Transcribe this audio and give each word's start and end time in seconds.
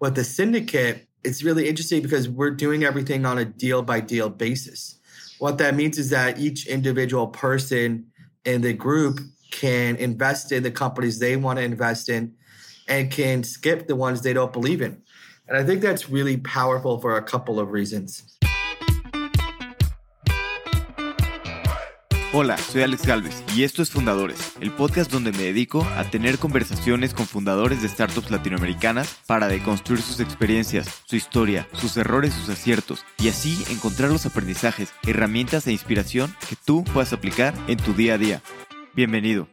with 0.00 0.14
the 0.14 0.24
syndicate, 0.24 1.06
it's 1.22 1.44
really 1.44 1.68
interesting 1.68 2.02
because 2.02 2.28
we're 2.28 2.50
doing 2.50 2.82
everything 2.82 3.26
on 3.26 3.38
a 3.38 3.44
deal 3.44 3.82
by 3.82 4.00
deal 4.00 4.30
basis. 4.30 4.98
What 5.38 5.58
that 5.58 5.74
means 5.74 5.98
is 5.98 6.10
that 6.10 6.38
each 6.38 6.66
individual 6.66 7.28
person 7.28 8.06
in 8.44 8.62
the 8.62 8.72
group 8.72 9.20
can 9.50 9.96
invest 9.96 10.52
in 10.52 10.62
the 10.62 10.70
companies 10.70 11.18
they 11.18 11.36
want 11.36 11.58
to 11.58 11.64
invest 11.64 12.08
in 12.08 12.34
and 12.88 13.10
can 13.10 13.44
skip 13.44 13.86
the 13.86 13.96
ones 13.96 14.22
they 14.22 14.32
don't 14.32 14.52
believe 14.52 14.80
in. 14.80 15.02
And 15.48 15.58
I 15.58 15.64
think 15.64 15.82
that's 15.82 16.08
really 16.08 16.38
powerful 16.38 16.98
for 17.00 17.16
a 17.16 17.22
couple 17.22 17.60
of 17.60 17.70
reasons. 17.70 18.39
Hola, 22.32 22.56
soy 22.58 22.82
Alex 22.82 23.04
Galvez 23.06 23.42
y 23.56 23.64
esto 23.64 23.82
es 23.82 23.90
Fundadores, 23.90 24.52
el 24.60 24.70
podcast 24.70 25.10
donde 25.10 25.32
me 25.32 25.42
dedico 25.42 25.84
a 25.96 26.08
tener 26.08 26.38
conversaciones 26.38 27.12
con 27.12 27.26
fundadores 27.26 27.82
de 27.82 27.88
startups 27.88 28.30
latinoamericanas 28.30 29.20
para 29.26 29.48
deconstruir 29.48 30.00
sus 30.00 30.20
experiencias, 30.20 31.02
su 31.06 31.16
historia, 31.16 31.66
sus 31.72 31.96
errores, 31.96 32.32
sus 32.32 32.48
aciertos 32.48 33.04
y 33.18 33.30
así 33.30 33.60
encontrar 33.68 34.12
los 34.12 34.26
aprendizajes, 34.26 34.92
herramientas 35.04 35.66
e 35.66 35.72
inspiración 35.72 36.32
que 36.48 36.54
tú 36.64 36.84
puedas 36.84 37.12
aplicar 37.12 37.52
en 37.66 37.78
tu 37.78 37.94
día 37.94 38.14
a 38.14 38.18
día. 38.18 38.42
Bienvenido. 38.94 39.48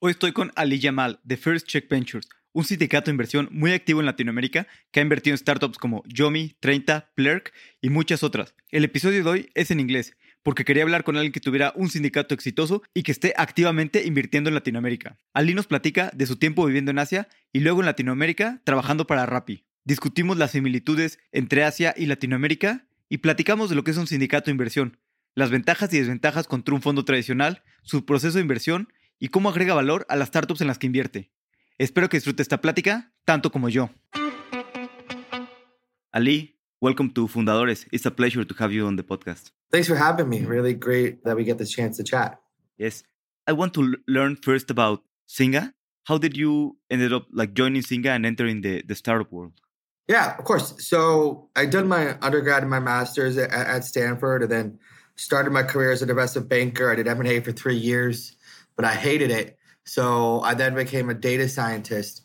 Hoy 0.00 0.10
estoy 0.10 0.32
con 0.32 0.50
Ali 0.56 0.80
Yamal 0.80 1.20
de 1.22 1.36
First 1.36 1.68
Check 1.68 1.88
Ventures, 1.88 2.28
un 2.54 2.64
sindicato 2.64 3.04
de 3.04 3.12
inversión 3.12 3.48
muy 3.52 3.70
activo 3.70 4.00
en 4.00 4.06
Latinoamérica 4.06 4.66
que 4.90 4.98
ha 4.98 5.04
invertido 5.04 5.34
en 5.34 5.38
startups 5.38 5.78
como 5.78 6.02
Yomi, 6.06 6.56
30, 6.58 7.12
Plurk 7.14 7.52
y 7.80 7.90
muchas 7.90 8.24
otras. 8.24 8.56
El 8.72 8.82
episodio 8.82 9.22
de 9.22 9.30
hoy 9.30 9.50
es 9.54 9.70
en 9.70 9.78
inglés 9.78 10.16
porque 10.46 10.64
quería 10.64 10.84
hablar 10.84 11.02
con 11.02 11.16
alguien 11.16 11.32
que 11.32 11.40
tuviera 11.40 11.72
un 11.74 11.90
sindicato 11.90 12.32
exitoso 12.32 12.84
y 12.94 13.02
que 13.02 13.10
esté 13.10 13.34
activamente 13.36 14.06
invirtiendo 14.06 14.46
en 14.48 14.54
Latinoamérica. 14.54 15.18
Ali 15.34 15.54
nos 15.54 15.66
platica 15.66 16.12
de 16.14 16.24
su 16.24 16.36
tiempo 16.36 16.64
viviendo 16.64 16.92
en 16.92 17.00
Asia 17.00 17.26
y 17.52 17.58
luego 17.58 17.80
en 17.80 17.86
Latinoamérica 17.86 18.60
trabajando 18.62 19.08
para 19.08 19.26
Rappi. 19.26 19.64
Discutimos 19.82 20.36
las 20.36 20.52
similitudes 20.52 21.18
entre 21.32 21.64
Asia 21.64 21.94
y 21.96 22.06
Latinoamérica 22.06 22.86
y 23.08 23.18
platicamos 23.18 23.70
de 23.70 23.74
lo 23.74 23.82
que 23.82 23.90
es 23.90 23.96
un 23.96 24.06
sindicato 24.06 24.44
de 24.44 24.52
inversión, 24.52 25.00
las 25.34 25.50
ventajas 25.50 25.92
y 25.92 25.98
desventajas 25.98 26.46
contra 26.46 26.76
un 26.76 26.80
fondo 26.80 27.04
tradicional, 27.04 27.64
su 27.82 28.06
proceso 28.06 28.38
de 28.38 28.42
inversión 28.42 28.92
y 29.18 29.30
cómo 29.30 29.48
agrega 29.48 29.74
valor 29.74 30.06
a 30.08 30.14
las 30.14 30.28
startups 30.28 30.60
en 30.60 30.68
las 30.68 30.78
que 30.78 30.86
invierte. 30.86 31.32
Espero 31.76 32.08
que 32.08 32.18
disfrute 32.18 32.42
esta 32.42 32.60
plática 32.60 33.12
tanto 33.24 33.50
como 33.50 33.68
yo. 33.68 33.90
Ali, 36.12 36.56
Welcome 36.80 37.10
to 37.14 37.26
Fundadores. 37.26 37.88
It's 37.90 38.06
a 38.06 38.12
pleasure 38.12 38.44
to 38.44 38.54
have 38.60 38.72
you 38.72 38.86
on 38.86 38.94
the 38.94 39.02
podcast. 39.02 39.55
Thanks 39.70 39.88
for 39.88 39.96
having 39.96 40.28
me. 40.28 40.44
Really 40.44 40.74
great 40.74 41.24
that 41.24 41.36
we 41.36 41.44
get 41.44 41.58
this 41.58 41.70
chance 41.70 41.96
to 41.96 42.04
chat. 42.04 42.40
Yes. 42.78 43.02
I 43.46 43.52
want 43.52 43.74
to 43.74 43.94
learn 44.06 44.36
first 44.36 44.70
about 44.70 45.02
Zynga. 45.28 45.72
How 46.04 46.18
did 46.18 46.36
you 46.36 46.76
ended 46.90 47.12
up 47.12 47.26
like 47.32 47.54
joining 47.54 47.82
Zynga 47.82 48.14
and 48.14 48.24
entering 48.24 48.60
the, 48.60 48.82
the 48.82 48.94
startup 48.94 49.32
world? 49.32 49.52
Yeah, 50.08 50.36
of 50.38 50.44
course. 50.44 50.86
So 50.86 51.48
I 51.56 51.66
did 51.66 51.84
my 51.84 52.16
undergrad 52.22 52.62
and 52.62 52.70
my 52.70 52.78
master's 52.78 53.36
at, 53.36 53.52
at 53.52 53.84
Stanford 53.84 54.42
and 54.42 54.50
then 54.50 54.78
started 55.16 55.50
my 55.50 55.62
career 55.62 55.90
as 55.90 56.02
an 56.02 56.10
investment 56.10 56.48
banker. 56.48 56.90
I 56.90 56.94
did 56.94 57.08
M&A 57.08 57.40
for 57.40 57.50
three 57.50 57.76
years, 57.76 58.36
but 58.76 58.84
I 58.84 58.94
hated 58.94 59.30
it. 59.30 59.58
So 59.84 60.40
I 60.42 60.54
then 60.54 60.74
became 60.74 61.10
a 61.10 61.14
data 61.14 61.48
scientist. 61.48 62.22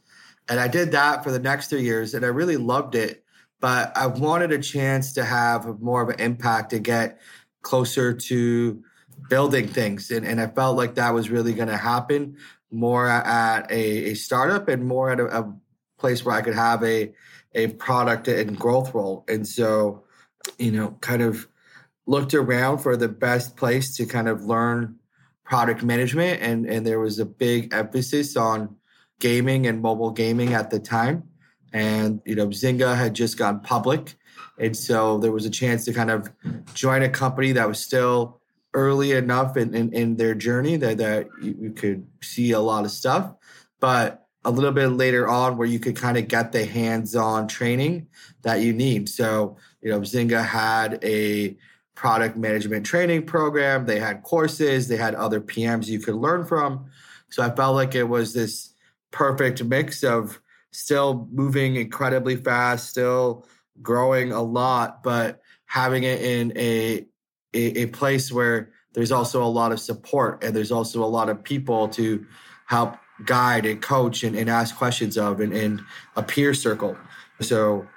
And 0.47 0.59
I 0.59 0.67
did 0.67 0.91
that 0.91 1.23
for 1.23 1.31
the 1.31 1.39
next 1.39 1.67
three 1.67 1.83
years 1.83 2.13
and 2.13 2.23
I 2.23 2.29
really 2.29 2.57
loved 2.57 2.93
it 2.95 3.23
but 3.61 3.95
I 3.95 4.07
wanted 4.07 4.51
a 4.51 4.59
chance 4.59 5.13
to 5.13 5.23
have 5.23 5.79
more 5.79 6.01
of 6.01 6.09
an 6.09 6.19
impact 6.19 6.71
to 6.71 6.79
get 6.79 7.21
closer 7.61 8.11
to 8.11 8.83
building 9.29 9.67
things. 9.67 10.09
And, 10.09 10.25
and 10.25 10.41
I 10.41 10.47
felt 10.47 10.75
like 10.75 10.95
that 10.95 11.13
was 11.13 11.29
really 11.29 11.53
going 11.53 11.67
to 11.69 11.77
happen 11.77 12.37
more 12.71 13.07
at 13.07 13.71
a, 13.71 14.11
a, 14.11 14.13
startup 14.15 14.67
and 14.67 14.83
more 14.85 15.11
at 15.11 15.19
a, 15.19 15.41
a, 15.41 15.53
place 15.99 16.25
where 16.25 16.35
I 16.35 16.41
could 16.41 16.55
have 16.55 16.83
a, 16.83 17.13
a 17.53 17.67
product 17.67 18.27
and 18.27 18.57
growth 18.57 18.95
role. 18.95 19.23
And 19.27 19.47
so, 19.47 20.05
you 20.57 20.71
know, 20.71 20.97
kind 21.01 21.21
of 21.21 21.47
looked 22.07 22.33
around 22.33 22.79
for 22.79 22.97
the 22.97 23.07
best 23.07 23.55
place 23.55 23.95
to 23.97 24.07
kind 24.07 24.27
of 24.27 24.43
learn 24.43 24.95
product 25.43 25.83
management. 25.83 26.41
And, 26.41 26.65
and 26.65 26.87
there 26.87 26.99
was 26.99 27.19
a 27.19 27.25
big 27.25 27.71
emphasis 27.71 28.35
on 28.35 28.77
gaming 29.19 29.67
and 29.67 29.83
mobile 29.83 30.09
gaming 30.09 30.53
at 30.53 30.71
the 30.71 30.79
time 30.79 31.30
and 31.73 32.21
you 32.25 32.35
know 32.35 32.47
Zynga 32.47 32.95
had 32.95 33.13
just 33.13 33.37
gone 33.37 33.59
public, 33.61 34.15
and 34.57 34.75
so 34.75 35.17
there 35.17 35.31
was 35.31 35.45
a 35.45 35.49
chance 35.49 35.85
to 35.85 35.93
kind 35.93 36.11
of 36.11 36.29
join 36.73 37.03
a 37.03 37.09
company 37.09 37.51
that 37.53 37.67
was 37.67 37.79
still 37.79 38.41
early 38.73 39.11
enough 39.11 39.57
in, 39.57 39.73
in, 39.73 39.91
in 39.93 40.15
their 40.15 40.33
journey 40.33 40.77
that 40.77 40.97
that 40.97 41.27
you, 41.41 41.71
could 41.71 42.07
see 42.21 42.51
a 42.51 42.59
lot 42.59 42.85
of 42.85 42.91
stuff, 42.91 43.33
but 43.79 44.25
a 44.45 44.51
little 44.51 44.71
bit 44.71 44.87
later 44.87 45.27
on 45.27 45.57
where 45.57 45.67
you 45.67 45.77
could 45.77 45.95
kind 45.95 46.17
of 46.17 46.27
get 46.27 46.51
the 46.51 46.65
hands-on 46.65 47.47
training 47.47 48.07
that 48.43 48.61
you 48.61 48.73
need. 48.73 49.09
So 49.09 49.57
you 49.81 49.91
know 49.91 50.01
Zynga 50.01 50.45
had 50.45 50.99
a 51.03 51.57
product 51.95 52.35
management 52.35 52.85
training 52.85 53.27
program. 53.27 53.85
They 53.85 53.99
had 53.99 54.23
courses. 54.23 54.87
They 54.87 54.97
had 54.97 55.13
other 55.13 55.39
PMs 55.39 55.87
you 55.87 55.99
could 55.99 56.15
learn 56.15 56.45
from. 56.45 56.89
So 57.29 57.43
I 57.43 57.51
felt 57.51 57.75
like 57.75 57.93
it 57.93 58.03
was 58.03 58.33
this 58.33 58.73
perfect 59.11 59.63
mix 59.63 60.03
of 60.03 60.40
still 60.71 61.27
moving 61.31 61.75
incredibly 61.75 62.35
fast, 62.35 62.89
still 62.89 63.45
growing 63.81 64.31
a 64.31 64.41
lot, 64.41 65.03
but 65.03 65.41
having 65.65 66.03
it 66.03 66.21
in 66.21 66.51
a, 66.57 67.05
a, 67.53 67.81
a 67.81 67.85
place 67.87 68.31
where 68.31 68.71
there's 68.93 69.11
also 69.11 69.43
a 69.43 69.45
lot 69.45 69.71
of 69.71 69.79
support 69.79 70.43
and 70.43 70.55
there's 70.55 70.71
also 70.71 71.03
a 71.03 71.05
lot 71.05 71.29
of 71.29 71.43
people 71.43 71.87
to 71.87 72.25
help 72.65 72.95
guide 73.25 73.65
and 73.65 73.81
coach 73.81 74.23
and, 74.23 74.35
and 74.35 74.49
ask 74.49 74.75
questions 74.75 75.17
of 75.17 75.39
and, 75.39 75.53
and 75.53 75.81
a 76.15 76.23
peer 76.23 76.53
circle. 76.53 76.97
So, 77.39 77.87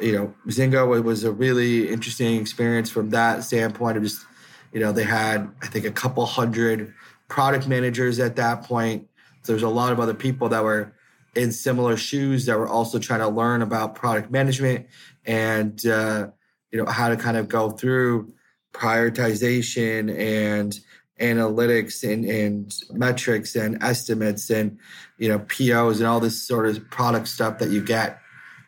you 0.00 0.12
know, 0.12 0.34
Zynga 0.48 1.02
was 1.02 1.24
a 1.24 1.32
really 1.32 1.88
interesting 1.88 2.40
experience 2.40 2.90
from 2.90 3.10
that 3.10 3.44
standpoint 3.44 3.96
of 3.96 4.02
just, 4.02 4.26
you 4.72 4.80
know, 4.80 4.92
they 4.92 5.04
had, 5.04 5.50
I 5.62 5.66
think, 5.66 5.84
a 5.84 5.90
couple 5.90 6.24
hundred 6.26 6.92
product 7.28 7.68
managers 7.68 8.18
at 8.18 8.36
that 8.36 8.64
point. 8.64 9.08
So 9.42 9.52
there's 9.52 9.62
a 9.62 9.68
lot 9.68 9.92
of 9.92 10.00
other 10.00 10.14
people 10.14 10.48
that 10.50 10.62
were 10.62 10.92
in 11.34 11.52
similar 11.52 11.96
shoes 11.96 12.46
that 12.46 12.58
were 12.58 12.68
also 12.68 12.98
trying 12.98 13.20
to 13.20 13.28
learn 13.28 13.62
about 13.62 13.94
product 13.94 14.30
management 14.30 14.86
and 15.24 15.86
uh, 15.86 16.28
you 16.70 16.78
know 16.78 16.90
how 16.90 17.08
to 17.08 17.16
kind 17.16 17.36
of 17.36 17.48
go 17.48 17.70
through 17.70 18.32
prioritization 18.72 20.14
and 20.18 20.80
analytics 21.20 22.02
and, 22.10 22.24
and 22.24 22.74
metrics 22.90 23.54
and 23.54 23.82
estimates 23.82 24.50
and 24.50 24.78
you 25.18 25.28
know 25.28 25.38
POs 25.40 26.00
and 26.00 26.08
all 26.08 26.20
this 26.20 26.46
sort 26.46 26.66
of 26.66 26.90
product 26.90 27.28
stuff 27.28 27.58
that 27.58 27.70
you 27.70 27.82
get. 27.82 28.18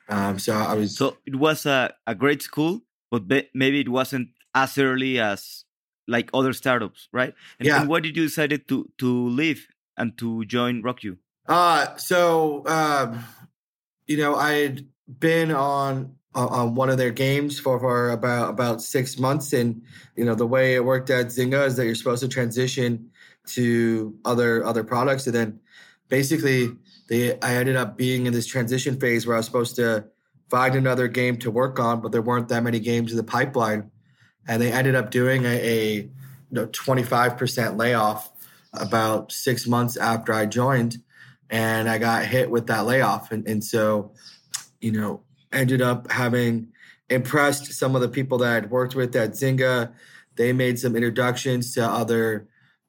Um, 0.09 0.39
so 0.39 0.55
I 0.55 0.75
was 0.75 0.97
so 0.97 1.17
it 1.27 1.37
was 1.37 1.67
a, 1.67 1.95
a 2.07 2.15
great 2.15 2.43
school, 2.43 2.83
but 3.11 3.25
maybe 3.55 3.81
it 3.81 3.89
wasn't 3.89 4.29
as 4.55 4.79
early 4.79 5.19
as 5.19 5.65
like 6.07 6.31
other 6.35 6.53
startups, 6.53 7.09
right? 7.13 7.35
And, 7.59 7.67
yeah. 7.67 7.81
and 7.81 7.89
why 7.89 8.01
did 8.01 8.17
you 8.17 8.25
decided 8.25 8.69
to 8.69 8.91
to 8.99 9.29
leave 9.29 9.67
and 9.97 10.17
to 10.19 10.45
join 10.45 10.83
RockYou? 10.83 11.19
Uh, 11.47 11.97
so, 11.97 12.67
um, 12.67 13.25
you 14.07 14.17
know, 14.17 14.35
I 14.35 14.53
had 14.55 14.87
been 15.19 15.51
on 15.51 16.17
on 16.35 16.75
one 16.75 16.91
of 16.91 16.99
their 16.99 17.13
games 17.13 17.61
for, 17.61 17.79
for 17.79 18.11
about 18.11 18.51
about 18.51 18.83
six 18.83 19.19
months, 19.19 19.53
and 19.53 19.83
you 20.17 20.25
know 20.25 20.35
the 20.35 20.47
way 20.47 20.75
it 20.75 20.85
worked 20.85 21.11
at 21.11 21.27
Zynga 21.27 21.67
is 21.67 21.77
that 21.77 21.87
you're 21.87 21.95
supposed 21.95 22.23
to 22.23 22.29
transition 22.29 23.11
to 23.49 24.17
other 24.25 24.65
other 24.65 24.85
products, 24.85 25.27
and 25.27 25.35
then 25.35 25.61
basically 26.09 26.71
they 27.09 27.39
I 27.41 27.55
ended 27.55 27.77
up 27.77 27.97
being 27.97 28.27
in 28.27 28.33
this 28.33 28.47
transition 28.47 28.99
phase 28.99 29.27
where 29.27 29.37
I 29.37 29.39
was 29.39 29.47
supposed 29.47 29.77
to 29.77 30.07
find 30.51 30.75
another 30.75 31.09
game 31.09 31.37
to 31.39 31.51
work 31.51 31.79
on, 31.79 32.01
but 32.01 32.13
there 32.13 32.23
weren't 32.23 32.49
that 32.49 32.63
many 32.63 32.81
games 32.81 33.13
in 33.13 33.17
the 33.17 33.25
pipeline, 33.25 33.91
and 34.49 34.61
they 34.61 34.73
ended 34.73 34.95
up 34.95 35.11
doing 35.11 35.45
a, 35.45 35.49
a 35.49 35.95
you 35.95 36.11
know 36.51 36.67
25% 36.67 37.79
layoff 37.79 38.31
about 38.73 39.31
six 39.31 39.69
months 39.69 39.97
after 39.97 40.33
I 40.33 40.47
joined 40.47 40.99
and 41.51 41.89
I 41.89 41.99
got 41.99 42.25
hit 42.25 42.51
with 42.51 42.67
that 42.69 42.87
layoff. 42.87 43.33
And, 43.33 43.47
and 43.47 43.63
so, 43.63 44.13
you 44.81 44.93
know, 44.93 45.23
ended 45.53 45.83
up 45.83 46.11
having 46.11 46.69
impressed 47.09 47.73
some 47.73 47.95
of 47.95 48.01
the 48.01 48.09
people 48.09 48.39
that 48.39 48.57
I'd 48.57 48.71
worked 48.71 48.95
with 48.95 49.15
at 49.17 49.33
Zynga. 49.33 49.93
They 50.37 50.53
made 50.53 50.79
some 50.79 50.97
introductions 50.97 51.75
to 51.75 51.85
other 51.87 52.49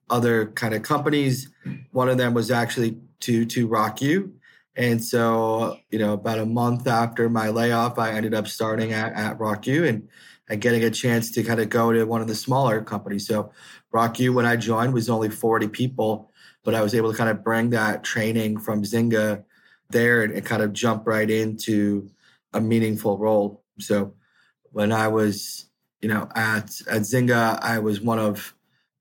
other 0.09 0.47
kind 0.47 0.73
of 0.73 0.83
companies. 0.83 1.49
One 1.91 2.09
of 2.09 2.17
them 2.17 2.33
was 2.33 2.51
actually 2.51 2.97
to 3.21 3.45
to 3.45 3.67
RockYou. 3.67 4.31
And 4.75 5.03
so, 5.03 5.77
you 5.89 5.99
know, 5.99 6.13
about 6.13 6.39
a 6.39 6.45
month 6.45 6.85
after 6.87 7.29
my 7.29 7.49
layoff, 7.49 7.97
I 7.97 8.11
ended 8.11 8.33
up 8.33 8.47
starting 8.47 8.91
at, 8.91 9.13
at 9.13 9.39
RockYou 9.39 9.87
and, 9.87 10.09
and 10.49 10.59
getting 10.59 10.83
a 10.83 10.91
chance 10.91 11.31
to 11.31 11.43
kind 11.43 11.61
of 11.61 11.69
go 11.69 11.93
to 11.93 12.03
one 12.03 12.21
of 12.21 12.27
the 12.27 12.35
smaller 12.35 12.81
companies. 12.81 13.25
So 13.25 13.51
Rock 13.91 14.15
RockYou, 14.15 14.33
when 14.33 14.45
I 14.45 14.57
joined, 14.57 14.93
was 14.93 15.09
only 15.09 15.29
40 15.29 15.69
people 15.69 16.29
but 16.65 16.75
I 16.75 16.81
was 16.81 16.93
able 16.93 17.11
to 17.11 17.17
kind 17.17 17.29
of 17.29 17.43
bring 17.43 17.69
that 17.69 18.03
training 18.03 18.59
from 18.59 18.83
Zynga 18.83 19.45
there 19.89 20.23
and, 20.23 20.33
and 20.33 20.45
kind 20.45 20.61
of 20.61 20.73
jump 20.73 21.07
right 21.07 21.29
into 21.29 22.09
a 22.51 22.59
meaningful 22.59 23.17
role. 23.17 23.63
So 23.79 24.15
when 24.71 24.91
I 24.91 25.07
was, 25.07 25.69
you 26.01 26.09
know, 26.09 26.27
at 26.35 26.81
at 26.89 27.03
Zynga, 27.03 27.59
I 27.61 27.79
was 27.79 28.01
one 28.01 28.19
of, 28.19 28.53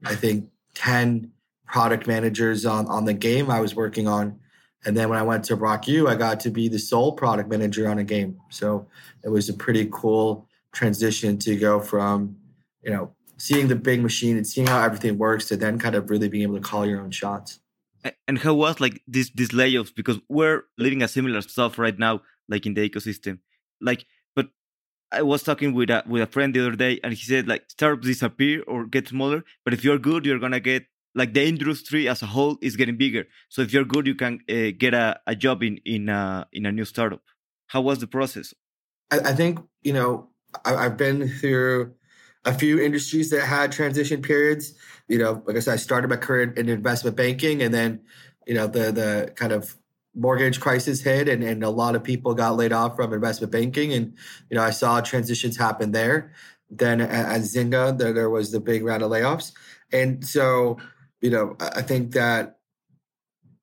I 0.04 0.14
think, 0.14 0.50
ten 0.74 1.32
product 1.66 2.06
managers 2.06 2.64
on 2.66 2.86
on 2.86 3.06
the 3.06 3.14
game 3.14 3.50
I 3.50 3.60
was 3.60 3.74
working 3.74 4.06
on, 4.06 4.38
And 4.84 4.96
then 4.96 5.08
when 5.08 5.18
I 5.18 5.22
went 5.22 5.44
to 5.44 5.56
RockYou, 5.56 6.08
I 6.08 6.14
got 6.14 6.40
to 6.40 6.50
be 6.50 6.68
the 6.68 6.78
sole 6.78 7.12
product 7.12 7.48
manager 7.48 7.88
on 7.88 7.98
a 7.98 8.04
game. 8.04 8.38
So 8.50 8.86
it 9.22 9.30
was 9.30 9.48
a 9.48 9.54
pretty 9.54 9.88
cool 9.90 10.46
transition 10.72 11.38
to 11.38 11.56
go 11.56 11.80
from, 11.80 12.36
you 12.82 12.90
know, 12.90 13.13
seeing 13.36 13.68
the 13.68 13.76
big 13.76 14.00
machine 14.00 14.36
and 14.36 14.46
seeing 14.46 14.66
how 14.66 14.82
everything 14.82 15.18
works 15.18 15.46
to 15.48 15.56
then 15.56 15.78
kind 15.78 15.94
of 15.94 16.10
really 16.10 16.28
being 16.28 16.42
able 16.42 16.56
to 16.56 16.60
call 16.60 16.86
your 16.86 17.00
own 17.00 17.10
shots. 17.10 17.60
And 18.28 18.38
how 18.38 18.54
was 18.54 18.80
like 18.80 19.00
this 19.06 19.30
these 19.30 19.50
layoffs? 19.50 19.94
Because 19.94 20.18
we're 20.28 20.64
living 20.76 21.02
a 21.02 21.08
similar 21.08 21.40
stuff 21.40 21.78
right 21.78 21.98
now, 21.98 22.20
like 22.48 22.66
in 22.66 22.74
the 22.74 22.88
ecosystem. 22.88 23.38
Like, 23.80 24.04
but 24.36 24.48
I 25.10 25.22
was 25.22 25.42
talking 25.42 25.72
with 25.72 25.88
a 25.88 26.04
with 26.06 26.20
a 26.20 26.26
friend 26.26 26.54
the 26.54 26.60
other 26.60 26.76
day, 26.76 27.00
and 27.02 27.14
he 27.14 27.24
said 27.24 27.48
like 27.48 27.64
startups 27.68 28.06
disappear 28.06 28.62
or 28.66 28.84
get 28.84 29.08
smaller, 29.08 29.42
but 29.64 29.72
if 29.72 29.82
you're 29.82 29.98
good, 29.98 30.26
you're 30.26 30.38
gonna 30.38 30.60
get 30.60 30.84
like 31.14 31.32
the 31.32 31.46
industry 31.46 32.08
as 32.08 32.22
a 32.22 32.26
whole 32.26 32.58
is 32.60 32.76
getting 32.76 32.98
bigger. 32.98 33.24
So 33.48 33.62
if 33.62 33.72
you're 33.72 33.84
good, 33.84 34.06
you 34.06 34.14
can 34.14 34.40
uh, 34.50 34.76
get 34.76 34.92
a, 34.92 35.20
a 35.26 35.34
job 35.34 35.62
in 35.62 35.78
in 35.86 36.10
a 36.10 36.46
in 36.52 36.66
a 36.66 36.72
new 36.72 36.84
startup. 36.84 37.22
How 37.68 37.80
was 37.80 38.00
the 38.00 38.06
process? 38.06 38.52
I, 39.10 39.20
I 39.20 39.32
think 39.34 39.60
you 39.82 39.94
know 39.94 40.28
I, 40.64 40.74
I've 40.74 40.98
been 40.98 41.28
through 41.28 41.94
a 42.44 42.52
few 42.52 42.80
industries 42.80 43.30
that 43.30 43.42
had 43.42 43.72
transition 43.72 44.22
periods. 44.22 44.74
You 45.08 45.18
know, 45.18 45.42
like 45.46 45.56
I 45.56 45.60
said, 45.60 45.74
I 45.74 45.76
started 45.76 46.08
my 46.08 46.16
career 46.16 46.52
in 46.52 46.68
investment 46.68 47.16
banking, 47.16 47.62
and 47.62 47.72
then 47.72 48.00
you 48.46 48.54
know 48.54 48.66
the 48.66 48.92
the 48.92 49.32
kind 49.34 49.52
of 49.52 49.76
mortgage 50.14 50.60
crisis 50.60 51.02
hit, 51.02 51.28
and, 51.28 51.42
and 51.42 51.64
a 51.64 51.70
lot 51.70 51.96
of 51.96 52.04
people 52.04 52.34
got 52.34 52.56
laid 52.56 52.72
off 52.72 52.96
from 52.96 53.12
investment 53.12 53.52
banking, 53.52 53.92
and 53.92 54.14
you 54.50 54.56
know 54.56 54.62
I 54.62 54.70
saw 54.70 55.00
transitions 55.00 55.56
happen 55.56 55.92
there. 55.92 56.32
Then 56.70 57.00
at, 57.00 57.10
at 57.10 57.40
Zynga, 57.42 57.96
there 57.98 58.12
there 58.12 58.30
was 58.30 58.52
the 58.52 58.60
big 58.60 58.84
round 58.84 59.02
of 59.02 59.10
layoffs, 59.10 59.52
and 59.92 60.26
so 60.26 60.78
you 61.20 61.30
know 61.30 61.56
I 61.60 61.82
think 61.82 62.12
that 62.12 62.58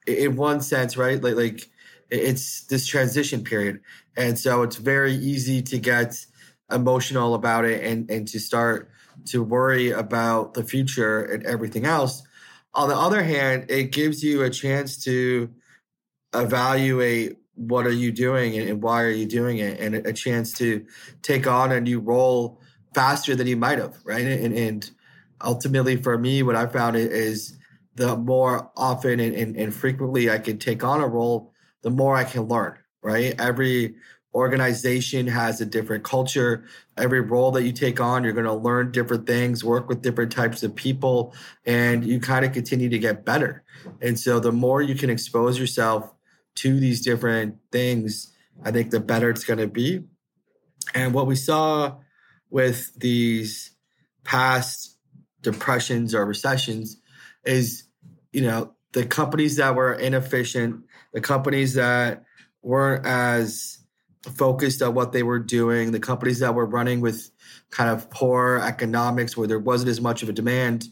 in 0.07 0.35
one 0.35 0.61
sense, 0.61 0.97
right, 0.97 1.21
like 1.21 1.35
like 1.35 1.69
it's 2.09 2.65
this 2.65 2.85
transition 2.85 3.43
period, 3.43 3.81
and 4.17 4.37
so 4.37 4.63
it's 4.63 4.75
very 4.75 5.13
easy 5.13 5.61
to 5.63 5.79
get 5.79 6.25
emotional 6.71 7.33
about 7.33 7.65
it 7.65 7.83
and 7.83 8.09
and 8.09 8.27
to 8.29 8.39
start 8.39 8.89
to 9.25 9.43
worry 9.43 9.91
about 9.91 10.53
the 10.53 10.63
future 10.63 11.23
and 11.23 11.45
everything 11.45 11.85
else. 11.85 12.23
On 12.73 12.87
the 12.87 12.95
other 12.95 13.23
hand, 13.23 13.69
it 13.69 13.91
gives 13.91 14.23
you 14.23 14.43
a 14.43 14.49
chance 14.49 15.03
to 15.03 15.49
evaluate 16.33 17.37
what 17.55 17.85
are 17.85 17.91
you 17.91 18.11
doing 18.11 18.57
and, 18.57 18.81
why 18.81 19.03
are 19.03 19.09
you 19.09 19.25
doing 19.25 19.57
it 19.57 19.79
and 19.79 19.95
a 19.95 20.13
chance 20.13 20.53
to 20.53 20.85
take 21.21 21.45
on 21.45 21.71
a 21.71 21.81
new 21.81 21.99
role 21.99 22.59
faster 22.95 23.35
than 23.35 23.47
you 23.47 23.57
might 23.57 23.77
have 23.77 23.97
right 24.03 24.25
and, 24.25 24.53
and 24.53 24.91
ultimately 25.43 25.95
for 25.95 26.17
me 26.17 26.41
what 26.43 26.55
i 26.55 26.65
found 26.65 26.95
is 26.95 27.57
the 27.95 28.15
more 28.17 28.71
often 28.77 29.19
and, 29.19 29.35
and, 29.35 29.55
and 29.57 29.73
frequently 29.73 30.29
i 30.29 30.37
can 30.37 30.57
take 30.57 30.83
on 30.83 31.01
a 31.01 31.07
role 31.07 31.53
the 31.83 31.89
more 31.89 32.15
i 32.15 32.23
can 32.23 32.43
learn 32.43 32.77
right 33.03 33.35
every 33.39 33.95
organization 34.33 35.27
has 35.27 35.59
a 35.59 35.65
different 35.65 36.03
culture. 36.03 36.63
Every 36.97 37.21
role 37.21 37.51
that 37.51 37.63
you 37.63 37.71
take 37.71 37.99
on, 37.99 38.23
you're 38.23 38.33
going 38.33 38.45
to 38.45 38.53
learn 38.53 38.91
different 38.91 39.27
things, 39.27 39.63
work 39.63 39.89
with 39.89 40.01
different 40.01 40.31
types 40.31 40.63
of 40.63 40.75
people, 40.75 41.33
and 41.65 42.05
you 42.05 42.19
kind 42.19 42.45
of 42.45 42.53
continue 42.53 42.89
to 42.89 42.99
get 42.99 43.25
better. 43.25 43.63
And 44.01 44.19
so 44.19 44.39
the 44.39 44.51
more 44.51 44.81
you 44.81 44.95
can 44.95 45.09
expose 45.09 45.59
yourself 45.59 46.13
to 46.55 46.79
these 46.79 47.01
different 47.01 47.57
things, 47.71 48.33
I 48.63 48.71
think 48.71 48.91
the 48.91 48.99
better 48.99 49.29
it's 49.29 49.43
going 49.43 49.59
to 49.59 49.67
be. 49.67 50.03
And 50.93 51.13
what 51.13 51.27
we 51.27 51.35
saw 51.35 51.97
with 52.49 52.93
these 52.97 53.71
past 54.23 54.97
depressions 55.41 56.13
or 56.13 56.25
recessions 56.25 56.97
is, 57.43 57.83
you 58.31 58.41
know, 58.41 58.73
the 58.93 59.05
companies 59.05 59.57
that 59.57 59.75
were 59.75 59.93
inefficient, 59.93 60.83
the 61.13 61.21
companies 61.21 61.75
that 61.75 62.23
weren't 62.61 63.05
as 63.05 63.80
focused 64.23 64.81
on 64.81 64.93
what 64.93 65.11
they 65.11 65.23
were 65.23 65.39
doing, 65.39 65.91
the 65.91 65.99
companies 65.99 66.39
that 66.39 66.53
were 66.53 66.65
running 66.65 67.01
with 67.01 67.31
kind 67.71 67.89
of 67.89 68.09
poor 68.09 68.61
economics 68.63 69.35
where 69.35 69.47
there 69.47 69.59
wasn't 69.59 69.89
as 69.89 70.01
much 70.01 70.21
of 70.21 70.29
a 70.29 70.33
demand, 70.33 70.89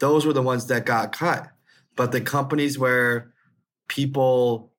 those 0.00 0.26
were 0.26 0.32
the 0.32 0.42
ones 0.42 0.66
that 0.66 0.84
got 0.84 1.12
cut. 1.12 1.50
But 1.96 2.12
the 2.12 2.20
companies 2.20 2.78
where 2.78 3.32
people 3.88 4.72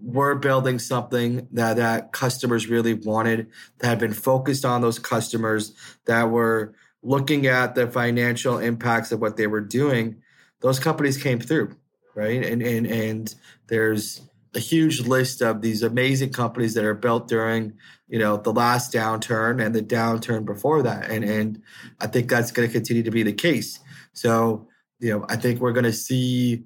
were 0.00 0.36
building 0.36 0.78
something 0.78 1.48
that, 1.52 1.76
that 1.76 2.12
customers 2.12 2.68
really 2.68 2.94
wanted, 2.94 3.48
that 3.78 3.88
had 3.88 3.98
been 3.98 4.12
focused 4.12 4.64
on 4.64 4.80
those 4.80 4.98
customers, 4.98 5.72
that 6.06 6.30
were 6.30 6.72
looking 7.02 7.46
at 7.46 7.74
the 7.74 7.88
financial 7.88 8.58
impacts 8.58 9.12
of 9.12 9.20
what 9.20 9.36
they 9.36 9.46
were 9.46 9.60
doing, 9.60 10.22
those 10.60 10.78
companies 10.78 11.20
came 11.20 11.40
through, 11.40 11.76
right? 12.14 12.44
And 12.44 12.62
and 12.62 12.86
and 12.86 13.34
there's 13.68 14.22
a 14.54 14.58
huge 14.58 15.00
list 15.00 15.42
of 15.42 15.60
these 15.60 15.82
amazing 15.82 16.32
companies 16.32 16.74
that 16.74 16.84
are 16.84 16.94
built 16.94 17.28
during 17.28 17.74
you 18.08 18.18
know 18.18 18.36
the 18.36 18.52
last 18.52 18.92
downturn 18.92 19.64
and 19.64 19.74
the 19.74 19.82
downturn 19.82 20.44
before 20.44 20.82
that. 20.82 21.10
And 21.10 21.24
and 21.24 21.62
i 22.00 22.06
think 22.06 22.28
that's 22.28 22.50
going 22.50 22.68
to 22.68 22.72
continue 22.72 23.02
to 23.02 23.10
be 23.10 23.22
the 23.22 23.32
case. 23.32 23.80
So 24.12 24.66
you 25.00 25.10
know 25.10 25.26
i 25.28 25.36
think 25.36 25.60
we're 25.60 25.72
going 25.72 25.84
to 25.84 25.92
see 25.92 26.64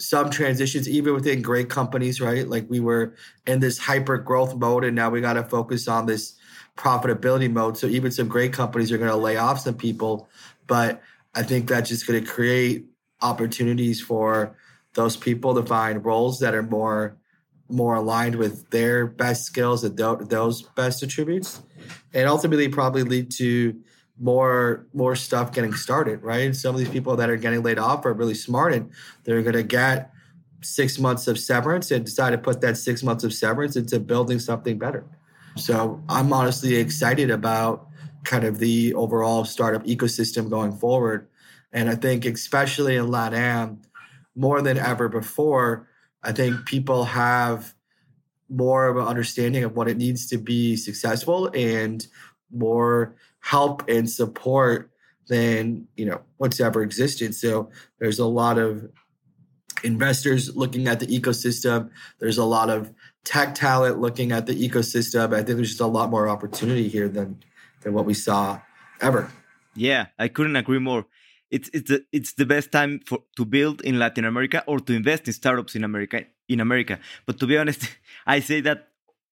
some 0.00 0.30
transitions 0.30 0.88
even 0.88 1.12
within 1.12 1.42
great 1.42 1.68
companies 1.68 2.20
right? 2.20 2.48
Like 2.48 2.66
we 2.70 2.80
were 2.80 3.14
in 3.46 3.60
this 3.60 3.78
hyper 3.78 4.16
growth 4.16 4.54
mode 4.54 4.84
and 4.84 4.94
now 4.94 5.10
we 5.10 5.20
got 5.20 5.32
to 5.34 5.42
focus 5.42 5.88
on 5.88 6.06
this 6.06 6.36
profitability 6.76 7.50
mode. 7.50 7.76
So 7.76 7.88
even 7.88 8.12
some 8.12 8.28
great 8.28 8.52
companies 8.52 8.92
are 8.92 8.98
going 8.98 9.10
to 9.10 9.16
lay 9.16 9.36
off 9.36 9.58
some 9.60 9.74
people 9.74 10.28
but 10.68 11.02
i 11.34 11.42
think 11.42 11.66
that's 11.66 11.88
just 11.88 12.06
going 12.06 12.24
to 12.24 12.30
create 12.30 12.86
opportunities 13.20 14.00
for 14.00 14.56
those 14.94 15.16
people 15.16 15.54
to 15.54 15.62
find 15.64 16.04
roles 16.04 16.38
that 16.38 16.54
are 16.54 16.62
more 16.62 17.16
more 17.68 17.94
aligned 17.96 18.36
with 18.36 18.70
their 18.70 19.06
best 19.06 19.44
skills 19.44 19.84
and 19.84 19.96
those 19.96 20.62
best 20.62 21.02
attributes 21.02 21.62
and 22.14 22.28
ultimately 22.28 22.68
probably 22.68 23.02
lead 23.02 23.30
to 23.30 23.78
more 24.20 24.86
more 24.92 25.14
stuff 25.14 25.52
getting 25.52 25.72
started 25.72 26.22
right? 26.22 26.54
Some 26.56 26.74
of 26.74 26.80
these 26.80 26.88
people 26.88 27.16
that 27.16 27.30
are 27.30 27.36
getting 27.36 27.62
laid 27.62 27.78
off 27.78 28.04
are 28.04 28.12
really 28.12 28.34
smart 28.34 28.72
and 28.72 28.90
they're 29.24 29.42
going 29.42 29.54
to 29.54 29.62
get 29.62 30.10
six 30.60 30.98
months 30.98 31.28
of 31.28 31.38
severance 31.38 31.90
and 31.90 32.04
decide 32.04 32.30
to 32.30 32.38
put 32.38 32.60
that 32.62 32.76
six 32.76 33.02
months 33.02 33.22
of 33.22 33.32
severance 33.32 33.76
into 33.76 34.00
building 34.00 34.38
something 34.38 34.78
better. 34.78 35.04
So 35.56 36.02
i'm 36.08 36.32
honestly 36.32 36.76
excited 36.76 37.30
about 37.30 37.86
kind 38.24 38.44
of 38.44 38.58
the 38.58 38.94
overall 38.94 39.44
startup 39.44 39.84
ecosystem 39.84 40.50
going 40.50 40.72
forward. 40.72 41.28
And 41.72 41.88
i 41.88 41.94
think 41.94 42.24
especially 42.24 42.96
in 42.96 43.06
latam 43.06 43.78
more 44.34 44.62
than 44.62 44.78
ever 44.78 45.08
before 45.08 45.87
I 46.22 46.32
think 46.32 46.66
people 46.66 47.04
have 47.04 47.74
more 48.48 48.88
of 48.88 48.96
an 48.96 49.06
understanding 49.06 49.64
of 49.64 49.76
what 49.76 49.88
it 49.88 49.96
needs 49.96 50.26
to 50.28 50.38
be 50.38 50.76
successful 50.76 51.50
and 51.54 52.06
more 52.50 53.14
help 53.40 53.88
and 53.88 54.10
support 54.10 54.90
than 55.28 55.86
you 55.96 56.06
know 56.06 56.20
what's 56.38 56.60
ever 56.60 56.82
existed. 56.82 57.34
So 57.34 57.70
there's 57.98 58.18
a 58.18 58.26
lot 58.26 58.58
of 58.58 58.90
investors 59.84 60.56
looking 60.56 60.88
at 60.88 61.00
the 61.00 61.06
ecosystem. 61.06 61.90
There's 62.18 62.38
a 62.38 62.44
lot 62.44 62.70
of 62.70 62.92
tech 63.24 63.54
talent 63.54 64.00
looking 64.00 64.32
at 64.32 64.46
the 64.46 64.68
ecosystem. 64.68 65.34
I 65.34 65.42
think 65.42 65.56
there's 65.56 65.70
just 65.70 65.80
a 65.80 65.86
lot 65.86 66.10
more 66.10 66.28
opportunity 66.28 66.88
here 66.88 67.08
than 67.08 67.42
than 67.82 67.92
what 67.92 68.06
we 68.06 68.14
saw 68.14 68.60
ever. 69.00 69.30
Yeah, 69.74 70.06
I 70.18 70.28
couldn't 70.28 70.56
agree 70.56 70.80
more 70.80 71.06
it's 71.50 71.70
it's 71.72 71.90
the, 71.90 72.04
it's 72.12 72.32
the 72.34 72.46
best 72.46 72.70
time 72.72 73.00
for 73.06 73.22
to 73.36 73.44
build 73.44 73.80
in 73.82 73.98
Latin 73.98 74.24
America 74.24 74.62
or 74.66 74.80
to 74.80 74.92
invest 74.92 75.26
in 75.26 75.32
startups 75.32 75.74
in 75.74 75.84
America 75.84 76.24
in 76.48 76.60
America. 76.60 76.98
But 77.26 77.38
to 77.40 77.46
be 77.46 77.58
honest, 77.58 77.88
I 78.26 78.40
say 78.40 78.60
that 78.62 78.88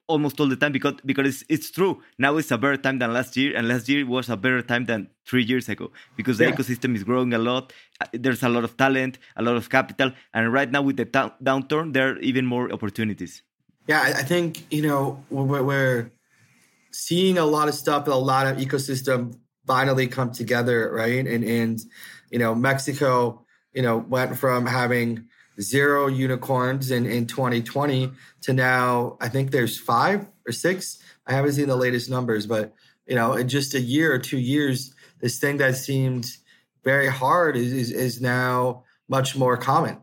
almost 0.09 0.39
all 0.41 0.49
the 0.49 0.57
time 0.57 0.73
because 0.73 0.95
because 1.05 1.27
it's, 1.29 1.45
it's 1.49 1.71
true. 1.71 2.03
Now 2.19 2.37
it's 2.37 2.51
a 2.51 2.59
better 2.59 2.77
time 2.77 2.99
than 2.99 3.13
last 3.13 3.37
year, 3.37 3.57
and 3.57 3.69
last 3.69 3.89
year 3.89 4.07
was 4.07 4.29
a 4.29 4.37
better 4.37 4.63
time 4.63 4.85
than 4.85 5.09
three 5.27 5.43
years 5.43 5.69
ago 5.69 5.91
because 6.17 6.39
the 6.39 6.45
yeah. 6.45 6.53
ecosystem 6.53 6.95
is 6.95 7.05
growing 7.05 7.35
a 7.35 7.39
lot. 7.39 7.73
There's 8.13 8.43
a 8.43 8.49
lot 8.49 8.65
of 8.65 8.77
talent, 8.77 9.19
a 9.37 9.43
lot 9.43 9.57
of 9.57 9.69
capital, 9.69 10.13
and 10.33 10.53
right 10.53 10.71
now 10.71 10.83
with 10.83 10.97
the 10.97 11.07
downturn, 11.07 11.93
there 11.93 12.13
are 12.13 12.19
even 12.19 12.47
more 12.47 12.73
opportunities. 12.73 13.43
Yeah, 13.87 14.01
I 14.03 14.23
think 14.23 14.65
you 14.73 14.83
know 14.83 15.25
we're, 15.31 15.63
we're 15.63 16.13
seeing 16.93 17.39
a 17.39 17.45
lot 17.45 17.69
of 17.69 17.75
stuff, 17.75 18.07
a 18.09 18.11
lot 18.13 18.47
of 18.47 18.57
ecosystem 18.57 19.39
finally 19.67 20.07
come 20.07 20.33
together, 20.33 20.91
right? 20.93 21.27
And 21.27 21.45
and 21.45 21.81
you 22.31 22.39
know, 22.39 22.55
Mexico, 22.55 23.45
you 23.73 23.83
know, 23.83 23.99
went 23.99 24.37
from 24.37 24.67
having 24.67 25.29
zero 25.61 26.07
unicorns 26.07 26.91
in 26.91 27.07
in 27.07 27.27
2020 27.27 28.13
to 28.43 28.53
now 28.53 29.17
I 29.21 29.29
think 29.29 29.51
there's 29.51 29.79
five 29.79 30.27
or 30.47 30.53
six. 30.53 30.99
I 31.27 31.33
haven't 31.33 31.53
seen 31.53 31.69
the 31.69 31.77
latest 31.77 32.09
numbers, 32.11 32.47
but 32.47 32.75
you 33.07 33.15
know, 33.15 33.35
in 33.35 33.49
just 33.49 33.75
a 33.75 33.81
year 33.81 34.13
or 34.13 34.19
two 34.19 34.39
years, 34.39 34.95
this 35.21 35.39
thing 35.39 35.59
that 35.59 35.77
seemed 35.77 36.37
very 36.85 37.09
hard 37.09 37.57
is 37.57 37.73
is, 37.73 37.91
is 37.91 38.21
now 38.21 38.85
much 39.09 39.37
more 39.37 39.57
common, 39.57 39.99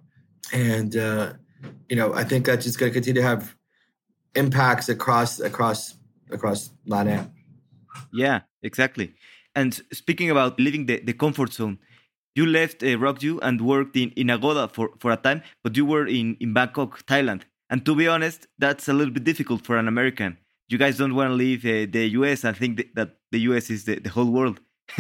and 0.52 0.96
uh, 0.96 1.34
you 1.90 1.96
know, 1.96 2.14
I 2.14 2.24
think 2.24 2.46
that's 2.46 2.66
just 2.66 2.80
going 2.80 2.92
to 2.92 2.94
continue 2.94 3.22
to 3.22 3.28
have 3.28 3.56
impacts 4.36 4.90
across 4.90 5.40
across 5.40 5.96
across 6.32 6.72
Latin. 6.86 7.32
Yeah, 8.12 8.42
exactly. 8.62 9.14
And 9.56 9.80
speaking 9.92 10.30
about 10.30 10.60
leaving 10.60 10.86
the, 10.86 11.00
the 11.00 11.14
comfort 11.14 11.54
zone, 11.54 11.80
you 12.36 12.46
left 12.46 12.82
uh, 12.82 12.88
RockYou 12.88 13.40
and 13.42 13.62
worked 13.62 13.96
in, 13.96 14.10
in 14.12 14.30
Agoda 14.30 14.68
for, 14.68 14.90
for 15.00 15.12
a 15.12 15.18
time, 15.18 15.44
but 15.64 15.78
you 15.78 15.86
were 15.86 16.08
in, 16.08 16.36
in 16.40 16.54
Bangkok, 16.54 17.06
Thailand. 17.06 17.44
And 17.70 17.86
to 17.86 17.96
be 17.96 18.08
honest, 18.08 18.48
that's 18.58 18.88
a 18.88 18.94
little 18.94 19.14
bit 19.14 19.24
difficult 19.24 19.66
for 19.66 19.78
an 19.78 19.88
American. 19.88 20.38
You 20.70 20.78
guys 20.78 20.98
don't 20.98 21.16
want 21.16 21.30
to 21.30 21.36
leave 21.36 21.66
uh, 21.66 21.86
the 21.92 22.08
US 22.20 22.44
and 22.44 22.58
think 22.58 22.82
that 22.96 23.18
the 23.32 23.40
US 23.42 23.70
is 23.70 23.86
the, 23.86 24.00
the 24.00 24.10
whole 24.10 24.32
world. 24.32 24.60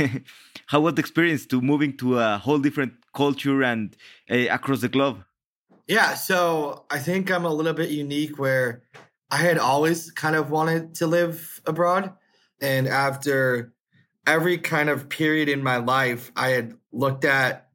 How 0.67 0.79
was 0.79 0.93
the 0.93 0.99
experience 0.99 1.45
to 1.47 1.61
moving 1.61 1.97
to 1.97 2.19
a 2.19 2.37
whole 2.37 2.59
different 2.59 2.93
culture 3.15 3.63
and 3.63 3.95
uh, 4.29 4.47
across 4.49 4.81
the 4.81 4.89
globe? 4.89 5.23
Yeah, 5.87 6.13
so 6.13 6.85
I 6.89 6.99
think 6.99 7.31
I'm 7.31 7.45
a 7.45 7.53
little 7.53 7.73
bit 7.73 7.89
unique 7.89 8.39
where 8.39 8.83
I 9.29 9.37
had 9.37 9.57
always 9.57 10.11
kind 10.11 10.35
of 10.35 10.49
wanted 10.49 10.95
to 10.95 11.07
live 11.07 11.61
abroad. 11.65 12.13
And 12.61 12.87
after 12.87 13.72
every 14.25 14.57
kind 14.57 14.89
of 14.89 15.09
period 15.09 15.49
in 15.49 15.63
my 15.63 15.77
life, 15.77 16.31
I 16.35 16.49
had 16.49 16.75
looked 16.91 17.25
at 17.25 17.69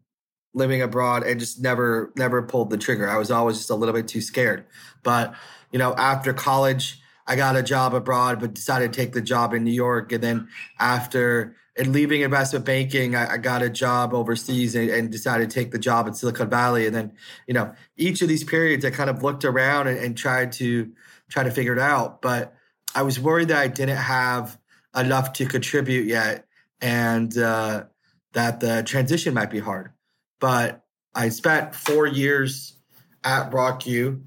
living 0.55 0.83
abroad 0.83 1.23
and 1.23 1.39
just 1.39 1.61
never, 1.61 2.13
never 2.17 2.43
pulled 2.43 2.71
the 2.71 2.79
trigger. 2.79 3.09
I 3.09 3.19
was 3.19 3.31
always 3.31 3.59
just 3.59 3.71
a 3.71 3.75
little 3.75 3.95
bit 3.95 4.09
too 4.09 4.21
scared. 4.21 4.67
But, 5.03 5.35
you 5.71 5.79
know, 5.79 5.95
after 5.95 6.33
college, 6.33 7.01
I 7.27 7.37
got 7.37 7.57
a 7.57 7.63
job 7.63 7.95
abroad, 7.95 8.41
but 8.41 8.55
decided 8.55 8.93
to 8.93 8.97
take 8.99 9.13
the 9.13 9.21
job 9.21 9.53
in 9.53 9.63
New 9.63 9.73
York. 9.73 10.13
And 10.13 10.23
then 10.23 10.49
after 10.81 11.55
and 11.77 11.93
leaving 11.93 12.23
investment 12.23 12.65
banking, 12.65 13.15
I, 13.15 13.35
I 13.35 13.37
got 13.37 13.63
a 13.63 13.71
job 13.71 14.13
overseas 14.13 14.75
and, 14.75 14.91
and, 14.91 15.13
decided 15.13 15.49
to 15.49 15.55
take 15.55 15.71
the 15.71 15.79
job 15.79 16.09
in 16.09 16.15
Silicon 16.15 16.51
Valley. 16.51 16.87
And 16.87 16.95
then, 16.95 17.13
you 17.47 17.55
know, 17.55 17.73
each 17.97 18.21
of 18.21 18.29
these 18.29 18.43
periods, 18.43 18.85
I 18.85 18.91
kind 18.91 19.09
of 19.09 19.23
looked 19.23 19.45
around 19.45 19.87
and, 19.87 19.97
and 19.97 20.17
tried 20.17 20.53
to 20.53 20.91
try 21.29 21.45
to 21.45 21.53
figure 21.53 21.73
it 21.73 21.79
out. 21.79 22.21
But 22.21 22.53
I 22.97 23.03
was 23.03 23.21
worried 23.21 23.49
that 23.49 23.59
I 23.59 23.69
didn't 23.69 23.97
have 23.97 24.59
enough 24.97 25.33
to 25.35 25.47
contribute 25.47 26.07
yet, 26.07 26.47
and 26.81 27.37
uh, 27.37 27.85
that 28.33 28.61
the 28.61 28.83
transition 28.83 29.35
might 29.35 29.51
be 29.51 29.61
hard. 29.61 29.93
But 30.41 30.85
I 31.15 31.29
spent 31.31 31.75
four 31.75 32.07
years 32.07 32.77
at 33.25 33.51
RockYou, 33.51 34.23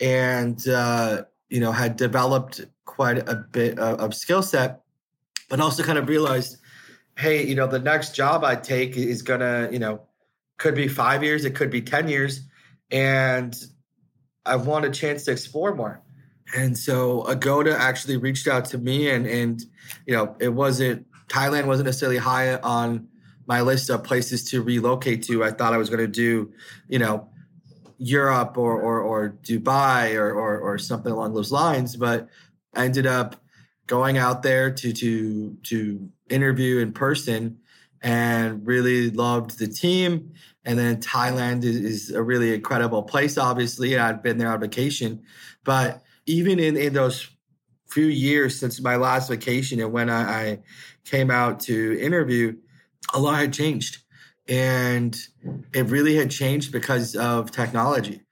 and 0.00 0.68
uh, 0.68 1.24
you 1.48 1.60
know 1.60 1.72
had 1.72 1.96
developed 1.96 2.60
quite 2.84 3.28
a 3.28 3.34
bit 3.34 3.78
of, 3.78 4.00
of 4.00 4.14
skill 4.14 4.42
set, 4.42 4.82
but 5.48 5.60
also 5.60 5.82
kind 5.82 5.98
of 5.98 6.08
realized 6.08 6.58
hey, 7.16 7.46
you 7.46 7.54
know, 7.54 7.66
the 7.66 7.78
next 7.78 8.14
job 8.14 8.44
I 8.44 8.56
take 8.56 8.96
is 8.96 9.22
gonna, 9.22 9.68
you 9.72 9.78
know, 9.78 10.02
could 10.58 10.74
be 10.74 10.88
five 10.88 11.24
years, 11.24 11.44
it 11.44 11.54
could 11.54 11.70
be 11.70 11.82
10 11.82 12.08
years. 12.08 12.42
And 12.90 13.54
I 14.44 14.56
want 14.56 14.84
a 14.84 14.90
chance 14.90 15.24
to 15.24 15.32
explore 15.32 15.74
more. 15.74 16.02
And 16.54 16.76
so 16.76 17.22
Agoda 17.26 17.76
actually 17.76 18.16
reached 18.16 18.46
out 18.46 18.66
to 18.66 18.78
me 18.78 19.10
and 19.10 19.26
and 19.26 19.62
you 20.06 20.14
know, 20.14 20.36
it 20.38 20.50
wasn't 20.50 21.06
Thailand 21.28 21.66
wasn't 21.66 21.86
necessarily 21.86 22.18
high 22.18 22.56
on 22.56 23.08
my 23.46 23.60
list 23.60 23.90
of 23.90 24.04
places 24.04 24.44
to 24.50 24.62
relocate 24.62 25.22
to. 25.24 25.44
I 25.44 25.50
thought 25.50 25.72
I 25.72 25.76
was 25.76 25.90
gonna 25.90 26.06
do, 26.06 26.52
you 26.88 26.98
know, 26.98 27.28
Europe 27.98 28.58
or 28.58 28.80
or, 28.80 29.00
or 29.00 29.30
Dubai 29.42 30.14
or, 30.14 30.32
or 30.32 30.58
or 30.58 30.78
something 30.78 31.12
along 31.12 31.34
those 31.34 31.52
lines. 31.52 31.96
But 31.96 32.28
I 32.74 32.84
ended 32.84 33.06
up 33.06 33.36
going 33.86 34.18
out 34.18 34.42
there 34.42 34.70
to 34.70 34.92
to 34.92 35.56
to 35.64 36.10
interview 36.28 36.78
in 36.78 36.92
person 36.92 37.58
and 38.02 38.66
really 38.66 39.10
loved 39.10 39.58
the 39.58 39.66
team. 39.66 40.32
And 40.64 40.78
then 40.78 41.00
Thailand 41.00 41.64
is, 41.64 41.76
is 41.76 42.10
a 42.10 42.22
really 42.22 42.54
incredible 42.54 43.02
place, 43.02 43.38
obviously. 43.38 43.96
I'd 43.96 44.22
been 44.22 44.38
there 44.38 44.52
on 44.52 44.60
vacation. 44.60 45.22
But 45.64 46.02
even 46.26 46.58
in, 46.58 46.76
in 46.76 46.92
those 46.92 47.28
few 47.88 48.06
years 48.06 48.58
since 48.58 48.80
my 48.80 48.96
last 48.96 49.28
vacation 49.28 49.80
and 49.80 49.92
when 49.92 50.10
I, 50.10 50.50
I 50.50 50.58
came 51.04 51.30
out 51.30 51.60
to 51.60 51.98
interview, 52.00 52.56
a 53.14 53.20
lot 53.20 53.38
had 53.38 53.52
changed. 53.52 54.02
And 54.48 55.16
it 55.72 55.86
really 55.86 56.16
had 56.16 56.30
changed 56.30 56.72
because 56.72 57.16
of 57.16 57.50
technology. 57.50 58.22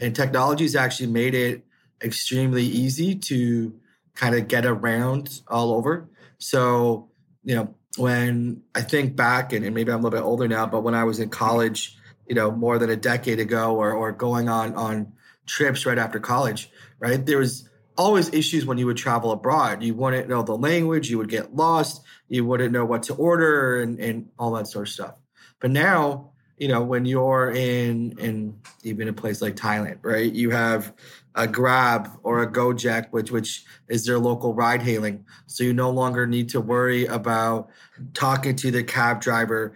And 0.00 0.14
technology 0.14 0.64
has 0.64 0.76
actually 0.76 1.08
made 1.08 1.34
it 1.34 1.64
extremely 2.02 2.64
easy 2.64 3.14
to 3.14 3.74
kind 4.14 4.34
of 4.34 4.48
get 4.48 4.66
around 4.66 5.40
all 5.48 5.72
over. 5.72 6.08
So, 6.38 7.08
you 7.44 7.54
know, 7.56 7.74
when 7.96 8.62
I 8.74 8.82
think 8.82 9.16
back, 9.16 9.52
and, 9.52 9.64
and, 9.64 9.74
maybe 9.74 9.92
I'm 9.92 10.00
a 10.00 10.02
little 10.02 10.18
bit 10.18 10.24
older 10.24 10.48
now, 10.48 10.66
but 10.66 10.82
when 10.82 10.94
I 10.94 11.04
was 11.04 11.20
in 11.20 11.28
college, 11.28 11.96
you 12.26 12.34
know, 12.34 12.50
more 12.50 12.78
than 12.78 12.90
a 12.90 12.96
decade 12.96 13.38
ago, 13.38 13.76
or 13.76 13.92
or 13.92 14.10
going 14.10 14.48
on 14.48 14.74
on 14.74 15.12
trips 15.46 15.86
right 15.86 15.98
after 15.98 16.18
college, 16.18 16.70
right? 16.98 17.24
There 17.24 17.38
was 17.38 17.68
always 17.96 18.32
issues 18.32 18.66
when 18.66 18.78
you 18.78 18.86
would 18.86 18.96
travel 18.96 19.32
abroad. 19.32 19.82
You 19.82 19.94
wouldn't 19.94 20.28
know 20.28 20.42
the 20.42 20.56
language, 20.56 21.10
you 21.10 21.18
would 21.18 21.28
get 21.28 21.54
lost, 21.54 22.02
you 22.28 22.44
wouldn't 22.44 22.72
know 22.72 22.84
what 22.84 23.04
to 23.04 23.14
order, 23.14 23.80
and 23.80 23.98
and 24.00 24.28
all 24.38 24.52
that 24.52 24.66
sort 24.66 24.88
of 24.88 24.92
stuff. 24.92 25.14
But 25.60 25.70
now, 25.70 26.32
you 26.58 26.68
know, 26.68 26.82
when 26.82 27.04
you're 27.04 27.50
in 27.50 28.18
in 28.18 28.58
even 28.82 29.08
a 29.08 29.12
place 29.12 29.40
like 29.42 29.56
Thailand, 29.56 29.98
right? 30.02 30.32
You 30.32 30.50
have 30.50 30.92
a 31.34 31.48
Grab 31.48 32.10
or 32.22 32.42
a 32.42 32.50
Gojek, 32.50 33.08
which 33.10 33.30
which 33.30 33.64
is 33.88 34.06
their 34.06 34.18
local 34.18 34.54
ride 34.54 34.82
hailing. 34.82 35.24
So 35.46 35.64
you 35.64 35.72
no 35.72 35.90
longer 35.90 36.26
need 36.26 36.50
to 36.50 36.60
worry 36.60 37.06
about 37.06 37.70
talking 38.12 38.56
to 38.56 38.70
the 38.70 38.84
cab 38.84 39.20
driver, 39.20 39.74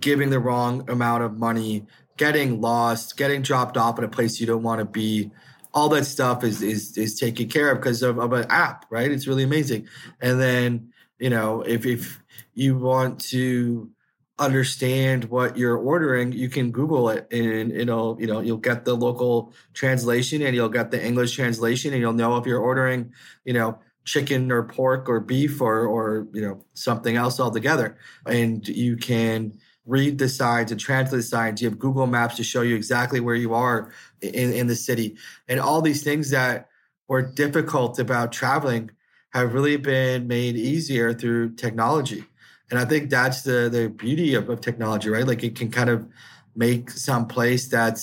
giving 0.00 0.30
the 0.30 0.38
wrong 0.38 0.88
amount 0.90 1.24
of 1.24 1.38
money, 1.38 1.86
getting 2.16 2.60
lost, 2.60 3.16
getting 3.16 3.42
dropped 3.42 3.76
off 3.76 3.98
at 3.98 4.04
a 4.04 4.08
place 4.08 4.40
you 4.40 4.46
don't 4.46 4.62
want 4.62 4.78
to 4.78 4.84
be. 4.84 5.30
All 5.74 5.88
that 5.90 6.06
stuff 6.06 6.44
is 6.44 6.62
is 6.62 6.96
is 6.96 7.18
taken 7.18 7.48
care 7.48 7.72
of 7.72 7.78
because 7.78 8.02
of, 8.02 8.18
of 8.18 8.32
an 8.32 8.46
app, 8.48 8.86
right? 8.90 9.10
It's 9.10 9.26
really 9.26 9.42
amazing. 9.42 9.88
And 10.20 10.40
then, 10.40 10.92
you 11.18 11.30
know, 11.30 11.62
if 11.62 11.84
if 11.84 12.20
you 12.54 12.78
want 12.78 13.20
to 13.30 13.90
understand 14.38 15.24
what 15.24 15.56
you're 15.56 15.76
ordering, 15.76 16.32
you 16.32 16.48
can 16.48 16.70
Google 16.70 17.08
it 17.08 17.26
and 17.32 17.72
it'll, 17.72 18.16
you 18.20 18.26
know, 18.26 18.40
you'll 18.40 18.56
get 18.56 18.84
the 18.84 18.94
local 18.94 19.52
translation 19.74 20.42
and 20.42 20.54
you'll 20.54 20.68
get 20.68 20.90
the 20.90 21.04
English 21.04 21.34
translation 21.34 21.92
and 21.92 22.00
you'll 22.00 22.12
know 22.12 22.36
if 22.36 22.46
you're 22.46 22.60
ordering, 22.60 23.12
you 23.44 23.52
know, 23.52 23.78
chicken 24.04 24.52
or 24.52 24.64
pork 24.64 25.08
or 25.08 25.20
beef 25.20 25.60
or 25.60 25.86
or 25.86 26.28
you 26.32 26.42
know 26.42 26.64
something 26.74 27.16
else 27.16 27.40
altogether. 27.40 27.96
And 28.26 28.66
you 28.68 28.96
can 28.96 29.58
read 29.86 30.18
the 30.18 30.28
signs 30.28 30.70
and 30.70 30.80
translate 30.80 31.18
the 31.18 31.22
signs. 31.22 31.60
You 31.60 31.68
have 31.68 31.78
Google 31.78 32.06
Maps 32.06 32.36
to 32.36 32.44
show 32.44 32.62
you 32.62 32.74
exactly 32.74 33.20
where 33.20 33.34
you 33.34 33.54
are 33.54 33.92
in, 34.20 34.52
in 34.52 34.66
the 34.66 34.76
city. 34.76 35.16
And 35.48 35.60
all 35.60 35.82
these 35.82 36.02
things 36.02 36.30
that 36.30 36.68
were 37.08 37.22
difficult 37.22 37.98
about 37.98 38.32
traveling 38.32 38.90
have 39.30 39.52
really 39.52 39.76
been 39.76 40.26
made 40.26 40.56
easier 40.56 41.12
through 41.12 41.54
technology. 41.54 42.24
And 42.70 42.78
I 42.78 42.84
think 42.86 43.10
that's 43.10 43.42
the 43.42 43.68
the 43.70 43.88
beauty 43.88 44.34
of, 44.34 44.48
of 44.48 44.60
technology, 44.60 45.10
right? 45.10 45.26
Like 45.26 45.44
it 45.44 45.54
can 45.54 45.70
kind 45.70 45.90
of 45.90 46.08
make 46.56 46.90
some 46.90 47.26
place 47.26 47.68
that 47.68 47.98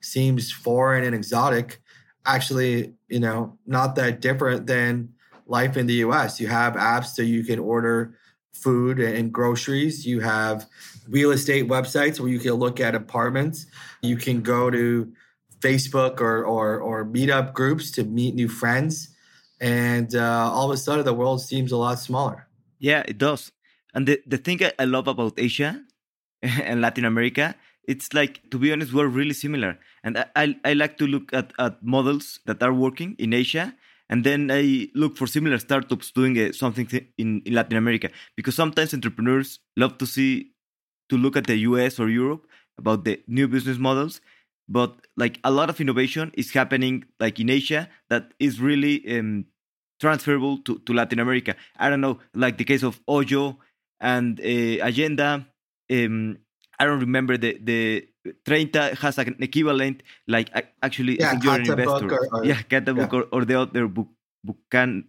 seems 0.00 0.50
foreign 0.50 1.04
and 1.04 1.14
exotic 1.14 1.80
actually, 2.24 2.94
you 3.08 3.20
know, 3.20 3.58
not 3.66 3.96
that 3.96 4.20
different 4.20 4.66
than 4.66 5.12
life 5.46 5.76
in 5.76 5.86
the 5.86 5.94
US. 5.94 6.40
You 6.40 6.48
have 6.48 6.74
apps 6.74 7.14
so 7.14 7.22
you 7.22 7.44
can 7.44 7.58
order 7.58 8.14
food 8.52 9.00
and 9.00 9.32
groceries. 9.32 10.06
You 10.06 10.20
have 10.20 10.66
real 11.12 11.30
estate 11.30 11.68
websites 11.68 12.18
where 12.18 12.30
you 12.30 12.40
can 12.40 12.54
look 12.54 12.80
at 12.80 12.94
apartments. 12.94 13.66
You 14.02 14.16
can 14.16 14.42
go 14.42 14.70
to 14.70 15.12
Facebook 15.60 16.20
or 16.20 16.44
or, 16.44 16.80
or 16.80 17.04
meetup 17.04 17.52
groups 17.52 17.92
to 17.92 18.04
meet 18.04 18.34
new 18.34 18.48
friends. 18.48 19.14
And 19.60 20.16
uh, 20.16 20.50
all 20.52 20.66
of 20.68 20.74
a 20.74 20.76
sudden, 20.76 21.04
the 21.04 21.14
world 21.14 21.40
seems 21.40 21.70
a 21.70 21.76
lot 21.76 22.00
smaller. 22.00 22.48
Yeah, 22.80 23.04
it 23.06 23.16
does. 23.16 23.52
And 23.94 24.08
the, 24.08 24.20
the 24.26 24.38
thing 24.38 24.58
I 24.78 24.84
love 24.84 25.06
about 25.06 25.34
Asia 25.38 25.80
and 26.42 26.80
Latin 26.80 27.04
America, 27.04 27.54
it's 27.86 28.12
like, 28.12 28.40
to 28.50 28.58
be 28.58 28.72
honest, 28.72 28.92
we're 28.92 29.06
really 29.06 29.34
similar. 29.34 29.78
And 30.02 30.18
I, 30.34 30.56
I, 30.64 30.72
like 30.72 30.98
to 30.98 31.06
look 31.06 31.32
at, 31.32 31.52
at 31.60 31.82
models 31.82 32.40
that 32.46 32.62
are 32.62 32.72
working 32.72 33.14
in 33.18 33.32
Asia. 33.32 33.74
And 34.08 34.24
then 34.24 34.50
I 34.50 34.88
look 34.94 35.16
for 35.16 35.28
similar 35.28 35.58
startups 35.58 36.10
doing 36.10 36.36
uh, 36.38 36.52
something 36.52 36.88
in, 37.18 37.42
in 37.44 37.54
Latin 37.54 37.76
America. 37.76 38.10
Because 38.36 38.56
sometimes 38.56 38.92
entrepreneurs 38.94 39.60
love 39.76 39.96
to 39.98 40.06
see, 40.06 40.52
to 41.12 41.16
look 41.24 41.36
at 41.36 41.46
the 41.46 41.58
US 41.70 42.00
or 42.00 42.08
Europe 42.08 42.44
about 42.78 43.04
the 43.04 43.20
new 43.38 43.46
business 43.46 43.78
models 43.78 44.20
but 44.68 44.90
like 45.16 45.38
a 45.44 45.50
lot 45.50 45.68
of 45.68 45.80
innovation 45.80 46.30
is 46.34 46.52
happening 46.52 47.04
like 47.18 47.38
in 47.38 47.50
asia 47.50 47.82
that 48.08 48.24
is 48.38 48.60
really 48.60 48.94
um, 49.18 49.44
transferable 50.00 50.56
to, 50.66 50.78
to 50.86 50.94
latin 50.94 51.18
america 51.18 51.52
i 51.76 51.90
don't 51.90 52.00
know 52.00 52.16
like 52.32 52.56
the 52.58 52.64
case 52.64 52.84
of 52.84 52.94
oyo 53.06 53.56
and 54.02 54.40
uh, 54.40 54.84
Agenda. 54.84 55.46
Um, 55.90 56.38
I 56.78 56.84
don't 56.84 57.00
remember 57.00 57.38
the 57.38 57.56
the 57.62 58.08
Treinta 58.44 58.98
has 59.00 59.16
an 59.18 59.36
equivalent, 59.38 60.02
like 60.26 60.50
actually 60.82 61.18
yeah, 61.18 61.38
you're 61.40 61.54
an 61.54 61.70
investor. 61.70 62.10
Or, 62.32 62.44
yeah, 62.44 62.60
get 62.68 62.84
the 62.84 62.94
book 62.94 63.12
yeah. 63.12 63.20
or, 63.20 63.26
or, 63.32 63.44
the 63.44 63.60
other 63.60 63.86
book, 63.86 64.08
book 64.44 64.58
can 64.70 65.08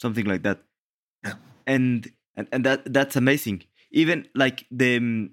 something 0.00 0.26
like 0.26 0.42
that. 0.42 0.60
Yeah. 1.24 1.34
And, 1.66 2.12
and 2.36 2.48
and 2.52 2.64
that 2.64 2.92
that's 2.92 3.16
amazing. 3.16 3.64
Even 3.90 4.28
like 4.34 4.66
the 4.70 4.98
um, 4.98 5.30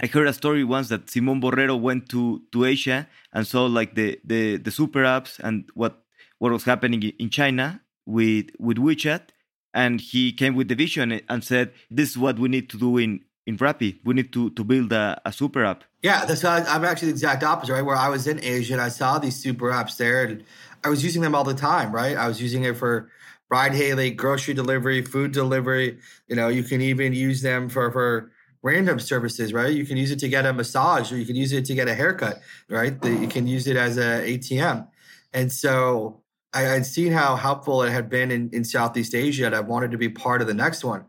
I 0.00 0.06
heard 0.06 0.26
a 0.26 0.32
story 0.32 0.64
once 0.64 0.88
that 0.88 1.10
Simon 1.10 1.40
Borrero 1.40 1.78
went 1.80 2.08
to 2.10 2.42
to 2.52 2.64
Asia 2.64 3.08
and 3.32 3.46
saw 3.46 3.66
like 3.66 3.94
the 3.94 4.18
the 4.24 4.56
the 4.56 4.70
super 4.70 5.02
apps 5.04 5.38
and 5.38 5.68
what 5.74 6.02
what 6.38 6.52
was 6.52 6.64
happening 6.64 7.02
in 7.02 7.30
China 7.30 7.82
with 8.06 8.46
with 8.58 8.78
WeChat 8.78 9.30
and 9.74 10.00
he 10.00 10.32
came 10.32 10.54
with 10.54 10.68
the 10.68 10.74
vision 10.74 11.20
and 11.28 11.44
said, 11.44 11.72
"This 11.90 12.10
is 12.10 12.18
what 12.18 12.38
we 12.38 12.48
need 12.48 12.68
to 12.70 12.78
do 12.78 12.98
in 12.98 13.20
in 13.46 13.56
Rappi. 13.56 13.98
We 14.04 14.14
need 14.14 14.32
to 14.32 14.50
to 14.50 14.64
build 14.64 14.92
a, 14.92 15.20
a 15.24 15.32
super 15.32 15.64
app." 15.64 15.84
Yeah, 16.02 16.24
that's 16.24 16.42
how 16.42 16.52
I'm 16.52 16.84
actually 16.84 17.08
the 17.08 17.14
exact 17.14 17.42
opposite, 17.42 17.72
right? 17.72 17.84
Where 17.84 17.96
I 17.96 18.08
was 18.08 18.26
in 18.26 18.42
Asia 18.42 18.74
and 18.74 18.82
I 18.82 18.88
saw 18.88 19.18
these 19.18 19.36
super 19.36 19.70
apps 19.70 19.96
there, 19.96 20.24
and 20.24 20.44
I 20.84 20.88
was 20.88 21.04
using 21.04 21.22
them 21.22 21.34
all 21.34 21.44
the 21.44 21.54
time, 21.54 21.92
right? 21.92 22.16
I 22.16 22.28
was 22.28 22.40
using 22.40 22.64
it 22.64 22.76
for 22.76 23.10
ride 23.48 23.74
hailing, 23.74 24.16
grocery 24.16 24.54
delivery, 24.54 25.02
food 25.02 25.32
delivery. 25.32 25.98
You 26.28 26.36
know, 26.36 26.48
you 26.48 26.62
can 26.62 26.80
even 26.80 27.12
use 27.12 27.42
them 27.42 27.68
for 27.68 27.90
for 27.90 28.31
random 28.62 29.00
services, 29.00 29.52
right? 29.52 29.74
You 29.74 29.84
can 29.84 29.96
use 29.96 30.10
it 30.10 30.18
to 30.20 30.28
get 30.28 30.46
a 30.46 30.52
massage, 30.52 31.12
or 31.12 31.16
you 31.16 31.26
can 31.26 31.36
use 31.36 31.52
it 31.52 31.64
to 31.66 31.74
get 31.74 31.88
a 31.88 31.94
haircut, 31.94 32.40
right? 32.68 32.94
You 33.04 33.26
can 33.28 33.46
use 33.46 33.66
it 33.66 33.76
as 33.76 33.98
a 33.98 34.22
ATM, 34.24 34.86
and 35.32 35.52
so 35.52 36.22
I 36.54 36.62
had 36.62 36.86
seen 36.86 37.12
how 37.12 37.36
helpful 37.36 37.82
it 37.82 37.90
had 37.90 38.10
been 38.10 38.30
in, 38.30 38.50
in 38.52 38.64
Southeast 38.64 39.14
Asia, 39.14 39.46
and 39.46 39.54
I 39.54 39.60
wanted 39.60 39.90
to 39.92 39.98
be 39.98 40.08
part 40.08 40.42
of 40.42 40.46
the 40.46 40.54
next 40.54 40.84
one. 40.84 41.06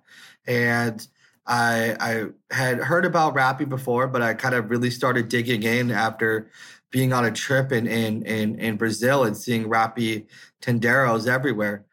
And 0.47 1.05
I 1.45 1.95
I 1.99 2.55
had 2.55 2.79
heard 2.79 3.05
about 3.05 3.35
Rappi 3.35 3.67
before, 3.67 4.07
but 4.07 4.21
I 4.21 4.33
kind 4.33 4.55
of 4.55 4.69
really 4.69 4.89
started 4.89 5.27
digging 5.27 5.63
in 5.63 5.91
after 5.91 6.49
being 6.89 7.11
on 7.11 7.25
a 7.25 7.31
trip 7.31 7.71
in 7.71 7.87
in 7.87 8.23
in, 8.23 8.59
in 8.59 8.77
Brazil 8.77 9.23
and 9.23 9.35
seeing 9.35 9.65
Rappi 9.65 10.27
tenderos 10.61 11.27
everywhere. 11.27 11.85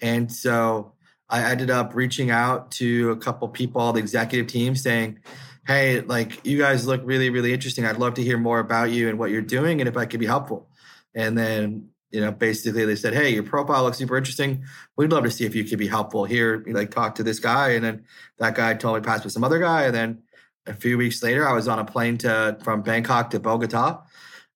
And 0.00 0.30
so 0.30 0.92
I 1.28 1.50
ended 1.50 1.70
up 1.70 1.94
reaching 1.94 2.30
out 2.30 2.70
to 2.72 3.10
a 3.10 3.16
couple 3.16 3.48
people, 3.48 3.92
the 3.92 4.00
executive 4.00 4.46
team, 4.46 4.74
saying, 4.76 5.18
Hey, 5.66 6.00
like 6.00 6.46
you 6.46 6.56
guys 6.58 6.86
look 6.86 7.02
really, 7.04 7.28
really 7.28 7.52
interesting. 7.52 7.84
I'd 7.84 7.98
love 7.98 8.14
to 8.14 8.22
hear 8.22 8.38
more 8.38 8.58
about 8.58 8.90
you 8.90 9.08
and 9.08 9.18
what 9.18 9.30
you're 9.30 9.42
doing 9.42 9.80
and 9.80 9.88
if 9.88 9.96
I 9.96 10.06
could 10.06 10.20
be 10.20 10.26
helpful. 10.26 10.68
And 11.14 11.36
then 11.36 11.90
you 12.10 12.20
know, 12.20 12.32
basically 12.32 12.84
they 12.84 12.96
said, 12.96 13.14
Hey, 13.14 13.30
your 13.30 13.42
profile 13.42 13.84
looks 13.84 13.98
super 13.98 14.16
interesting. 14.16 14.64
We'd 14.96 15.12
love 15.12 15.24
to 15.24 15.30
see 15.30 15.44
if 15.44 15.54
you 15.54 15.64
could 15.64 15.78
be 15.78 15.88
helpful 15.88 16.24
here. 16.24 16.64
Like 16.66 16.90
talk 16.90 17.16
to 17.16 17.22
this 17.22 17.38
guy. 17.38 17.70
And 17.70 17.84
then 17.84 18.04
that 18.38 18.54
guy 18.54 18.74
told 18.74 18.96
me 18.96 19.02
pass 19.02 19.24
with 19.24 19.32
some 19.32 19.44
other 19.44 19.58
guy. 19.58 19.84
And 19.84 19.94
then 19.94 20.22
a 20.66 20.74
few 20.74 20.96
weeks 20.96 21.22
later, 21.22 21.46
I 21.46 21.52
was 21.52 21.68
on 21.68 21.78
a 21.78 21.84
plane 21.84 22.18
to 22.18 22.58
from 22.62 22.82
Bangkok 22.82 23.30
to 23.30 23.40
Bogota 23.40 24.02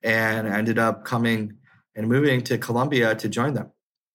and 0.03 0.47
ended 0.49 0.79
up 0.79 1.05
coming 1.05 1.59
and 1.95 2.09
moving 2.09 2.43
to 2.45 2.59
Colombia 2.59 3.15
to 3.17 3.29
join 3.29 3.55
them. 3.55 3.71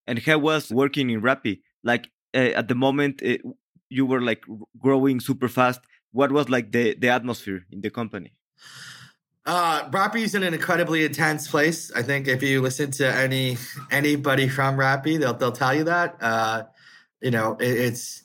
And 0.08 0.20
how 0.20 0.40
was 0.40 0.72
working 0.72 1.10
in 1.10 1.22
Rappi? 1.22 1.62
Like 1.84 2.10
at 2.34 2.68
the 2.68 2.76
moment, 2.76 3.22
it, 3.22 3.42
you 3.90 4.06
were 4.06 4.22
like 4.22 4.44
growing 4.80 5.20
super 5.20 5.48
fast. 5.48 5.82
What 6.12 6.32
was 6.32 6.50
like 6.50 6.72
the, 6.72 6.96
the 6.96 7.10
atmosphere 7.10 7.66
in 7.72 7.82
the 7.82 7.90
company? 7.90 8.34
Uh, 9.46 9.90
Rappi 9.92 10.24
is 10.24 10.36
in 10.36 10.44
an 10.44 10.54
incredibly 10.54 11.06
intense 11.06 11.48
place. 11.48 11.90
I 11.94 12.02
think 12.02 12.28
if 12.28 12.44
you 12.44 12.62
listen 12.62 12.92
to 12.92 13.08
any 13.08 13.58
anybody 13.90 14.50
from 14.50 14.76
Rappi, 14.76 15.18
they'll 15.18 15.36
they'll 15.36 15.54
tell 15.54 15.74
you 15.74 15.86
that. 15.86 16.18
Uh, 16.20 16.64
you 17.22 17.32
know, 17.32 17.56
it, 17.56 17.70
it's 17.70 18.24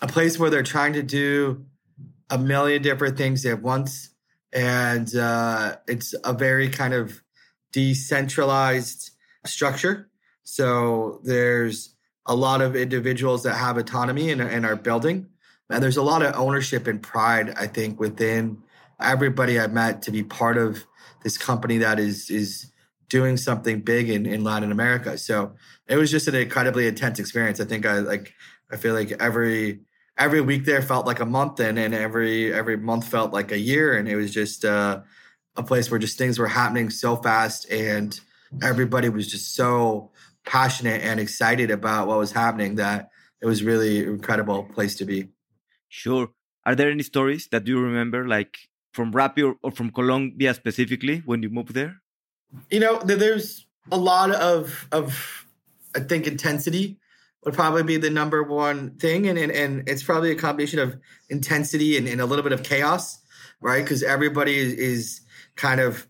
a 0.00 0.06
place 0.06 0.38
where 0.38 0.50
they're 0.50 0.62
trying 0.62 0.92
to 0.92 1.02
do 1.02 1.66
a 2.30 2.38
million 2.38 2.82
different 2.82 3.16
things 3.16 3.44
at 3.44 3.62
once, 3.62 4.10
and 4.52 5.14
uh, 5.16 5.76
it's 5.88 6.14
a 6.22 6.32
very 6.32 6.68
kind 6.68 6.94
of 6.94 7.20
decentralized 7.72 9.10
structure. 9.44 10.08
So 10.44 11.20
there's 11.24 11.93
a 12.26 12.34
lot 12.34 12.60
of 12.60 12.74
individuals 12.74 13.42
that 13.42 13.54
have 13.54 13.76
autonomy 13.76 14.30
and, 14.30 14.40
and 14.40 14.64
are 14.64 14.76
building, 14.76 15.26
and 15.70 15.82
there's 15.82 15.96
a 15.96 16.02
lot 16.02 16.22
of 16.22 16.34
ownership 16.36 16.86
and 16.86 17.02
pride. 17.02 17.54
I 17.56 17.66
think 17.66 17.98
within 18.00 18.62
everybody 19.00 19.58
I 19.58 19.66
met 19.66 20.02
to 20.02 20.10
be 20.10 20.22
part 20.22 20.56
of 20.56 20.84
this 21.22 21.38
company 21.38 21.78
that 21.78 21.98
is 21.98 22.30
is 22.30 22.70
doing 23.08 23.36
something 23.36 23.80
big 23.80 24.08
in, 24.08 24.26
in 24.26 24.44
Latin 24.44 24.72
America. 24.72 25.16
So 25.18 25.54
it 25.86 25.96
was 25.96 26.10
just 26.10 26.28
an 26.28 26.34
incredibly 26.34 26.86
intense 26.86 27.18
experience. 27.18 27.60
I 27.60 27.64
think 27.64 27.86
I 27.86 27.98
like 27.98 28.32
I 28.70 28.76
feel 28.76 28.94
like 28.94 29.12
every 29.12 29.80
every 30.16 30.40
week 30.40 30.64
there 30.64 30.82
felt 30.82 31.06
like 31.06 31.20
a 31.20 31.26
month 31.26 31.60
and 31.60 31.78
and 31.78 31.94
every 31.94 32.52
every 32.52 32.76
month 32.76 33.06
felt 33.06 33.32
like 33.32 33.52
a 33.52 33.58
year 33.58 33.96
and 33.96 34.08
it 34.08 34.16
was 34.16 34.32
just 34.32 34.64
uh, 34.64 35.00
a 35.56 35.62
place 35.62 35.90
where 35.90 36.00
just 36.00 36.18
things 36.18 36.38
were 36.38 36.48
happening 36.48 36.90
so 36.90 37.16
fast 37.16 37.70
and 37.70 38.20
everybody 38.62 39.08
was 39.08 39.26
just 39.26 39.54
so 39.54 40.10
passionate 40.44 41.02
and 41.02 41.20
excited 41.20 41.70
about 41.70 42.08
what 42.08 42.18
was 42.18 42.32
happening 42.32 42.76
that 42.76 43.10
it 43.40 43.46
was 43.46 43.62
really 43.62 44.04
incredible 44.04 44.64
place 44.64 44.96
to 44.96 45.04
be. 45.04 45.28
Sure. 45.88 46.30
Are 46.64 46.74
there 46.74 46.90
any 46.90 47.02
stories 47.02 47.48
that 47.48 47.66
you 47.66 47.78
remember 47.78 48.26
like 48.26 48.56
from 48.92 49.12
Rappi 49.12 49.46
or, 49.46 49.56
or 49.62 49.70
from 49.70 49.90
Colombia 49.90 50.54
specifically 50.54 51.22
when 51.26 51.42
you 51.42 51.50
moved 51.50 51.74
there? 51.74 52.00
You 52.70 52.80
know, 52.80 52.98
there's 53.00 53.66
a 53.90 53.98
lot 53.98 54.30
of 54.30 54.88
of 54.92 55.46
I 55.94 56.00
think 56.00 56.26
intensity 56.26 56.98
would 57.44 57.54
probably 57.54 57.82
be 57.82 57.96
the 57.96 58.10
number 58.10 58.42
one 58.42 58.96
thing, 58.96 59.26
and 59.26 59.38
and, 59.38 59.52
and 59.52 59.88
it's 59.88 60.02
probably 60.02 60.30
a 60.30 60.36
combination 60.36 60.78
of 60.78 60.98
intensity 61.28 61.96
and, 61.96 62.08
and 62.08 62.20
a 62.20 62.26
little 62.26 62.42
bit 62.42 62.52
of 62.52 62.62
chaos, 62.62 63.18
right? 63.60 63.84
Because 63.84 64.02
everybody 64.02 64.56
is, 64.56 64.72
is 64.74 65.20
kind 65.56 65.80
of 65.80 66.06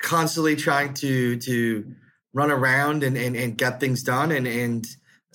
constantly 0.00 0.56
trying 0.56 0.94
to 0.94 1.36
to 1.38 1.94
run 2.32 2.50
around 2.50 3.02
and, 3.02 3.16
and, 3.16 3.36
and 3.36 3.58
get 3.58 3.80
things 3.80 4.02
done 4.02 4.32
and, 4.32 4.46
and 4.46 4.86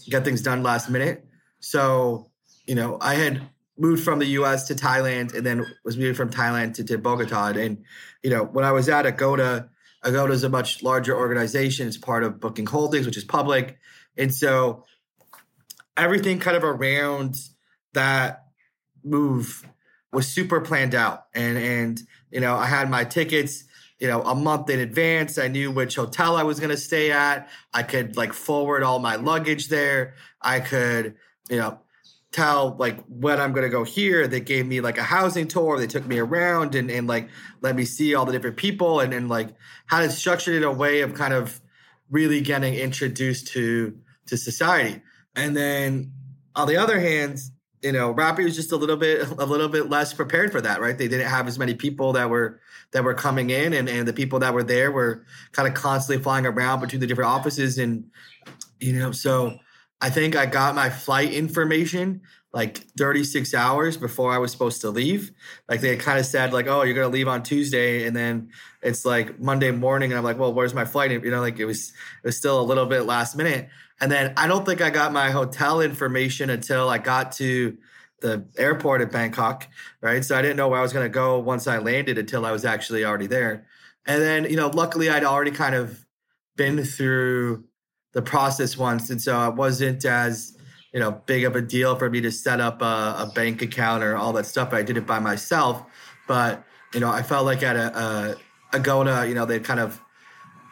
get 0.10 0.24
things 0.24 0.42
done 0.42 0.64
last 0.64 0.90
minute. 0.90 1.26
So, 1.60 2.32
you 2.66 2.76
know, 2.76 2.98
I 3.02 3.16
had 3.16 3.42
moved 3.78 4.04
from 4.04 4.20
the 4.20 4.26
US 4.26 4.68
to 4.68 4.76
Thailand 4.76 5.36
and 5.36 5.46
then 5.46 5.66
was 5.84 5.98
moving 5.98 6.16
from 6.16 6.30
Thailand 6.30 6.76
to, 6.76 6.84
to 6.86 6.98
Bogota. 6.98 7.48
And, 7.50 7.84
you 8.24 8.30
know, 8.30 8.44
when 8.44 8.66
I 8.66 8.72
was 8.72 8.90
at 8.90 9.06
Agoda, 9.06 9.70
Agoda 10.04 10.34
is 10.34 10.44
a 10.44 10.50
much 10.50 10.84
larger 10.84 11.16
organization. 11.16 11.88
It's 11.88 11.98
part 11.98 12.24
of 12.24 12.40
Booking 12.40 12.66
Holdings, 12.66 13.06
which 13.06 13.18
is 13.18 13.24
public. 13.24 13.78
And 14.18 14.34
so 14.34 14.86
everything 15.96 16.40
kind 16.40 16.58
of 16.58 16.64
around 16.64 17.40
that 17.94 18.46
move 19.04 19.66
was 20.12 20.28
super 20.28 20.62
planned 20.62 20.96
out. 20.96 21.26
And, 21.34 21.58
and, 21.58 22.02
you 22.32 22.40
know, 22.40 22.56
I 22.56 22.66
had 22.66 22.90
my 22.90 23.04
tickets, 23.04 23.66
you 24.00 24.08
know, 24.08 24.22
a 24.24 24.36
month 24.36 24.70
in 24.70 24.80
advance. 24.80 25.38
I 25.38 25.48
knew 25.48 25.72
which 25.72 25.96
hotel 25.96 26.36
I 26.36 26.44
was 26.44 26.60
going 26.60 26.70
to 26.70 26.78
stay 26.78 27.12
at. 27.12 27.50
I 27.74 27.84
could 27.84 28.16
like 28.16 28.34
forward 28.34 28.84
all 28.84 29.00
my 29.00 29.16
luggage 29.16 29.70
there. 29.70 30.14
I 30.42 30.60
could, 30.60 31.16
you 31.50 31.58
know, 31.58 31.80
tell 32.32 32.76
like 32.78 33.04
when 33.08 33.40
I'm 33.40 33.54
gonna 33.54 33.70
go 33.70 33.84
here. 33.84 34.28
They 34.28 34.40
gave 34.40 34.68
me 34.68 34.82
like 34.82 34.98
a 34.98 35.04
housing 35.04 35.48
tour. 35.48 35.80
They 35.80 35.88
took 35.88 36.06
me 36.06 36.20
around 36.20 36.76
and, 36.76 36.92
and 36.92 37.08
like 37.08 37.30
let 37.62 37.76
me 37.76 37.86
see 37.86 38.16
all 38.16 38.26
the 38.26 38.32
different 38.32 38.58
people 38.58 39.00
and, 39.00 39.14
and 39.14 39.30
like 39.30 39.50
had 39.88 40.04
it 40.04 40.12
structured 40.12 40.56
in 40.56 40.64
a 40.64 40.72
way 40.72 41.02
of 41.02 41.14
kind 41.14 41.34
of 41.34 41.60
really 42.10 42.42
getting 42.42 42.76
introduced 42.76 43.48
to 43.50 43.98
to 44.28 44.38
society. 44.38 45.02
And 45.36 45.56
then 45.56 46.12
on 46.56 46.68
the 46.68 46.78
other 46.78 47.00
hand, 47.00 47.40
you 47.82 47.92
know, 47.92 48.14
Rappi 48.14 48.44
was 48.44 48.56
just 48.56 48.72
a 48.72 48.76
little 48.76 48.98
bit 48.98 49.28
a 49.28 49.46
little 49.46 49.70
bit 49.70 49.90
less 49.90 50.14
prepared 50.14 50.52
for 50.52 50.62
that, 50.62 50.82
right? 50.82 50.98
They 50.98 51.08
didn't 51.08 51.28
have 51.28 51.48
as 51.48 51.58
many 51.58 51.74
people 51.74 52.14
that 52.14 52.30
were 52.30 52.60
that 52.92 53.04
were 53.04 53.14
coming 53.14 53.50
in 53.50 53.74
and, 53.74 53.90
and 53.90 54.08
the 54.08 54.14
people 54.14 54.40
that 54.40 54.54
were 54.54 54.64
there 54.64 54.92
were 54.92 55.26
kind 55.52 55.68
of 55.68 55.74
constantly 55.74 56.22
flying 56.24 56.46
around 56.46 56.80
between 56.80 57.02
the 57.02 57.08
different 57.08 57.30
offices 57.30 57.78
and 57.78 58.06
you 58.80 58.94
know, 58.94 59.12
so 59.12 59.58
I 60.00 60.10
think 60.10 60.36
I 60.36 60.46
got 60.46 60.76
my 60.76 60.90
flight 60.90 61.34
information 61.34 62.22
like 62.54 62.78
36 62.98 63.54
hours 63.54 63.98
before 63.98 64.32
I 64.32 64.38
was 64.38 64.52
supposed 64.52 64.82
to 64.82 64.90
leave. 64.90 65.32
Like 65.68 65.82
they 65.82 65.96
kind 65.98 66.18
of 66.18 66.26
said, 66.26 66.54
like, 66.54 66.68
oh, 66.68 66.84
you're 66.84 66.96
gonna 66.96 67.08
leave 67.10 67.28
on 67.28 67.44
Tuesday, 67.44 68.06
and 68.08 68.16
then 68.16 68.50
it's 68.82 69.06
like 69.06 69.40
Monday 69.40 69.72
morning, 69.72 70.12
and 70.12 70.18
I'm 70.18 70.24
like, 70.24 70.40
well, 70.40 70.54
where's 70.54 70.74
my 70.74 70.86
flight? 70.86 71.12
You 71.12 71.20
know, 71.30 71.42
like 71.42 71.60
it 71.60 71.66
was 71.66 71.90
it 71.90 72.28
was 72.28 72.38
still 72.38 72.60
a 72.60 72.64
little 72.64 72.86
bit 72.86 73.02
last 73.02 73.36
minute. 73.36 73.70
And 74.00 74.12
then 74.12 74.34
I 74.38 74.48
don't 74.48 74.66
think 74.66 74.82
I 74.82 74.90
got 74.90 75.12
my 75.12 75.32
hotel 75.32 75.82
information 75.82 76.50
until 76.50 76.88
I 76.88 77.00
got 77.00 77.32
to 77.34 77.78
the 78.22 78.46
airport 78.58 79.02
at 79.02 79.12
Bangkok, 79.12 79.68
right? 80.02 80.24
So 80.26 80.38
I 80.38 80.42
didn't 80.42 80.58
know 80.58 80.68
where 80.68 80.80
I 80.80 80.82
was 80.82 80.94
gonna 80.94 81.10
go 81.10 81.40
once 81.40 81.68
I 81.68 81.78
landed 81.78 82.18
until 82.18 82.46
I 82.46 82.52
was 82.52 82.66
actually 82.66 83.06
already 83.06 83.28
there. 83.28 83.66
And 84.06 84.22
then, 84.22 84.46
you 84.46 84.56
know, 84.56 84.68
luckily 84.68 85.10
I'd 85.10 85.24
already 85.24 85.52
kind 85.52 85.76
of 85.76 86.06
been 86.56 86.84
through 86.84 87.64
the 88.14 88.22
process 88.22 88.76
once, 88.76 89.10
and 89.12 89.22
so 89.22 89.48
it 89.48 89.56
wasn't 89.56 90.04
as 90.04 90.58
you 90.92 91.00
know 91.00 91.12
big 91.12 91.44
of 91.44 91.56
a 91.56 91.62
deal 91.62 91.96
for 91.96 92.10
me 92.10 92.20
to 92.22 92.32
set 92.32 92.60
up 92.60 92.82
a, 92.82 93.16
a 93.20 93.32
bank 93.36 93.62
account 93.62 94.04
or 94.04 94.18
all 94.18 94.34
that 94.34 94.48
stuff. 94.48 94.74
I 94.74 94.82
did 94.82 94.98
it 94.98 95.06
by 95.06 95.20
myself, 95.20 95.84
but 96.28 96.64
you 96.96 97.00
know 97.00 97.12
I 97.12 97.22
felt 97.22 97.46
like 97.46 97.62
at 97.62 97.76
a, 97.76 98.36
a 98.74 98.78
Agoda, 98.78 99.28
you 99.28 99.36
know 99.36 99.46
they 99.46 99.60
kind 99.60 99.80
of 99.80 100.02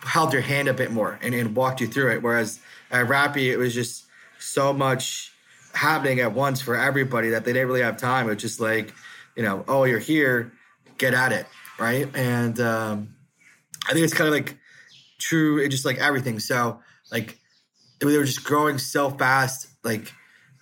held 0.02 0.34
your 0.34 0.42
hand 0.42 0.68
a 0.68 0.74
bit 0.74 0.92
more 0.92 1.20
and, 1.22 1.36
and 1.36 1.56
walked 1.56 1.82
you 1.82 1.88
through 1.88 2.14
it. 2.14 2.24
Whereas 2.24 2.60
at 2.90 3.06
Rappi, 3.06 3.52
it 3.52 3.58
was 3.58 3.76
just 3.76 4.06
so 4.40 4.74
much 4.74 5.32
happening 5.76 6.20
at 6.20 6.34
once 6.34 6.62
for 6.62 6.76
everybody 6.76 7.30
that 7.30 7.46
they 7.46 7.54
didn't 7.54 7.68
really 7.68 7.82
have 7.82 7.98
time. 7.98 8.28
It 8.28 8.36
was 8.36 8.42
just 8.42 8.60
like, 8.60 8.94
you 9.36 9.44
know, 9.44 9.64
oh, 9.68 9.84
you're 9.84 10.00
here, 10.00 10.52
get 10.98 11.14
at 11.14 11.32
it, 11.32 11.46
right? 11.78 12.10
And 12.16 12.60
um, 12.60 13.16
I 13.88 13.94
think 13.94 14.06
it's 14.06 14.14
kind 14.14 14.28
of 14.28 14.34
like 14.34 14.58
true, 15.20 15.60
it 15.60 15.70
just 15.70 15.86
like 15.86 15.98
everything. 15.98 16.40
So 16.40 16.80
like 17.12 17.38
they 18.00 18.06
were 18.06 18.24
just 18.24 18.44
growing 18.44 18.78
so 18.78 19.10
fast. 19.10 19.68
Like 19.84 20.12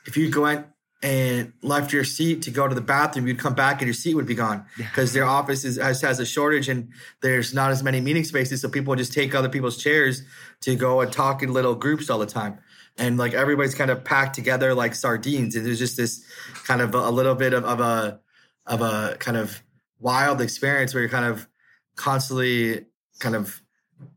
if 0.05 0.17
you 0.17 0.29
went 0.39 0.67
and 1.01 1.51
left 1.61 1.91
your 1.91 2.05
seat 2.05 2.41
to 2.43 2.51
go 2.51 2.67
to 2.67 2.73
the 2.73 2.81
bathroom, 2.81 3.27
you'd 3.27 3.39
come 3.39 3.53
back 3.53 3.81
and 3.81 3.87
your 3.87 3.93
seat 3.93 4.15
would 4.15 4.25
be 4.25 4.35
gone 4.35 4.65
because 4.77 5.11
their 5.13 5.25
office 5.25 5.65
is, 5.65 5.77
has, 5.77 6.01
has 6.01 6.19
a 6.19 6.25
shortage 6.25 6.69
and 6.69 6.89
there's 7.21 7.53
not 7.53 7.71
as 7.71 7.83
many 7.83 7.99
meeting 7.99 8.23
spaces. 8.23 8.61
So 8.61 8.69
people 8.69 8.95
just 8.95 9.13
take 9.13 9.35
other 9.35 9.49
people's 9.49 9.77
chairs 9.77 10.23
to 10.61 10.75
go 10.75 11.01
and 11.01 11.11
talk 11.11 11.43
in 11.43 11.51
little 11.51 11.75
groups 11.75 12.09
all 12.09 12.19
the 12.19 12.25
time. 12.25 12.57
And 12.97 13.17
like 13.17 13.33
everybody's 13.33 13.75
kind 13.75 13.89
of 13.89 14.03
packed 14.03 14.35
together 14.35 14.73
like 14.75 14.93
sardines. 14.93 15.55
And 15.55 15.65
there's 15.65 15.79
just 15.79 15.97
this 15.97 16.23
kind 16.65 16.81
of 16.81 16.93
a, 16.93 17.09
little 17.09 17.35
bit 17.35 17.53
of, 17.53 17.65
of 17.65 17.79
a 17.79 18.19
of 18.65 18.81
a 18.81 19.17
kind 19.19 19.35
of 19.35 19.61
wild 19.99 20.41
experience 20.41 20.93
where 20.93 21.01
you're 21.01 21.09
kind 21.09 21.25
of 21.25 21.47
constantly 21.95 22.85
kind 23.19 23.35
of 23.35 23.61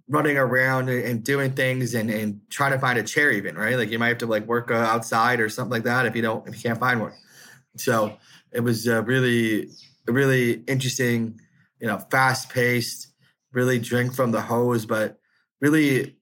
running 0.09 0.37
around 0.37 0.89
and 0.89 1.25
doing 1.25 1.53
things 1.53 1.95
and, 1.95 2.11
and 2.11 2.41
trying 2.51 2.73
to 2.73 2.79
find 2.79 2.99
a 2.99 3.03
chair 3.03 3.31
even 3.31 3.57
right 3.57 3.77
like 3.77 3.91
you 3.91 3.99
might 3.99 4.09
have 4.09 4.19
to 4.19 4.27
like 4.27 4.47
work 4.47 4.71
uh, 4.71 4.75
outside 4.75 5.41
or 5.41 5.49
something 5.49 5.73
like 5.73 5.83
that 5.83 6.07
if 6.07 6.15
you 6.15 6.23
don't 6.23 6.47
if 6.49 6.55
you 6.55 6.63
can't 6.63 6.79
find 6.79 7.01
one 7.01 7.13
so 7.77 8.17
it 8.53 8.61
was 8.61 8.89
uh, 8.89 9.03
really 9.03 9.69
really 10.07 10.63
interesting 10.67 11.41
you 11.81 11.87
know 11.87 11.99
fast 12.11 12.51
paced 12.51 13.09
really 13.53 13.79
drink 13.79 14.15
from 14.15 14.31
the 14.31 14.41
hose 14.41 14.87
but 14.87 15.19
really 15.61 16.16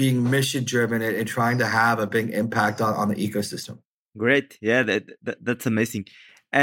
being 0.00 0.16
mission 0.36 0.62
driven 0.72 0.98
and, 1.06 1.14
and, 1.20 1.28
trying 1.36 1.58
to 1.58 1.68
have 1.80 1.96
a 2.06 2.08
big 2.16 2.26
impact 2.42 2.80
on, 2.86 2.92
on 3.00 3.06
the 3.12 3.18
ecosystem 3.26 3.74
great 4.22 4.48
yeah 4.60 4.82
that, 4.88 5.02
that 5.26 5.38
that's 5.46 5.66
amazing 5.66 6.04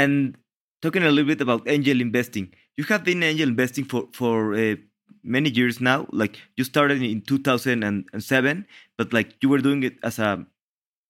and 0.00 0.36
talking 0.82 1.02
a 1.02 1.10
little 1.14 1.30
bit 1.32 1.40
about 1.46 1.60
angel 1.74 2.00
investing 2.08 2.46
you 2.76 2.84
have 2.84 3.04
been 3.04 3.22
angel 3.22 3.48
investing 3.48 3.84
for 3.84 4.02
for 4.12 4.54
uh, 4.54 4.76
many 5.26 5.50
years 5.50 5.80
now. 5.80 6.06
Like 6.12 6.38
you 6.56 6.64
started 6.64 7.02
in 7.02 7.20
2007, 7.22 8.66
but 8.96 9.12
like 9.12 9.34
you 9.42 9.48
were 9.48 9.58
doing 9.58 9.82
it 9.82 9.98
as 10.02 10.18
a 10.18 10.46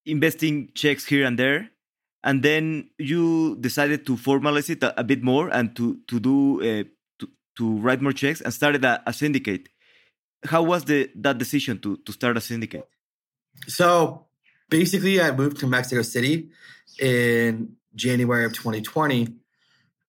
investing 0.05 0.71
checks 0.75 1.05
here 1.07 1.27
and 1.27 1.39
there, 1.39 1.71
and 2.25 2.43
then 2.43 2.91
you 2.99 3.57
decided 3.61 4.07
to 4.07 4.17
formalize 4.17 4.71
it 4.71 4.83
a, 4.83 4.99
a 4.99 5.05
bit 5.05 5.23
more 5.23 5.49
and 5.51 5.77
to 5.77 6.01
to 6.09 6.19
do 6.19 6.61
uh, 6.63 6.85
to 7.19 7.29
to 7.59 7.77
write 7.79 8.03
more 8.03 8.13
checks 8.13 8.41
and 8.41 8.53
started 8.53 8.85
a, 8.85 9.03
a 9.07 9.13
syndicate. 9.13 9.69
How 10.47 10.63
was 10.63 10.85
the 10.85 11.11
that 11.17 11.39
decision 11.39 11.79
to 11.81 11.99
to 11.99 12.13
start 12.13 12.37
a 12.37 12.41
syndicate? 12.41 12.89
So 13.69 14.27
basically, 14.69 15.21
I 15.21 15.31
moved 15.31 15.59
to 15.59 15.67
Mexico 15.67 16.03
City 16.03 16.51
in 16.99 17.77
January 17.95 18.45
of 18.45 18.53
2020, 18.53 19.29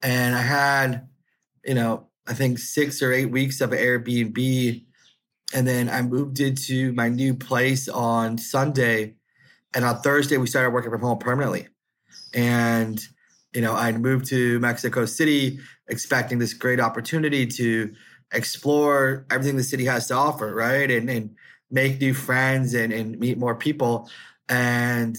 and 0.02 0.36
I 0.36 0.42
had 0.42 1.08
you 1.66 1.74
know 1.74 2.08
I 2.28 2.34
think 2.34 2.60
six 2.60 3.02
or 3.02 3.14
eight 3.14 3.28
weeks 3.32 3.62
of 3.62 3.70
Airbnb. 3.72 4.84
And 5.54 5.66
then 5.66 5.90
I 5.90 6.02
moved 6.02 6.40
into 6.42 6.92
my 6.92 7.08
new 7.08 7.34
place 7.34 7.88
on 7.88 8.38
Sunday. 8.38 9.16
And 9.74 9.86
on 9.86 10.02
Thursday, 10.02 10.38
we 10.38 10.48
started 10.48 10.72
working 10.72 10.92
from 10.92 11.02
home 11.02 11.20
permanently. 11.20 11.70
And, 12.34 13.02
you 13.54 13.62
know, 13.62 13.74
I 13.74 13.94
moved 13.94 14.26
to 14.28 14.60
Mexico 14.60 15.06
City 15.06 15.60
expecting 15.88 16.38
this 16.38 16.54
great 16.54 16.82
opportunity 16.82 17.48
to 17.48 17.94
explore 18.32 19.26
everything 19.30 19.58
the 19.58 19.64
city 19.64 19.86
has 19.86 20.08
to 20.08 20.16
offer, 20.16 20.54
right? 20.54 20.90
And, 20.90 21.10
and 21.10 21.36
make 21.70 22.00
new 22.00 22.14
friends 22.14 22.74
and, 22.74 22.94
and 22.94 23.20
meet 23.20 23.38
more 23.38 23.56
people. 23.56 24.10
And 24.50 25.18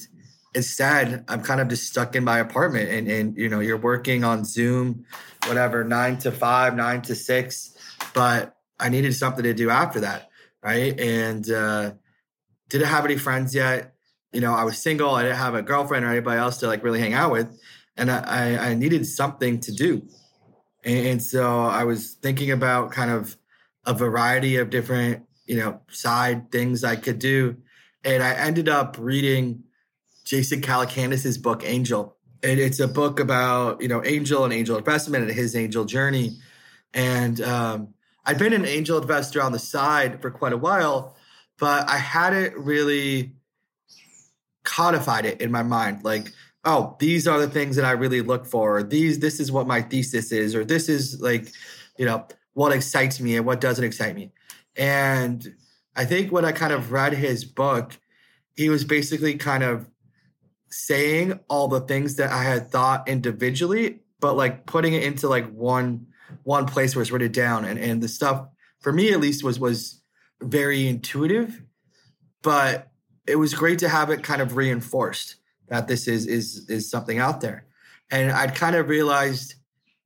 instead, 0.54 1.24
I'm 1.28 1.42
kind 1.42 1.60
of 1.60 1.68
just 1.68 1.86
stuck 1.86 2.16
in 2.16 2.24
my 2.24 2.38
apartment 2.38 2.90
and, 2.90 3.08
and 3.08 3.36
you 3.36 3.48
know, 3.48 3.60
you're 3.60 3.76
working 3.76 4.24
on 4.24 4.44
Zoom 4.44 5.04
whatever, 5.46 5.84
nine 5.84 6.18
to 6.18 6.32
five, 6.32 6.74
nine 6.74 7.02
to 7.02 7.14
six. 7.14 7.76
But 8.14 8.56
I 8.78 8.88
needed 8.88 9.14
something 9.14 9.44
to 9.44 9.54
do 9.54 9.70
after 9.70 10.00
that. 10.00 10.30
Right. 10.62 10.98
And 10.98 11.48
uh, 11.50 11.92
didn't 12.68 12.88
have 12.88 13.04
any 13.04 13.16
friends 13.16 13.54
yet. 13.54 13.94
You 14.32 14.40
know, 14.40 14.52
I 14.52 14.64
was 14.64 14.78
single. 14.78 15.14
I 15.14 15.22
didn't 15.22 15.38
have 15.38 15.54
a 15.54 15.62
girlfriend 15.62 16.04
or 16.04 16.10
anybody 16.10 16.38
else 16.38 16.58
to 16.58 16.66
like 16.66 16.82
really 16.82 17.00
hang 17.00 17.14
out 17.14 17.32
with. 17.32 17.58
And 17.96 18.10
I, 18.10 18.70
I 18.70 18.74
needed 18.74 19.06
something 19.06 19.60
to 19.60 19.72
do. 19.72 20.02
And 20.84 21.22
so 21.22 21.60
I 21.60 21.84
was 21.84 22.14
thinking 22.14 22.50
about 22.50 22.92
kind 22.92 23.10
of 23.10 23.36
a 23.84 23.92
variety 23.92 24.56
of 24.56 24.70
different, 24.70 25.24
you 25.46 25.56
know, 25.56 25.80
side 25.90 26.50
things 26.50 26.84
I 26.84 26.96
could 26.96 27.18
do. 27.18 27.56
And 28.04 28.22
I 28.22 28.32
ended 28.34 28.68
up 28.68 28.96
reading 28.98 29.64
Jason 30.24 30.60
Calacanis's 30.60 31.38
book, 31.38 31.62
Angel. 31.64 32.16
And 32.42 32.60
it's 32.60 32.78
a 32.78 32.86
book 32.86 33.18
about 33.18 33.82
you 33.82 33.88
know 33.88 34.04
angel 34.04 34.44
and 34.44 34.52
angel 34.52 34.78
investment 34.78 35.24
and 35.24 35.32
his 35.32 35.56
angel 35.56 35.84
journey. 35.84 36.36
And 36.94 37.40
um, 37.40 37.94
i'd 38.24 38.38
been 38.38 38.52
an 38.52 38.64
angel 38.64 39.00
investor 39.00 39.42
on 39.42 39.52
the 39.52 39.58
side 39.58 40.20
for 40.20 40.30
quite 40.30 40.52
a 40.52 40.56
while 40.56 41.16
but 41.58 41.88
i 41.88 41.96
hadn't 41.96 42.54
really 42.56 43.32
codified 44.68 45.24
it 45.24 45.40
in 45.40 45.50
my 45.50 45.62
mind. 45.62 46.04
Like 46.04 46.30
oh 46.64 46.96
these 46.98 47.26
are 47.28 47.38
the 47.38 47.48
things 47.48 47.76
that 47.76 47.84
i 47.84 47.92
really 47.92 48.20
look 48.20 48.46
for. 48.46 48.82
These 48.82 49.18
this 49.18 49.40
is 49.40 49.52
what 49.52 49.66
my 49.66 49.82
thesis 49.82 50.32
is 50.32 50.54
or 50.54 50.64
this 50.64 50.88
is 50.88 51.20
like 51.20 51.48
you 51.96 52.04
know 52.04 52.26
what 52.54 52.72
excites 52.72 53.20
me 53.20 53.36
and 53.36 53.46
what 53.46 53.60
doesn't 53.60 53.84
excite 53.84 54.14
me. 54.14 54.32
And 54.76 55.54
i 55.96 56.04
think 56.04 56.32
when 56.32 56.44
i 56.44 56.52
kind 56.52 56.72
of 56.72 56.92
read 56.92 57.12
his 57.12 57.44
book 57.44 57.98
he 58.58 58.68
was 58.68 58.84
basically 58.84 59.36
kind 59.36 59.62
of 59.62 59.88
saying 60.70 61.38
all 61.48 61.68
the 61.68 61.80
things 61.80 62.16
that 62.16 62.30
I 62.30 62.42
had 62.42 62.70
thought 62.70 63.08
individually, 63.08 64.00
but 64.20 64.36
like 64.36 64.66
putting 64.66 64.94
it 64.94 65.04
into 65.04 65.28
like 65.28 65.50
one 65.52 66.08
one 66.42 66.66
place 66.66 66.94
where 66.94 67.02
it's 67.02 67.10
written 67.10 67.32
down. 67.32 67.64
And 67.64 67.78
and 67.78 68.02
the 68.02 68.08
stuff 68.08 68.48
for 68.80 68.92
me 68.92 69.12
at 69.12 69.20
least 69.20 69.44
was 69.44 69.58
was 69.60 70.02
very 70.42 70.88
intuitive, 70.88 71.62
but 72.42 72.90
it 73.26 73.36
was 73.36 73.54
great 73.54 73.78
to 73.80 73.88
have 73.88 74.10
it 74.10 74.22
kind 74.22 74.42
of 74.42 74.56
reinforced 74.56 75.36
that 75.68 75.88
this 75.88 76.08
is 76.08 76.26
is 76.26 76.68
is 76.68 76.90
something 76.90 77.18
out 77.18 77.40
there. 77.40 77.66
And 78.10 78.30
I'd 78.32 78.54
kind 78.54 78.74
of 78.76 78.88
realized, 78.88 79.54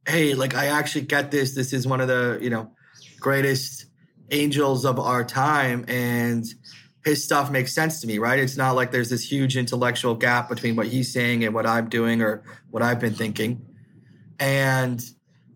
hey, 0.07 0.35
like 0.35 0.55
I 0.55 0.67
actually 0.67 1.03
get 1.03 1.31
this. 1.31 1.55
This 1.55 1.73
is 1.73 1.87
one 1.87 2.01
of 2.01 2.09
the, 2.09 2.39
you 2.41 2.51
know, 2.51 2.73
greatest 3.21 3.87
angels 4.31 4.85
of 4.85 4.99
our 4.99 5.25
time. 5.25 5.85
And 5.89 6.45
his 7.05 7.23
stuff 7.23 7.51
makes 7.51 7.73
sense 7.73 8.01
to 8.01 8.07
me, 8.07 8.19
right? 8.19 8.39
It's 8.39 8.57
not 8.57 8.73
like 8.73 8.91
there's 8.91 9.11
this 9.11 9.31
huge 9.31 9.57
intellectual 9.57 10.15
gap 10.15 10.49
between 10.49 10.77
what 10.77 10.87
he's 10.87 11.13
saying 11.13 11.45
and 11.45 11.55
what 11.55 11.67
I'm 11.67 11.89
doing 11.89 12.23
or 12.23 12.43
what 12.71 12.83
I've 12.83 13.01
been 13.01 13.15
thinking. 13.15 13.67
And 14.39 15.03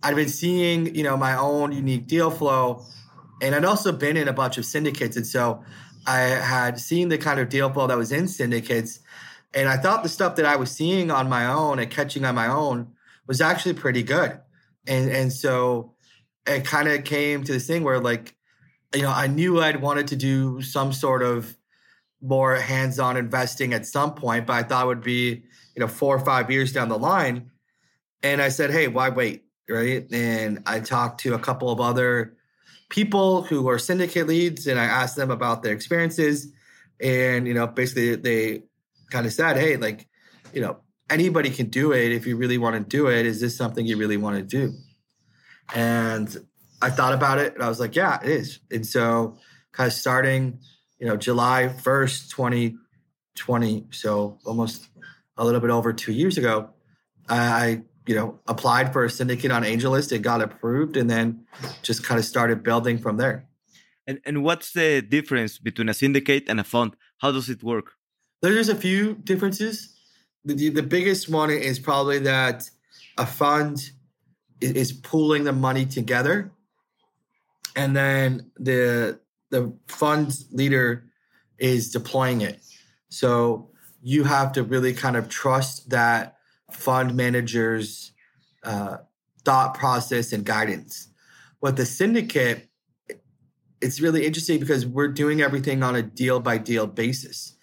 I've 0.02 0.16
been 0.16 0.28
seeing, 0.28 0.94
you 0.94 1.02
know, 1.02 1.16
my 1.16 1.36
own 1.36 1.72
unique 1.72 2.06
deal 2.06 2.30
flow. 2.30 2.84
And 3.42 3.54
I'd 3.54 3.64
also 3.64 3.92
been 3.92 4.16
in 4.16 4.28
a 4.28 4.32
bunch 4.32 4.58
of 4.58 4.64
syndicates. 4.64 5.16
And 5.16 5.26
so 5.26 5.64
I 6.06 6.20
had 6.20 6.78
seen 6.78 7.08
the 7.08 7.18
kind 7.18 7.40
of 7.40 7.48
deal 7.48 7.72
flow 7.72 7.86
that 7.88 7.98
was 7.98 8.12
in 8.12 8.28
syndicates. 8.28 9.00
And 9.56 9.68
I 9.68 9.78
thought 9.78 10.04
the 10.04 10.08
stuff 10.08 10.36
that 10.36 10.44
I 10.44 10.54
was 10.54 10.70
seeing 10.70 11.10
on 11.10 11.28
my 11.28 11.46
own 11.46 11.80
and 11.80 11.90
catching 11.90 12.24
on 12.24 12.36
my 12.36 12.46
own 12.46 12.92
was 13.26 13.40
actually 13.40 13.74
pretty 13.74 14.04
good. 14.04 14.38
And 14.86 15.10
and 15.10 15.32
so 15.32 15.94
it 16.46 16.64
kind 16.64 16.88
of 16.88 17.02
came 17.02 17.42
to 17.42 17.52
this 17.52 17.66
thing 17.66 17.82
where 17.82 17.98
like 17.98 18.36
you 18.94 19.02
know, 19.02 19.10
I 19.10 19.26
knew 19.26 19.60
I'd 19.60 19.82
wanted 19.82 20.08
to 20.08 20.16
do 20.16 20.62
some 20.62 20.92
sort 20.92 21.22
of 21.22 21.56
more 22.22 22.56
hands-on 22.56 23.16
investing 23.16 23.74
at 23.74 23.86
some 23.86 24.14
point, 24.14 24.46
but 24.46 24.54
I 24.54 24.62
thought 24.62 24.84
it 24.84 24.88
would 24.88 25.02
be, 25.02 25.42
you 25.74 25.80
know, 25.80 25.88
four 25.88 26.16
or 26.16 26.24
five 26.24 26.50
years 26.50 26.72
down 26.72 26.88
the 26.88 26.98
line. 26.98 27.50
And 28.22 28.40
I 28.40 28.48
said, 28.48 28.70
hey, 28.70 28.88
why 28.88 29.10
wait? 29.10 29.44
Right. 29.68 30.06
And 30.12 30.62
I 30.64 30.80
talked 30.80 31.20
to 31.22 31.34
a 31.34 31.38
couple 31.38 31.70
of 31.70 31.80
other 31.80 32.36
people 32.88 33.42
who 33.42 33.68
are 33.68 33.78
syndicate 33.78 34.28
leads 34.28 34.66
and 34.66 34.78
I 34.78 34.84
asked 34.84 35.16
them 35.16 35.30
about 35.30 35.62
their 35.62 35.72
experiences. 35.72 36.52
And, 37.00 37.48
you 37.48 37.54
know, 37.54 37.66
basically 37.66 38.14
they 38.14 38.62
kind 39.10 39.26
of 39.26 39.32
said, 39.32 39.56
hey, 39.56 39.76
like, 39.76 40.08
you 40.52 40.60
know, 40.60 40.78
anybody 41.10 41.50
can 41.50 41.66
do 41.66 41.92
it 41.92 42.12
if 42.12 42.26
you 42.26 42.36
really 42.36 42.58
want 42.58 42.76
to 42.76 42.80
do 42.80 43.08
it. 43.08 43.26
Is 43.26 43.40
this 43.40 43.56
something 43.56 43.86
you 43.86 43.96
really 43.96 44.16
want 44.16 44.36
to 44.36 44.42
do? 44.42 44.72
And 45.74 46.36
I 46.82 46.90
thought 46.90 47.12
about 47.12 47.38
it 47.38 47.54
and 47.54 47.62
I 47.62 47.68
was 47.68 47.80
like, 47.80 47.96
yeah, 47.96 48.20
it 48.22 48.28
is. 48.28 48.60
And 48.70 48.86
so 48.86 49.36
kind 49.72 49.86
of 49.86 49.92
starting, 49.92 50.60
you 50.98 51.06
know, 51.06 51.16
July 51.16 51.74
1st, 51.82 52.30
2020, 52.30 53.86
so 53.90 54.38
almost 54.44 54.88
a 55.36 55.44
little 55.44 55.60
bit 55.60 55.70
over 55.70 55.92
two 55.92 56.12
years 56.12 56.38
ago, 56.38 56.70
I, 57.28 57.82
you 58.06 58.14
know, 58.14 58.38
applied 58.46 58.92
for 58.92 59.04
a 59.04 59.10
syndicate 59.10 59.50
on 59.50 59.64
AngelList. 59.64 60.12
It 60.12 60.20
got 60.20 60.40
approved 60.40 60.96
and 60.96 61.10
then 61.10 61.44
just 61.82 62.04
kind 62.04 62.18
of 62.18 62.24
started 62.24 62.62
building 62.62 62.98
from 62.98 63.16
there. 63.16 63.46
And, 64.06 64.20
and 64.24 64.44
what's 64.44 64.72
the 64.72 65.02
difference 65.02 65.58
between 65.58 65.88
a 65.88 65.94
syndicate 65.94 66.44
and 66.48 66.60
a 66.60 66.64
fund? 66.64 66.96
How 67.18 67.32
does 67.32 67.48
it 67.48 67.62
work? 67.64 67.92
There's 68.42 68.68
a 68.68 68.76
few 68.76 69.14
differences. 69.14 69.94
The, 70.44 70.68
the 70.70 70.82
biggest 70.82 71.28
one 71.28 71.50
is 71.50 71.78
probably 71.78 72.20
that 72.20 72.70
a 73.18 73.26
fund 73.26 73.90
is, 74.60 74.72
is 74.72 74.92
pooling 74.92 75.44
the 75.44 75.52
money 75.52 75.86
together 75.86 76.52
and 77.76 77.94
then 77.94 78.50
the 78.56 79.20
the 79.50 79.72
fund 79.86 80.34
leader 80.50 81.04
is 81.58 81.90
deploying 81.90 82.40
it. 82.40 82.60
So 83.10 83.70
you 84.02 84.24
have 84.24 84.52
to 84.52 84.64
really 84.64 84.92
kind 84.92 85.16
of 85.16 85.28
trust 85.28 85.90
that 85.90 86.38
fund 86.72 87.14
manager's 87.14 88.12
uh, 88.64 88.96
thought 89.44 89.74
process 89.74 90.32
and 90.32 90.44
guidance. 90.44 91.08
With 91.60 91.76
the 91.76 91.86
syndicate, 91.86 92.68
it's 93.80 94.00
really 94.00 94.26
interesting 94.26 94.58
because 94.58 94.84
we're 94.84 95.08
doing 95.08 95.40
everything 95.40 95.82
on 95.82 95.94
a 95.94 96.02
deal 96.02 96.40
by 96.40 96.58
deal 96.58 96.86
basis. 96.86 97.55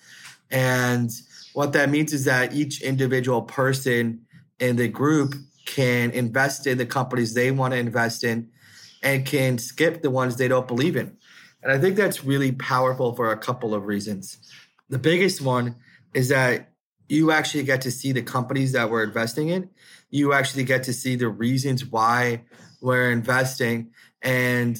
And 0.54 1.12
what 1.54 1.74
that 1.74 1.90
means 1.90 2.14
is 2.14 2.26
that 2.26 2.54
each 2.54 2.82
individual 2.82 3.42
person 3.42 4.22
in 4.60 4.76
the 4.76 4.88
group 4.88 5.34
can 5.66 6.12
invest 6.12 6.68
in 6.68 6.78
the 6.78 6.86
companies 6.86 7.34
they 7.34 7.52
want 7.52 7.74
to 7.74 7.80
invest 7.80 8.24
in 8.24 8.50
and 9.02 9.26
can 9.26 9.58
skip 9.58 10.02
the 10.02 10.12
ones 10.12 10.38
they 10.38 10.48
don't 10.48 10.68
believe 10.68 10.96
in. 10.96 11.18
And 11.64 11.72
I 11.72 11.80
think 11.80 11.96
that's 11.96 12.24
really 12.24 12.52
powerful 12.52 13.16
for 13.16 13.32
a 13.32 13.38
couple 13.38 13.74
of 13.74 13.86
reasons. 13.86 14.38
The 14.90 15.00
biggest 15.00 15.42
one 15.42 15.76
is 16.14 16.30
that 16.30 16.70
you 17.10 17.32
actually 17.32 17.64
get 17.64 17.82
to 17.82 17.92
see 17.92 18.12
the 18.12 18.22
companies 18.22 18.74
that 18.74 18.90
we're 18.90 19.04
investing 19.04 19.50
in. 19.50 19.70
You 20.12 20.34
actually 20.34 20.66
get 20.66 20.84
to 20.84 20.94
see 20.94 21.16
the 21.16 21.30
reasons 21.30 21.86
why 21.86 22.44
we're 22.82 23.12
investing. 23.12 23.92
And 24.22 24.78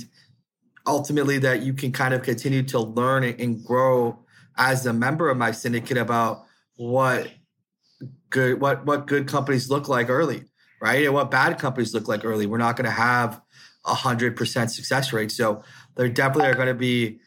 ultimately 0.86 1.40
that 1.40 1.64
you 1.64 1.74
can 1.74 1.92
kind 1.92 2.14
of 2.14 2.22
continue 2.22 2.64
to 2.64 2.80
learn 2.80 3.24
and 3.24 3.64
grow 3.64 4.23
as 4.58 4.86
a 4.86 4.94
member 4.94 5.30
of 5.30 5.38
my 5.38 5.52
syndicate 5.52 5.98
about 5.98 6.46
what 6.76 7.32
good 8.30 8.60
what 8.60 8.86
what 8.86 9.08
good 9.08 9.28
companies 9.28 9.70
look 9.70 9.88
like 9.88 10.10
early, 10.10 10.44
right? 10.82 11.06
And 11.06 11.14
what 11.14 11.32
bad 11.32 11.60
companies 11.60 11.94
look 11.94 12.08
like 12.08 12.26
early. 12.26 12.46
We're 12.46 12.58
not 12.58 12.76
going 12.76 12.86
to 12.86 12.92
have 12.92 13.42
a 13.86 13.94
hundred 13.94 14.36
percent 14.36 14.72
success 14.72 15.14
rate. 15.14 15.32
So 15.32 15.64
there 15.96 16.10
definitely 16.10 16.50
are 16.50 16.56
going 16.56 16.68
to 16.68 16.74
be 16.74 17.20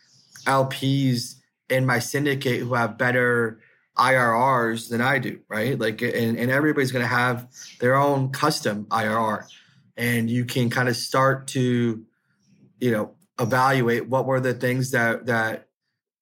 LPs 0.47 1.35
in 1.69 1.87
my 1.87 1.99
syndicate 1.99 2.61
who 2.61 2.75
have 2.75 2.99
better 2.99 3.61
IRRs 3.97 4.89
than 4.89 5.01
I 5.01 5.19
do, 5.19 5.41
right? 5.49 5.79
Like, 5.79 6.03
and, 6.03 6.39
and 6.39 6.51
everybody's 6.51 6.93
going 6.93 7.05
to 7.05 7.09
have 7.09 7.49
their 7.81 7.97
own 7.97 8.31
custom 8.31 8.85
IRR. 8.87 9.47
And 9.97 10.31
you 10.31 10.45
can 10.45 10.69
kind 10.69 10.89
of 10.89 10.97
start 10.97 11.49
to, 11.49 12.05
you 12.79 12.91
know, 12.91 13.15
evaluate 13.41 14.09
what 14.09 14.27
were 14.27 14.41
the 14.41 14.55
things 14.55 14.91
that, 14.91 15.27
that 15.27 15.69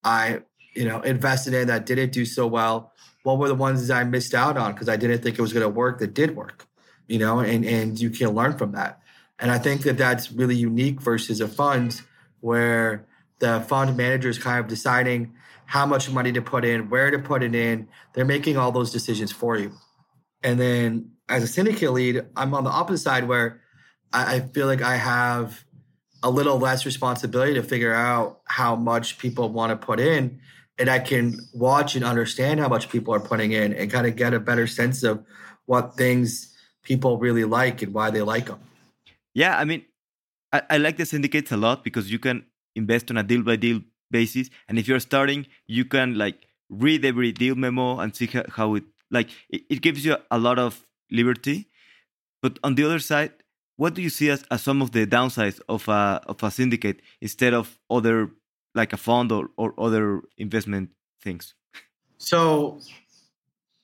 I, 0.05 0.43
you 0.75 0.85
know, 0.85 1.01
invested 1.03 1.55
in 1.55 1.69
that 1.69 1.87
didn't 1.87 2.13
do 2.13 2.25
so 2.25 2.47
well. 2.47 2.93
What 3.23 3.39
were 3.39 3.49
the 3.49 3.55
ones 3.55 3.89
that 3.89 3.97
I 3.97 4.05
missed 4.05 4.35
out 4.35 4.57
on 4.57 4.73
because 4.73 4.89
I 4.89 4.97
didn't 4.97 5.23
think 5.23 5.39
it 5.39 5.43
was 5.43 5.53
going 5.53 5.63
to 5.63 5.69
work 5.69 5.99
that 6.01 6.15
did 6.15 6.37
work, 6.37 6.67
you 7.07 7.19
know, 7.19 7.39
and, 7.39 7.65
and 7.65 7.99
you 7.99 8.11
can 8.11 8.31
learn 8.31 8.59
from 8.59 8.73
that. 8.73 9.01
And 9.39 9.51
I 9.51 9.59
think 9.59 9.83
that 9.83 9.99
that's 9.99 10.31
really 10.31 10.55
unique 10.55 11.01
versus 11.01 11.41
a 11.41 11.49
fund 11.49 12.03
where 12.41 13.07
the 13.39 13.61
fund 13.61 13.97
manager 13.97 14.29
is 14.29 14.39
kind 14.39 14.61
of 14.61 14.69
deciding 14.69 15.35
how 15.67 15.87
much 15.87 16.11
money 16.11 16.33
to 16.33 16.43
put 16.43 16.65
in, 16.65 16.91
where 16.91 17.11
to 17.11 17.19
put 17.19 17.43
it 17.43 17.55
in. 17.55 17.89
They're 18.13 18.25
making 18.25 18.57
all 18.57 18.71
those 18.71 18.93
decisions 18.93 19.33
for 19.33 19.59
you. 19.59 19.73
And 20.43 20.61
then 20.61 21.13
as 21.29 21.43
a 21.43 21.47
syndicate 21.47 21.93
lead, 21.93 22.27
I'm 22.37 22.55
on 22.55 22.65
the 22.65 22.71
opposite 22.71 23.03
side 23.03 23.27
where 23.27 23.63
I, 24.13 24.37
I 24.37 24.41
feel 24.41 24.67
like 24.67 24.83
I 24.83 24.97
have 24.97 25.65
a 26.23 26.31
little 26.31 26.59
less 26.59 26.87
responsibility 26.87 27.55
to 27.55 27.63
figure 27.63 27.93
out 27.93 28.41
how 28.47 28.77
much 28.77 29.19
people 29.19 29.51
want 29.51 29.71
to 29.71 29.87
put 29.87 30.01
in. 30.01 30.41
And 30.79 30.91
I 30.91 30.99
can 30.99 31.39
watch 31.53 31.95
and 31.95 32.05
understand 32.05 32.61
how 32.61 32.69
much 32.69 32.89
people 32.89 33.15
are 33.15 33.21
putting 33.21 33.53
in 33.53 33.73
and 33.73 33.91
kind 33.91 34.07
of 34.07 34.17
get 34.17 34.35
a 34.35 34.41
better 34.41 34.67
sense 34.67 35.03
of 35.05 35.25
what 35.67 35.97
things 35.97 36.55
people 36.83 37.19
really 37.19 37.45
like 37.45 37.83
and 37.83 37.95
why 37.95 38.11
they 38.11 38.23
like 38.23 38.47
them. 38.47 38.61
Yeah, 39.35 39.59
I 39.59 39.65
mean, 39.65 39.85
I, 40.53 40.63
I 40.71 40.77
like 40.79 40.97
the 40.97 41.07
syndicates 41.07 41.53
a 41.53 41.57
lot 41.57 41.85
because 41.85 42.11
you 42.11 42.19
can 42.19 42.45
invest 42.75 43.11
on 43.11 43.17
a 43.17 43.23
deal 43.23 43.43
by 43.43 43.57
deal 43.57 43.81
basis. 44.11 44.51
And 44.69 44.79
if 44.79 44.87
you're 44.89 45.01
starting, 45.01 45.47
you 45.67 45.85
can 45.85 46.17
like 46.17 46.47
read 46.69 47.05
every 47.05 47.33
deal 47.33 47.55
memo 47.55 47.99
and 47.99 48.15
see 48.15 48.29
how 48.49 48.75
it 48.75 48.85
like 49.11 49.29
it, 49.49 49.63
it 49.71 49.81
gives 49.81 50.05
you 50.05 50.17
a 50.31 50.39
lot 50.39 50.59
of 50.59 50.87
liberty. 51.11 51.69
But 52.43 52.59
on 52.63 52.75
the 52.75 52.85
other 52.85 52.99
side, 52.99 53.33
what 53.77 53.95
do 53.95 54.03
you 54.03 54.11
see 54.11 54.31
as, 54.31 54.45
as 54.51 54.63
some 54.63 54.83
of 54.83 54.93
the 54.93 55.07
downsides 55.07 55.61
of 55.69 55.89
a 55.89 56.23
of 56.27 56.43
a 56.43 56.51
syndicate 56.51 57.01
instead 57.21 57.55
of 57.55 57.79
other 57.91 58.31
like 58.75 58.93
a 58.93 58.97
fund 58.97 59.33
or, 59.33 59.49
or 59.57 59.75
other 59.79 60.23
investment 60.37 60.91
things? 61.23 61.55
So, 62.19 62.81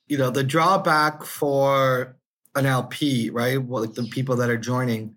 you 0.07 0.17
know, 0.17 0.29
the 0.29 0.43
drawback 0.43 1.23
for 1.23 2.17
an 2.55 2.65
LP, 2.65 3.29
right? 3.29 3.61
Well, 3.61 3.83
like 3.83 3.93
the 3.93 4.03
people 4.03 4.35
that 4.37 4.49
are 4.49 4.57
joining, 4.57 5.15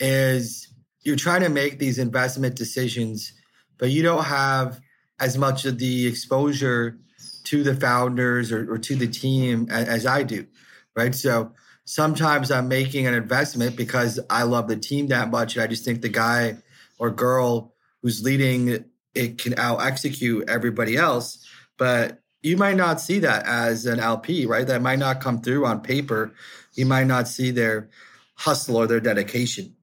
is 0.00 0.72
you're 1.02 1.16
trying 1.16 1.40
to 1.40 1.48
make 1.48 1.78
these 1.78 1.98
investment 1.98 2.54
decisions 2.54 3.32
but 3.78 3.90
you 3.90 4.02
don't 4.02 4.24
have 4.24 4.80
as 5.20 5.38
much 5.38 5.64
of 5.64 5.78
the 5.78 6.06
exposure 6.06 6.98
to 7.44 7.62
the 7.62 7.74
founders 7.74 8.52
or, 8.52 8.74
or 8.74 8.78
to 8.78 8.94
the 8.94 9.06
team 9.06 9.68
as, 9.70 9.88
as, 9.88 10.06
I 10.06 10.22
do, 10.22 10.46
right? 10.94 11.14
So 11.14 11.52
sometimes 11.84 12.50
I'm 12.50 12.68
making 12.68 13.06
an 13.06 13.14
investment 13.14 13.76
because 13.76 14.20
I 14.28 14.42
love 14.42 14.68
the 14.68 14.76
team 14.76 15.08
that 15.08 15.30
much. 15.30 15.56
And 15.56 15.62
I 15.62 15.66
just 15.66 15.84
think 15.84 16.02
the 16.02 16.08
guy 16.08 16.58
or 16.98 17.10
girl 17.10 17.74
who's 18.02 18.22
leading 18.22 18.84
it 19.18 19.38
can 19.38 19.58
out 19.58 19.82
execute 19.82 20.48
everybody 20.48 20.96
else. 20.96 21.44
But 21.76 22.20
you 22.42 22.56
might 22.56 22.76
not 22.76 23.00
see 23.00 23.18
that 23.20 23.46
as 23.46 23.84
an 23.84 24.00
LP, 24.00 24.46
right? 24.46 24.66
That 24.66 24.80
might 24.80 24.98
not 24.98 25.20
come 25.20 25.40
through 25.40 25.66
on 25.66 25.80
paper. 25.80 26.32
You 26.74 26.86
might 26.86 27.06
not 27.06 27.28
see 27.28 27.50
their 27.50 27.90
hustle 28.36 28.76
or 28.76 28.86
their 28.86 29.00
dedication. 29.00 29.74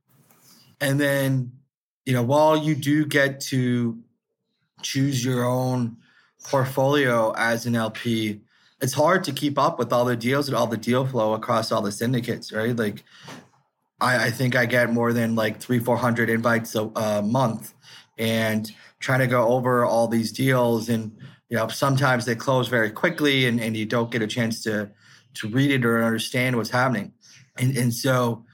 And 0.79 0.99
then 0.99 1.51
you 2.05 2.13
know, 2.13 2.23
while 2.23 2.55
you 2.55 2.75
do 2.75 3.05
get 3.05 3.39
to 3.41 3.99
choose 4.81 5.25
your 5.25 5.43
own 5.43 5.97
portfolio 6.43 7.31
as 7.31 7.65
an 7.65 7.75
LP, 7.75 8.41
it's 8.79 8.93
hard 8.93 9.23
to 9.23 9.31
keep 9.31 9.57
up 9.57 9.79
with 9.79 9.91
all 9.91 10.05
the 10.05 10.15
deals 10.15 10.47
and 10.47 10.55
all 10.55 10.67
the 10.67 10.77
deal 10.77 11.05
flow 11.05 11.33
across 11.33 11.71
all 11.71 11.81
the 11.81 11.91
syndicates, 11.91 12.51
right? 12.51 12.75
Like, 12.75 13.03
I, 13.99 14.25
I 14.25 14.31
think 14.31 14.55
I 14.55 14.65
get 14.67 14.91
more 14.91 15.13
than 15.13 15.33
like 15.35 15.59
three, 15.59 15.79
400 15.79 16.29
invites 16.29 16.75
a, 16.75 16.83
a 16.95 17.21
month 17.23 17.73
and 18.17 18.71
trying 19.05 19.19
to 19.19 19.27
go 19.27 19.49
over 19.49 19.85
all 19.85 20.07
these 20.07 20.31
deals. 20.31 20.89
And, 20.89 21.15
you 21.47 21.55
know, 21.55 21.67
sometimes 21.67 22.25
they 22.25 22.33
close 22.33 22.67
very 22.67 22.89
quickly 22.89 23.45
and, 23.45 23.61
and 23.61 23.77
you 23.77 23.85
don't 23.85 24.09
get 24.09 24.23
a 24.23 24.27
chance 24.27 24.63
to, 24.63 24.89
to 25.35 25.47
read 25.47 25.69
it 25.69 25.85
or 25.85 26.03
understand 26.03 26.55
what's 26.55 26.71
happening. 26.71 27.13
And, 27.55 27.77
and 27.77 27.93
so, 27.93 28.45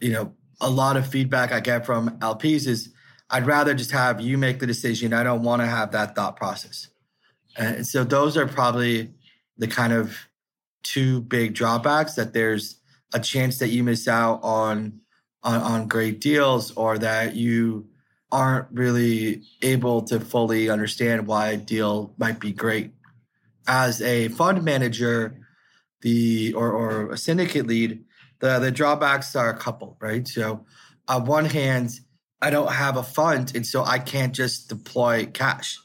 you 0.00 0.12
know, 0.12 0.32
a 0.62 0.70
lot 0.70 0.96
of 0.96 1.06
feedback 1.06 1.52
I 1.52 1.60
get 1.60 1.84
from 1.84 2.18
LPs 2.20 2.66
is, 2.66 2.88
I'd 3.28 3.46
rather 3.46 3.74
just 3.74 3.90
have 3.90 4.22
you 4.22 4.38
make 4.38 4.60
the 4.60 4.66
decision. 4.66 5.12
I 5.12 5.22
don't 5.22 5.42
want 5.42 5.60
to 5.60 5.66
have 5.66 5.92
that 5.92 6.16
thought 6.16 6.36
process. 6.36 6.88
And 7.58 7.86
so 7.86 8.02
those 8.02 8.38
are 8.38 8.48
probably 8.48 9.12
the 9.58 9.68
kind 9.68 9.92
of 9.92 10.16
two 10.82 11.20
big 11.20 11.52
drawbacks 11.52 12.14
that 12.14 12.32
there's 12.32 12.80
a 13.12 13.20
chance 13.20 13.58
that 13.58 13.68
you 13.68 13.84
miss 13.84 14.08
out 14.08 14.40
on 14.42 15.00
on, 15.42 15.60
on 15.60 15.88
great 15.88 16.22
deals 16.22 16.70
or 16.72 16.96
that 16.98 17.36
you 17.36 17.86
aren't 18.30 18.68
really 18.70 19.42
able 19.62 20.02
to 20.02 20.20
fully 20.20 20.68
understand 20.68 21.26
why 21.26 21.50
a 21.50 21.56
deal 21.56 22.14
might 22.18 22.40
be 22.40 22.52
great. 22.52 22.92
As 23.66 24.02
a 24.02 24.28
fund 24.28 24.64
manager, 24.64 25.46
the 26.02 26.52
or, 26.54 26.70
or 26.70 27.12
a 27.12 27.16
syndicate 27.16 27.66
lead, 27.66 28.04
the 28.40 28.58
the 28.58 28.70
drawbacks 28.70 29.34
are 29.34 29.50
a 29.50 29.56
couple, 29.56 29.96
right? 30.00 30.26
So 30.26 30.64
on 31.06 31.24
one 31.24 31.46
hand, 31.46 31.90
I 32.40 32.50
don't 32.50 32.72
have 32.72 32.96
a 32.96 33.02
fund, 33.02 33.52
and 33.54 33.66
so 33.66 33.84
I 33.84 33.98
can't 33.98 34.34
just 34.34 34.68
deploy 34.68 35.26
cash. 35.26 35.78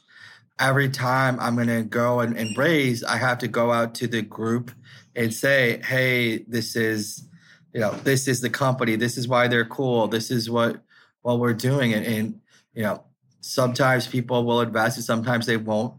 Every 0.58 0.88
time 0.88 1.38
I'm 1.40 1.56
going 1.56 1.66
to 1.66 1.82
go 1.82 2.20
and, 2.20 2.36
and 2.36 2.56
raise, 2.56 3.02
I 3.02 3.16
have 3.16 3.38
to 3.38 3.48
go 3.48 3.72
out 3.72 3.96
to 3.96 4.06
the 4.06 4.22
group 4.22 4.70
and 5.16 5.34
say, 5.34 5.80
"Hey, 5.82 6.44
this 6.46 6.76
is, 6.76 7.26
you 7.72 7.80
know, 7.80 7.92
this 8.04 8.28
is 8.28 8.40
the 8.40 8.50
company. 8.50 8.96
This 8.96 9.16
is 9.18 9.26
why 9.26 9.48
they're 9.48 9.64
cool. 9.64 10.06
This 10.06 10.30
is 10.30 10.48
what 10.48 10.80
what 11.24 11.40
we're 11.40 11.54
doing." 11.54 11.92
And, 11.92 12.06
and 12.06 12.40
you 12.74 12.84
know, 12.84 13.02
sometimes 13.40 14.06
people 14.06 14.44
will 14.44 14.60
invest, 14.60 14.96
and 14.96 15.04
sometimes 15.04 15.46
they 15.46 15.56
won't. 15.56 15.94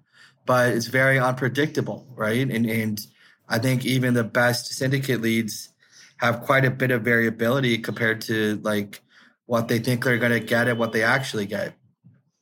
But 0.45 0.73
it's 0.73 0.87
very 0.87 1.19
unpredictable, 1.19 2.07
right? 2.15 2.49
And 2.49 2.65
and 2.65 3.01
I 3.49 3.59
think 3.59 3.85
even 3.85 4.13
the 4.13 4.23
best 4.23 4.73
syndicate 4.73 5.21
leads 5.21 5.69
have 6.17 6.41
quite 6.41 6.65
a 6.65 6.71
bit 6.71 6.91
of 6.91 7.01
variability 7.01 7.77
compared 7.77 8.21
to 8.21 8.59
like 8.63 9.01
what 9.45 9.67
they 9.67 9.79
think 9.79 10.03
they're 10.03 10.17
going 10.17 10.31
to 10.31 10.39
get 10.39 10.67
and 10.67 10.79
what 10.79 10.91
they 10.91 11.03
actually 11.03 11.45
get. 11.45 11.73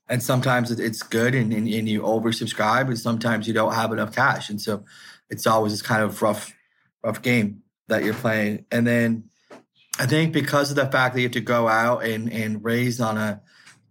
And 0.09 0.21
sometimes 0.21 0.69
it's 0.71 1.01
good 1.01 1.33
and, 1.33 1.53
and, 1.53 1.67
and, 1.67 1.89
you 1.89 2.01
oversubscribe, 2.01 2.87
and 2.87 2.99
sometimes 2.99 3.47
you 3.47 3.53
don't 3.53 3.73
have 3.73 3.91
enough 3.91 4.13
cash. 4.13 4.49
And 4.49 4.61
so 4.61 4.83
it's 5.29 5.47
always 5.47 5.73
this 5.73 5.81
kind 5.81 6.03
of 6.03 6.21
rough, 6.21 6.53
rough 7.03 7.21
game 7.21 7.63
that 7.87 8.03
you're 8.03 8.13
playing. 8.13 8.65
And 8.69 8.85
then 8.85 9.29
I 9.99 10.05
think 10.07 10.33
because 10.33 10.69
of 10.69 10.75
the 10.75 10.87
fact 10.87 11.13
that 11.13 11.21
you 11.21 11.27
have 11.27 11.33
to 11.33 11.41
go 11.41 11.67
out 11.67 12.03
and, 12.03 12.31
and 12.31 12.63
raise 12.63 12.99
on 12.99 13.17
a 13.17 13.41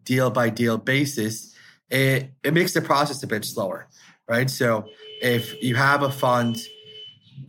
deal 0.04 0.30
by 0.30 0.50
deal 0.50 0.76
basis, 0.76 1.54
it, 1.90 2.32
it 2.42 2.54
makes 2.54 2.74
the 2.74 2.80
process 2.80 3.22
a 3.22 3.26
bit 3.26 3.44
slower, 3.44 3.86
right? 4.28 4.50
So 4.50 4.86
if 5.20 5.62
you 5.62 5.76
have 5.76 6.02
a 6.02 6.10
fund, 6.10 6.58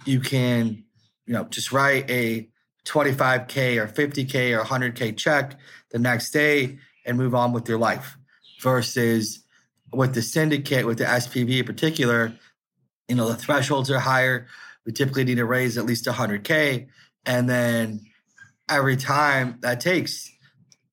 you 0.05 0.19
can, 0.19 0.83
you 1.25 1.33
know, 1.33 1.45
just 1.45 1.71
write 1.71 2.09
a 2.11 2.49
25K 2.85 3.77
or 3.77 3.87
50K 3.87 4.57
or 4.57 4.63
100K 4.63 5.17
check 5.17 5.57
the 5.89 5.99
next 5.99 6.31
day 6.31 6.77
and 7.05 7.17
move 7.17 7.33
on 7.33 7.53
with 7.53 7.67
your 7.67 7.79
life. 7.79 8.17
Versus 8.61 9.43
with 9.91 10.13
the 10.13 10.21
syndicate, 10.21 10.85
with 10.85 10.97
the 10.97 11.03
SPV 11.03 11.59
in 11.59 11.65
particular, 11.65 12.33
you 13.09 13.15
know, 13.15 13.27
the 13.27 13.35
thresholds 13.35 13.91
are 13.91 13.99
higher. 13.99 14.47
We 14.85 14.93
typically 14.93 15.25
need 15.25 15.35
to 15.35 15.45
raise 15.45 15.77
at 15.77 15.85
least 15.85 16.05
100K. 16.05 16.87
And 17.25 17.49
then 17.49 18.01
every 18.69 18.97
time 18.97 19.58
that 19.62 19.80
takes 19.80 20.32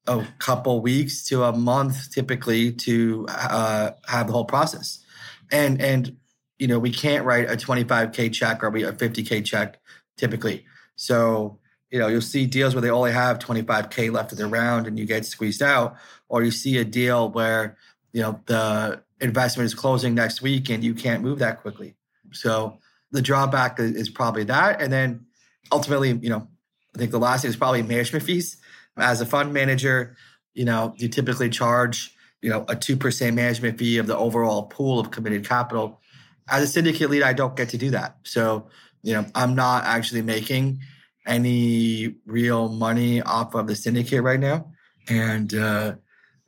a 0.06 0.26
couple 0.38 0.80
weeks 0.80 1.24
to 1.24 1.44
a 1.44 1.52
month 1.52 2.12
typically 2.12 2.72
to 2.72 3.26
uh, 3.28 3.90
have 4.06 4.26
the 4.26 4.33
whole 4.33 4.44
process. 4.44 5.04
And, 5.52 5.80
and, 5.80 6.16
you 6.59 6.66
know, 6.66 6.78
we 6.78 6.90
can't 6.90 7.24
write 7.24 7.50
a 7.50 7.56
25K 7.56 8.33
check 8.33 8.62
or 8.62 8.70
we 8.70 8.85
a 8.85 8.92
50K 8.92 9.44
check 9.44 9.78
typically. 10.16 10.64
So 10.96 11.61
you 11.90 11.98
know, 11.98 12.06
you'll 12.06 12.20
see 12.20 12.46
deals 12.46 12.74
where 12.74 12.83
they 12.83 12.90
only 12.90 13.12
have 13.12 13.38
25K 13.38 14.12
left 14.12 14.33
of 14.33 14.38
their 14.38 14.48
round 14.48 14.87
and 14.87 14.98
you 14.98 15.06
get 15.06 15.26
squeezed 15.26 15.62
out, 15.62 15.96
or 16.28 16.42
you 16.42 16.50
see 16.50 16.78
a 16.78 16.85
deal 16.85 17.30
where, 17.30 17.76
you 18.12 18.22
know, 18.22 18.40
the 18.46 19.02
investment 19.20 19.66
is 19.66 19.74
closing 19.74 20.14
next 20.14 20.40
week 20.40 20.70
and 20.70 20.85
you 20.85 20.94
can't 20.94 21.22
move 21.22 21.40
that 21.40 21.61
quickly. 21.61 21.96
So 22.33 22.78
the 23.11 23.20
drawback 23.20 23.80
is 23.80 24.09
probably 24.09 24.44
that. 24.44 24.80
And 24.80 24.92
then 24.92 25.26
ultimately, 25.72 26.11
you 26.22 26.30
know, 26.30 26.48
I 26.94 26.98
think 26.98 27.11
the 27.11 27.18
last 27.18 27.42
thing 27.42 27.50
is 27.50 27.57
probably 27.57 27.83
management 27.83 28.24
fees. 28.24 28.57
As 28.96 29.20
a 29.20 29.26
fund 29.26 29.53
manager, 29.53 30.16
you 30.55 30.64
know, 30.64 30.94
you 30.96 31.09
typically 31.09 31.48
charge 31.48 32.14
you 32.42 32.48
know, 32.48 32.62
a 32.62 32.76
2% 32.76 33.35
management 33.35 33.79
fee 33.79 33.98
of 33.98 34.07
the 34.07 34.16
overall 34.16 34.64
pool 34.64 34.98
of 34.98 35.11
committed 35.11 35.46
capital. 35.46 36.00
As 36.48 36.62
a 36.62 36.66
syndicate 36.66 37.11
lead, 37.11 37.22
I 37.22 37.33
don't 37.33 37.55
get 37.55 37.70
to 37.70 37.79
do 37.79 37.90
that. 37.90 38.16
So, 38.22 38.68
you 39.03 39.14
know, 39.14 39.26
I'm 39.35 39.55
not 39.55 39.85
actually 39.85 40.22
making 40.22 40.81
any 41.26 42.14
real 42.26 42.68
money 42.68 43.20
off 43.20 43.55
of 43.55 43.66
the 43.66 43.76
syndicate 43.76 44.22
right 44.22 44.40
now. 44.40 44.72
And, 45.09 45.53
uh, 45.55 45.94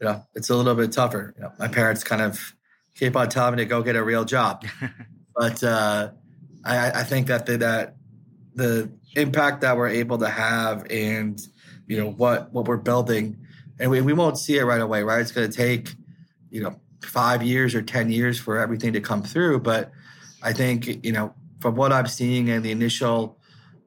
you 0.01 0.09
know, 0.09 0.27
it's 0.35 0.51
a 0.51 0.57
little 0.57 0.75
bit 0.75 0.93
tougher. 0.93 1.35
You 1.37 1.43
know, 1.43 1.53
my 1.59 1.69
parents 1.69 2.05
kind 2.05 2.23
of 2.23 2.55
keep 2.95 3.15
on 3.15 3.29
telling 3.29 3.57
me 3.57 3.65
to 3.65 3.69
go 3.69 3.83
get 3.83 3.97
a 3.97 4.03
real 4.03 4.25
job. 4.25 4.65
but 5.37 5.63
uh, 5.63 6.11
I, 6.65 6.91
I 6.91 7.05
think 7.05 7.27
that 7.27 7.47
the, 7.47 7.59
that 7.59 7.97
the 8.55 8.91
impact 9.17 9.63
that 9.63 9.77
we're 9.77 9.89
able 9.89 10.19
to 10.19 10.29
have 10.29 10.87
and, 10.91 11.41
you 11.87 11.99
know, 11.99 12.11
what, 12.11 12.53
what 12.53 12.67
we're 12.67 12.77
building– 12.77 13.39
and 13.83 13.91
we, 13.91 14.01
we 14.01 14.13
won't 14.13 14.39
see 14.39 14.59
it 14.59 14.65
right 14.65 14.81
away, 14.81 15.03
right? 15.03 15.21
It's 15.21 15.33
going 15.33 15.51
to 15.51 15.57
take, 15.57 15.95
you 16.51 16.63
know, 16.63 16.81
five 17.03 17.43
years 17.43 17.75
or 17.75 17.83
10 17.83 18.11
years 18.11 18.39
for 18.39 18.59
everything 18.59 18.93
to 18.93 19.01
come 19.01 19.25
through. 19.25 19.59
But 19.59 19.91
I 20.41 20.53
think, 20.53 21.05
you 21.05 21.11
know, 21.11 21.35
from 21.61 21.75
what 21.75 21.93
I'm 21.93 22.07
seeing 22.07 22.47
in 22.47 22.63
the 22.63 22.71
initial 22.71 23.39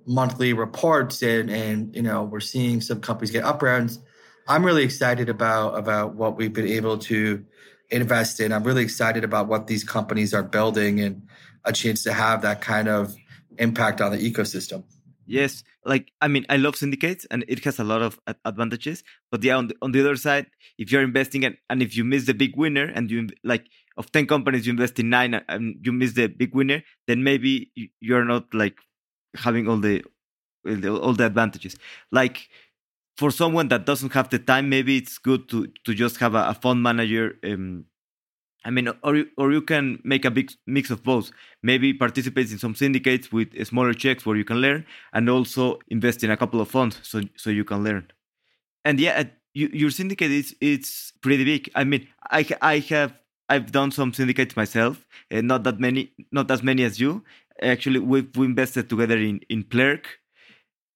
monthly 0.06 0.52
reports 0.52 1.22
and, 1.22 1.50
and, 1.50 1.96
you 1.96 2.02
know, 2.02 2.24
we're 2.24 2.42
seeing 2.42 2.82
some 2.82 3.00
companies 3.00 3.32
get 3.32 3.46
up 3.46 3.62
rounds. 3.62 4.00
I'm 4.48 4.66
really 4.66 4.84
excited 4.84 5.30
about, 5.30 5.78
about 5.78 6.16
what 6.16 6.36
we've 6.36 6.54
been 6.54 6.68
able 6.68 6.98
to 7.00 7.46
invest 7.90 8.42
in. 8.42 8.52
I'm 8.52 8.64
really 8.64 8.84
excited 8.84 9.24
about 9.24 9.48
what 9.48 9.68
these 9.68 9.86
companies 9.86 10.34
are 10.34 10.44
building 10.44 11.00
and 11.00 11.28
a 11.64 11.72
chance 11.72 12.04
to 12.04 12.12
have 12.12 12.42
that 12.42 12.62
kind 12.62 12.90
of 12.90 13.16
impact 13.60 14.02
on 14.02 14.12
the 14.12 14.18
ecosystem. 14.18 14.84
Yes, 15.28 15.64
like 15.84 16.12
I 16.22 16.28
mean, 16.28 16.46
I 16.50 16.58
love 16.58 16.76
syndicates 16.76 17.26
and 17.32 17.44
it 17.48 17.64
has 17.66 17.80
a 17.80 17.84
lot 17.84 18.02
of 18.02 18.20
advantages. 18.46 19.04
But 19.32 19.44
yeah, 19.44 19.56
on 19.56 19.68
the, 19.68 19.76
on 19.82 19.92
the 19.92 20.00
other 20.02 20.16
side, 20.16 20.48
if 20.78 20.92
you're 20.92 21.02
investing 21.02 21.44
and, 21.46 21.58
and 21.70 21.82
if 21.82 21.98
you 21.98 22.04
miss 22.04 22.26
the 22.26 22.34
big 22.34 22.56
winner 22.56 22.86
and 22.86 23.10
you 23.10 23.30
like 23.44 23.66
of 23.98 24.12
ten 24.12 24.28
companies 24.28 24.68
you 24.68 24.72
invest 24.72 25.00
in 25.00 25.10
nine 25.10 25.34
and 25.50 25.78
you 25.84 25.92
miss 25.92 26.14
the 26.14 26.28
big 26.28 26.54
winner, 26.54 26.84
then 27.08 27.24
maybe 27.24 27.72
you're 28.00 28.26
not 28.26 28.54
like 28.54 28.78
having 29.36 29.68
all 29.68 29.78
the 29.78 30.04
all 30.68 31.14
the 31.14 31.26
advantages. 31.26 31.76
Like 32.12 32.48
for 33.18 33.32
someone 33.32 33.70
that 33.70 33.86
doesn't 33.86 34.14
have 34.14 34.30
the 34.30 34.40
time, 34.40 34.70
maybe 34.70 34.98
it's 34.98 35.18
good 35.18 35.50
to 35.50 35.68
to 35.86 35.94
just 35.96 36.18
have 36.18 36.36
a, 36.36 36.50
a 36.50 36.54
fund 36.54 36.84
manager 36.84 37.40
um, 37.44 37.86
I 38.66 38.72
mean, 38.72 38.90
or 39.04 39.24
or 39.38 39.52
you 39.52 39.62
can 39.62 40.00
make 40.04 40.26
a 40.26 40.32
big 40.32 40.52
mix 40.66 40.90
of 40.90 41.04
both. 41.04 41.32
Maybe 41.62 41.94
participate 41.94 42.52
in 42.52 42.58
some 42.58 42.76
syndicates 42.76 43.32
with 43.32 43.50
smaller 43.66 43.94
checks 43.94 44.26
where 44.26 44.36
you 44.36 44.44
can 44.44 44.58
learn, 44.58 44.86
and 45.14 45.30
also 45.30 45.80
invest 45.90 46.24
in 46.24 46.32
a 46.32 46.38
couple 46.38 46.60
of 46.60 46.70
funds 46.70 47.00
so 47.04 47.22
so 47.36 47.50
you 47.52 47.64
can 47.64 47.84
learn. 47.84 48.12
And 48.84 49.00
yeah, 49.00 49.24
you, 49.54 49.70
your 49.72 49.92
syndicate 49.92 50.32
is 50.32 50.56
it's 50.62 51.12
pretty 51.22 51.46
big. 51.46 51.70
I 51.76 51.84
mean, 51.84 52.08
I 52.32 52.46
I 52.62 52.80
have 52.90 53.14
I've 53.50 53.72
done 53.72 53.92
some 53.92 54.14
syndicates 54.14 54.56
myself, 54.56 55.06
uh, 55.32 55.42
not 55.42 55.64
that 55.64 55.80
many, 55.80 56.12
not 56.32 56.50
as 56.50 56.64
many 56.64 56.84
as 56.84 57.00
you. 57.00 57.24
Actually, 57.62 58.00
we've 58.00 58.36
we 58.36 58.46
invested 58.46 58.90
together 58.90 59.18
in 59.18 59.42
in 59.50 59.64
Plurk. 59.64 60.20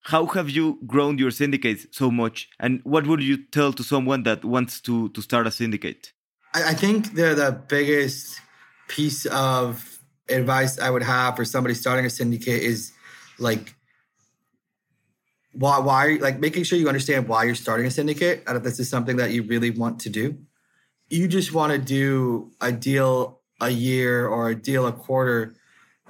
How 0.01 0.25
have 0.27 0.49
you 0.49 0.79
grown 0.88 1.17
your 1.19 1.32
syndicates 1.32 1.86
so 1.91 2.10
much? 2.10 2.49
And 2.60 2.82
what 2.84 3.05
would 3.05 3.21
you 3.21 3.38
tell 3.38 3.73
to 3.73 3.84
someone 3.84 4.23
that 4.23 4.43
wants 4.43 4.82
to 4.82 5.10
to 5.10 5.21
start 5.21 5.47
a 5.47 5.51
syndicate? 5.51 6.13
I, 6.53 6.73
think 6.73 7.13
the 7.13 7.35
the 7.35 7.62
biggest 7.67 8.39
piece 8.88 9.25
of 9.25 9.99
advice 10.27 10.79
I 10.79 10.89
would 10.89 11.03
have 11.03 11.35
for 11.35 11.45
somebody 11.45 11.75
starting 11.75 12.05
a 12.05 12.09
syndicate 12.09 12.62
is 12.62 12.91
like 13.38 13.75
why 15.53 15.79
why 15.79 16.17
like 16.21 16.39
making 16.39 16.63
sure 16.63 16.77
you 16.77 16.88
understand 16.88 17.27
why 17.27 17.43
you're 17.43 17.55
starting 17.55 17.85
a 17.85 17.91
syndicate 17.91 18.43
and 18.47 18.57
if 18.57 18.63
this 18.63 18.79
is 18.79 18.89
something 18.89 19.17
that 19.17 19.31
you 19.31 19.43
really 19.43 19.71
want 19.71 19.99
to 20.01 20.09
do. 20.09 20.38
You 21.09 21.27
just 21.27 21.53
want 21.53 21.71
to 21.73 21.79
do 21.79 22.51
a 22.62 22.71
deal 22.71 23.41
a 23.59 23.69
year 23.69 24.27
or 24.27 24.49
a 24.49 24.55
deal 24.55 24.85
a 24.85 24.91
quarter. 24.91 25.55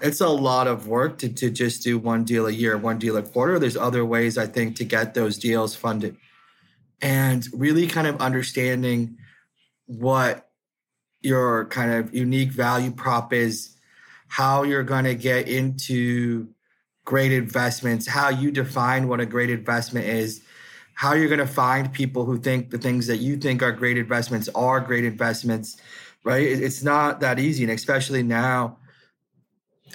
It's 0.01 0.21
a 0.21 0.29
lot 0.29 0.67
of 0.67 0.87
work 0.87 1.17
to, 1.19 1.29
to 1.29 1.49
just 1.49 1.83
do 1.83 1.97
one 1.97 2.23
deal 2.23 2.47
a 2.47 2.51
year, 2.51 2.77
one 2.77 2.99
deal 2.99 3.17
a 3.17 3.21
quarter. 3.21 3.59
There's 3.59 3.77
other 3.77 4.05
ways 4.05 4.37
I 4.37 4.45
think 4.45 4.75
to 4.77 4.85
get 4.85 5.13
those 5.13 5.37
deals 5.37 5.75
funded. 5.75 6.17
And 7.01 7.47
really 7.53 7.87
kind 7.87 8.07
of 8.07 8.19
understanding 8.21 9.17
what 9.89 10.47
your 11.21 11.65
kind 11.65 11.91
of 11.91 12.13
unique 12.13 12.51
value 12.51 12.91
prop 12.91 13.33
is, 13.33 13.75
how 14.27 14.61
you're 14.61 14.83
going 14.83 15.05
to 15.05 15.15
get 15.15 15.47
into 15.47 16.47
great 17.05 17.31
investments, 17.31 18.07
how 18.07 18.29
you 18.29 18.51
define 18.51 19.07
what 19.07 19.19
a 19.19 19.25
great 19.25 19.49
investment 19.49 20.05
is, 20.05 20.43
how 20.93 21.13
you're 21.13 21.27
going 21.27 21.39
to 21.39 21.47
find 21.47 21.91
people 21.91 22.25
who 22.25 22.37
think 22.37 22.69
the 22.69 22.77
things 22.77 23.07
that 23.07 23.17
you 23.17 23.35
think 23.35 23.63
are 23.63 23.71
great 23.71 23.97
investments 23.97 24.47
are 24.53 24.79
great 24.79 25.03
investments, 25.03 25.75
right? 26.23 26.45
It's 26.45 26.83
not 26.83 27.21
that 27.21 27.39
easy. 27.39 27.63
And 27.63 27.71
especially 27.71 28.21
now, 28.21 28.77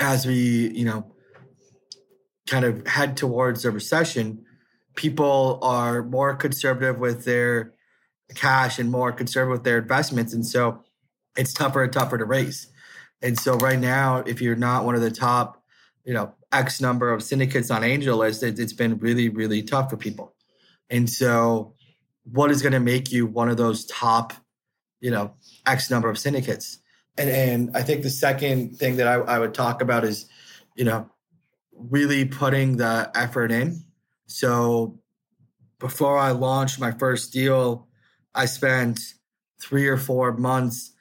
as 0.00 0.26
we, 0.26 0.70
you 0.70 0.84
know, 0.84 1.06
kind 2.48 2.64
of 2.64 2.84
head 2.84 3.16
towards 3.16 3.64
a 3.64 3.70
recession, 3.70 4.44
people 4.96 5.60
are 5.62 6.02
more 6.02 6.34
conservative 6.34 6.98
with 6.98 7.24
their 7.24 7.73
cash 8.34 8.78
and 8.78 8.90
more 8.90 9.12
conservative 9.12 9.58
with 9.58 9.64
their 9.64 9.78
investments. 9.78 10.32
And 10.32 10.46
so 10.46 10.82
it's 11.36 11.52
tougher 11.52 11.82
and 11.82 11.92
tougher 11.92 12.18
to 12.18 12.24
raise. 12.24 12.68
And 13.22 13.38
so 13.38 13.56
right 13.56 13.78
now, 13.78 14.18
if 14.18 14.40
you're 14.40 14.56
not 14.56 14.84
one 14.84 14.94
of 14.94 15.00
the 15.00 15.10
top, 15.10 15.62
you 16.04 16.12
know, 16.12 16.34
X 16.52 16.80
number 16.80 17.12
of 17.12 17.22
syndicates 17.22 17.70
on 17.70 17.82
AngelList, 17.82 18.42
it, 18.42 18.58
it's 18.58 18.72
been 18.72 18.98
really, 18.98 19.28
really 19.28 19.62
tough 19.62 19.90
for 19.90 19.96
people. 19.96 20.34
And 20.90 21.08
so 21.08 21.74
what 22.24 22.50
is 22.50 22.62
going 22.62 22.72
to 22.72 22.80
make 22.80 23.10
you 23.10 23.26
one 23.26 23.48
of 23.48 23.56
those 23.56 23.86
top, 23.86 24.32
you 25.00 25.10
know, 25.10 25.34
X 25.66 25.90
number 25.90 26.08
of 26.08 26.18
syndicates? 26.18 26.78
And 27.16 27.30
and 27.30 27.76
I 27.76 27.82
think 27.82 28.02
the 28.02 28.10
second 28.10 28.76
thing 28.76 28.96
that 28.96 29.06
I, 29.06 29.14
I 29.14 29.38
would 29.38 29.54
talk 29.54 29.80
about 29.80 30.04
is, 30.04 30.26
you 30.74 30.84
know, 30.84 31.08
really 31.72 32.24
putting 32.24 32.76
the 32.76 33.10
effort 33.14 33.52
in. 33.52 33.84
So 34.26 34.98
before 35.78 36.18
I 36.18 36.30
launched 36.30 36.80
my 36.80 36.92
first 36.92 37.32
deal, 37.32 37.88
I 38.34 38.46
spent 38.46 39.00
three 39.60 39.86
or 39.86 39.96
four 39.96 40.36
months 40.36 40.92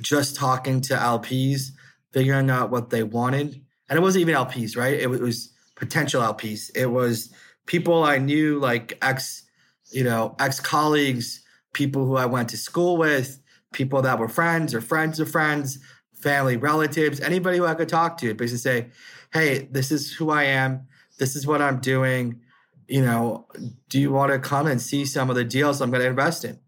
just 0.00 0.36
talking 0.36 0.80
to 0.82 0.94
LPs, 0.94 1.70
figuring 2.12 2.50
out 2.50 2.70
what 2.70 2.90
they 2.90 3.02
wanted. 3.02 3.60
And 3.88 3.96
it 3.98 4.02
wasn't 4.02 4.22
even 4.22 4.34
LPs, 4.34 4.76
right? 4.76 4.94
It 4.94 5.08
was 5.08 5.52
potential 5.74 6.22
LPs. 6.22 6.70
It 6.74 6.86
was 6.86 7.32
people 7.66 8.04
I 8.04 8.18
knew, 8.18 8.58
like 8.58 8.98
ex, 9.02 9.44
you 9.90 10.04
know, 10.04 10.34
ex 10.38 10.60
colleagues, 10.60 11.42
people 11.72 12.04
who 12.04 12.16
I 12.16 12.26
went 12.26 12.48
to 12.50 12.56
school 12.56 12.96
with, 12.96 13.40
people 13.72 14.02
that 14.02 14.18
were 14.18 14.28
friends 14.28 14.74
or 14.74 14.80
friends 14.80 15.20
of 15.20 15.30
friends, 15.30 15.78
family, 16.14 16.56
relatives, 16.56 17.20
anybody 17.20 17.58
who 17.58 17.66
I 17.66 17.74
could 17.74 17.88
talk 17.88 18.18
to. 18.18 18.34
Basically 18.34 18.58
say, 18.58 18.88
hey, 19.32 19.68
this 19.70 19.92
is 19.92 20.12
who 20.12 20.30
I 20.30 20.44
am. 20.44 20.86
This 21.18 21.36
is 21.36 21.46
what 21.46 21.62
I'm 21.62 21.78
doing. 21.78 22.40
You 22.88 23.02
know, 23.02 23.46
do 23.88 24.00
you 24.00 24.10
want 24.12 24.32
to 24.32 24.38
come 24.38 24.66
and 24.66 24.80
see 24.80 25.04
some 25.04 25.28
of 25.28 25.36
the 25.36 25.44
deals 25.44 25.80
I'm 25.80 25.90
going 25.90 26.02
to 26.02 26.08
invest 26.08 26.44
in? 26.44 26.58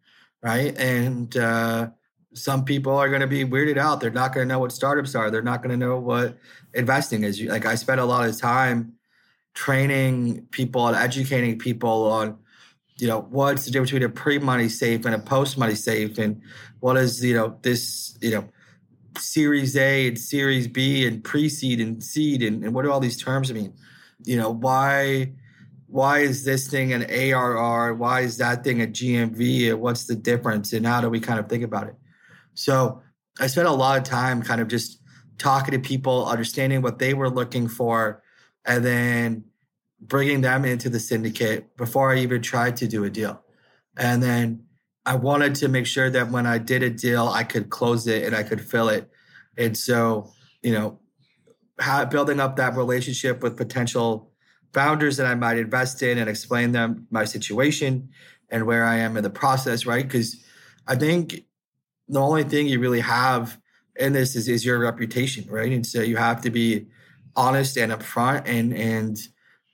Right? 0.42 0.76
And 0.78 1.36
uh, 1.36 1.88
some 2.34 2.64
people 2.64 2.96
are 2.96 3.08
going 3.08 3.20
to 3.20 3.26
be 3.26 3.44
weirded 3.44 3.78
out. 3.78 4.00
They're 4.00 4.10
not 4.10 4.32
going 4.32 4.48
to 4.48 4.52
know 4.52 4.60
what 4.60 4.72
startups 4.72 5.14
are. 5.14 5.30
They're 5.30 5.42
not 5.42 5.62
going 5.62 5.78
to 5.78 5.86
know 5.86 5.98
what 5.98 6.38
investing 6.74 7.24
is. 7.24 7.40
Like 7.42 7.66
I 7.66 7.74
spent 7.74 8.00
a 8.00 8.04
lot 8.04 8.28
of 8.28 8.38
time 8.38 8.94
training 9.54 10.46
people 10.50 10.86
and 10.86 10.96
educating 10.96 11.58
people 11.58 12.10
on, 12.10 12.38
you 12.96 13.08
know, 13.08 13.20
what's 13.20 13.64
the 13.64 13.70
difference 13.70 13.90
between 13.90 14.08
a 14.08 14.12
pre-money 14.12 14.68
safe 14.68 15.04
and 15.04 15.14
a 15.14 15.18
post-money 15.18 15.74
safe, 15.74 16.18
and 16.18 16.40
what 16.80 16.96
is 16.96 17.24
you 17.24 17.34
know 17.34 17.56
this 17.62 18.18
you 18.20 18.32
know 18.32 18.48
Series 19.16 19.76
A 19.76 20.08
and 20.08 20.18
Series 20.18 20.66
B 20.66 21.06
and 21.06 21.22
pre-seed 21.22 21.80
and 21.80 22.02
seed 22.02 22.42
and, 22.42 22.64
and 22.64 22.74
what 22.74 22.82
do 22.82 22.90
all 22.90 23.00
these 23.00 23.20
terms 23.20 23.52
mean? 23.52 23.72
You 24.24 24.36
know 24.36 24.50
why 24.50 25.32
why 25.88 26.20
is 26.20 26.44
this 26.44 26.68
thing 26.68 26.92
an 26.92 27.04
ARR? 27.04 27.94
Why 27.94 28.20
is 28.20 28.36
that 28.38 28.62
thing 28.62 28.82
a 28.82 28.86
GMV? 28.86 29.74
What's 29.74 30.04
the 30.04 30.14
difference? 30.14 30.72
And 30.72 30.86
how 30.86 31.00
do 31.00 31.08
we 31.08 31.18
kind 31.18 31.40
of 31.40 31.48
think 31.48 31.64
about 31.64 31.88
it? 31.88 31.94
So 32.54 33.02
I 33.40 33.46
spent 33.46 33.68
a 33.68 33.72
lot 33.72 33.96
of 33.96 34.04
time 34.04 34.42
kind 34.42 34.60
of 34.60 34.68
just 34.68 35.00
talking 35.38 35.72
to 35.72 35.78
people, 35.78 36.26
understanding 36.26 36.82
what 36.82 36.98
they 36.98 37.14
were 37.14 37.30
looking 37.30 37.68
for, 37.68 38.22
and 38.66 38.84
then 38.84 39.44
bringing 40.00 40.42
them 40.42 40.64
into 40.64 40.90
the 40.90 41.00
syndicate 41.00 41.76
before 41.76 42.12
I 42.12 42.18
even 42.18 42.42
tried 42.42 42.76
to 42.76 42.86
do 42.86 43.04
a 43.04 43.10
deal. 43.10 43.42
And 43.96 44.22
then 44.22 44.64
I 45.06 45.16
wanted 45.16 45.54
to 45.56 45.68
make 45.68 45.86
sure 45.86 46.10
that 46.10 46.30
when 46.30 46.46
I 46.46 46.58
did 46.58 46.82
a 46.82 46.90
deal, 46.90 47.28
I 47.28 47.44
could 47.44 47.70
close 47.70 48.06
it 48.06 48.24
and 48.24 48.36
I 48.36 48.42
could 48.42 48.60
fill 48.60 48.90
it. 48.90 49.10
And 49.56 49.76
so, 49.76 50.30
you 50.62 50.72
know, 50.72 51.00
how, 51.80 52.04
building 52.04 52.40
up 52.40 52.56
that 52.56 52.76
relationship 52.76 53.42
with 53.42 53.56
potential 53.56 54.27
founders 54.72 55.16
that 55.16 55.26
I 55.26 55.34
might 55.34 55.58
invest 55.58 56.02
in 56.02 56.18
and 56.18 56.28
explain 56.28 56.72
them 56.72 57.06
my 57.10 57.24
situation 57.24 58.10
and 58.50 58.66
where 58.66 58.84
I 58.84 58.96
am 58.96 59.16
in 59.16 59.22
the 59.22 59.30
process, 59.30 59.86
right? 59.86 60.04
Because 60.04 60.36
I 60.86 60.96
think 60.96 61.44
the 62.08 62.20
only 62.20 62.44
thing 62.44 62.66
you 62.66 62.80
really 62.80 63.00
have 63.00 63.58
in 63.96 64.12
this 64.12 64.36
is, 64.36 64.48
is 64.48 64.64
your 64.64 64.78
reputation, 64.78 65.48
right? 65.50 65.72
And 65.72 65.84
so 65.84 66.00
you 66.00 66.16
have 66.16 66.40
to 66.42 66.50
be 66.50 66.86
honest 67.36 67.76
and 67.76 67.92
upfront 67.92 68.42
and 68.46 68.72
and 68.74 69.16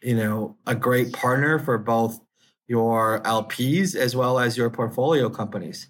you 0.02 0.14
know 0.14 0.56
a 0.66 0.74
great 0.74 1.12
partner 1.12 1.58
for 1.58 1.78
both 1.78 2.20
your 2.66 3.20
LPs 3.20 3.96
as 3.96 4.14
well 4.14 4.38
as 4.38 4.56
your 4.56 4.70
portfolio 4.70 5.30
companies. 5.30 5.88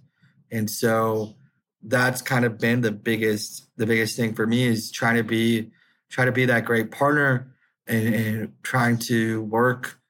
And 0.51 0.71
so 0.71 1.35
that's 1.83 2.23
kind 2.23 2.45
of 2.45 2.59
been 2.59 2.81
the 2.81 2.93
biggest 2.93 3.69
the 3.77 3.87
biggest 3.87 4.17
thing 4.17 4.35
for 4.35 4.47
me 4.47 4.65
is 4.65 4.91
trying 4.91 5.17
to 5.17 5.25
be 5.25 5.71
try 6.11 6.25
to 6.25 6.33
be 6.33 6.47
that 6.47 6.65
great 6.65 6.91
partner 6.91 7.54
and, 7.87 8.15
and 8.15 8.53
trying 8.63 8.99
to 8.99 9.43
work 9.43 10.01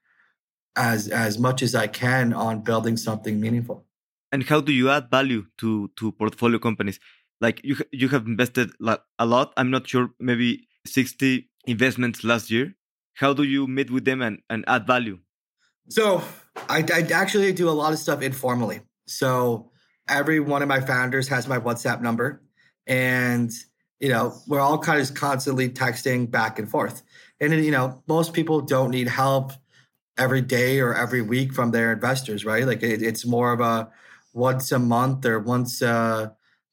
as 0.77 1.09
as 1.09 1.39
much 1.39 1.63
as 1.63 1.75
I 1.75 1.87
can 1.87 2.33
on 2.33 2.61
building 2.61 2.97
something 2.97 3.41
meaningful. 3.41 3.85
And 4.33 4.43
how 4.45 4.61
do 4.61 4.73
you 4.73 4.91
add 4.91 5.11
value 5.11 5.47
to 5.59 5.91
to 5.97 6.13
portfolio 6.13 6.59
companies? 6.59 6.99
Like 7.41 7.61
you 7.65 7.77
you 7.93 8.09
have 8.09 8.27
invested 8.27 8.71
a 9.19 9.27
lot. 9.27 9.53
I'm 9.57 9.71
not 9.71 9.89
sure, 9.89 10.11
maybe 10.19 10.69
60 10.87 11.49
investments 11.67 12.25
last 12.25 12.51
year. 12.51 12.75
How 13.15 13.33
do 13.33 13.43
you 13.43 13.67
meet 13.67 13.91
with 13.91 14.05
them 14.05 14.23
and, 14.23 14.41
and 14.51 14.65
add 14.67 14.87
value? 14.87 15.19
So 15.89 16.23
I, 16.69 16.85
I 16.93 17.01
actually 17.13 17.53
do 17.53 17.69
a 17.69 17.77
lot 17.83 17.93
of 17.93 17.99
stuff 17.99 18.23
informally. 18.23 18.81
So 19.07 19.71
every 20.09 20.41
one 20.41 20.63
of 20.63 20.69
my 20.69 20.81
founders 20.81 21.29
has 21.29 21.47
my 21.47 21.59
WhatsApp 21.59 22.01
number, 22.01 22.43
and 22.87 23.53
you 24.01 24.09
know 24.09 24.35
we're 24.47 24.61
all 24.61 24.79
kind 24.79 25.01
of 25.01 25.15
constantly 25.15 25.69
texting 25.69 26.31
back 26.31 26.59
and 26.59 26.69
forth. 26.69 27.03
And 27.41 27.53
you 27.65 27.71
know 27.71 28.03
most 28.07 28.33
people 28.33 28.61
don't 28.61 28.91
need 28.91 29.09
help 29.09 29.53
every 30.17 30.41
day 30.41 30.81
or 30.81 30.95
every 30.95 31.23
week 31.23 31.53
from 31.53 31.71
their 31.71 31.93
investors, 31.93 32.45
right? 32.45 32.67
Like 32.67 32.83
it, 32.83 33.03
it's 33.03 33.27
more 33.27 33.53
of 33.53 33.61
a 33.61 33.91
once 34.33 34.73
a 34.73 34.79
month 34.79 35.27
or 35.27 35.39
once 35.39 35.83
uh 35.83 36.29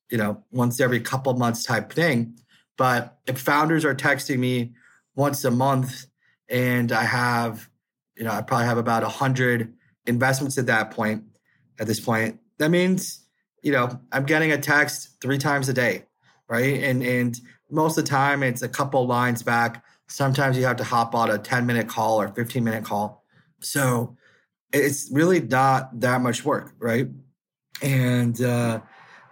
you 0.10 0.18
know 0.18 0.44
once 0.52 0.80
every 0.80 1.00
couple 1.00 1.34
months 1.34 1.64
type 1.64 1.92
thing. 1.92 2.38
But 2.78 3.18
if 3.28 3.40
founders 3.40 3.86
are 3.86 3.96
texting 3.96 4.40
me 4.40 4.74
once 5.16 5.44
a 5.46 5.52
month 5.52 6.06
and 6.50 6.92
I 6.92 7.04
have 7.04 7.70
you 8.16 8.24
know 8.24 8.32
I 8.32 8.42
probably 8.42 8.68
have 8.68 8.78
about 8.78 9.04
a 9.04 9.10
hundred 9.10 9.74
investments 10.06 10.58
at 10.58 10.66
that 10.68 10.92
point 10.92 11.24
at 11.80 11.88
this 11.88 12.00
point 12.00 12.40
that 12.58 12.70
means 12.70 13.26
you 13.62 13.72
know 13.72 14.00
i'm 14.12 14.26
getting 14.26 14.52
a 14.52 14.58
text 14.58 15.10
three 15.22 15.38
times 15.38 15.70
a 15.70 15.74
day 15.74 16.04
right 16.48 16.84
and 16.84 17.04
and 17.04 17.40
most 17.70 17.98
of 17.98 18.04
the 18.04 18.10
time 18.10 18.44
it's 18.44 18.62
a 18.62 18.70
couple 18.70 19.06
lines 19.06 19.44
back 19.44 19.84
sometimes 20.12 20.58
you 20.58 20.66
have 20.66 20.78
to 20.78 20.84
hop 20.84 21.16
on 21.16 21.32
a 21.32 21.38
10 21.38 21.66
minute 21.66 21.88
call 21.88 22.22
or 22.22 22.28
15 22.30 22.64
minute 22.64 22.84
call. 22.84 23.24
So 23.60 24.18
it's 24.74 25.10
really 25.12 25.42
not 25.42 26.00
that 26.00 26.22
much 26.22 26.46
work 26.46 26.74
right? 26.80 27.08
And 27.82 28.40
uh 28.42 28.82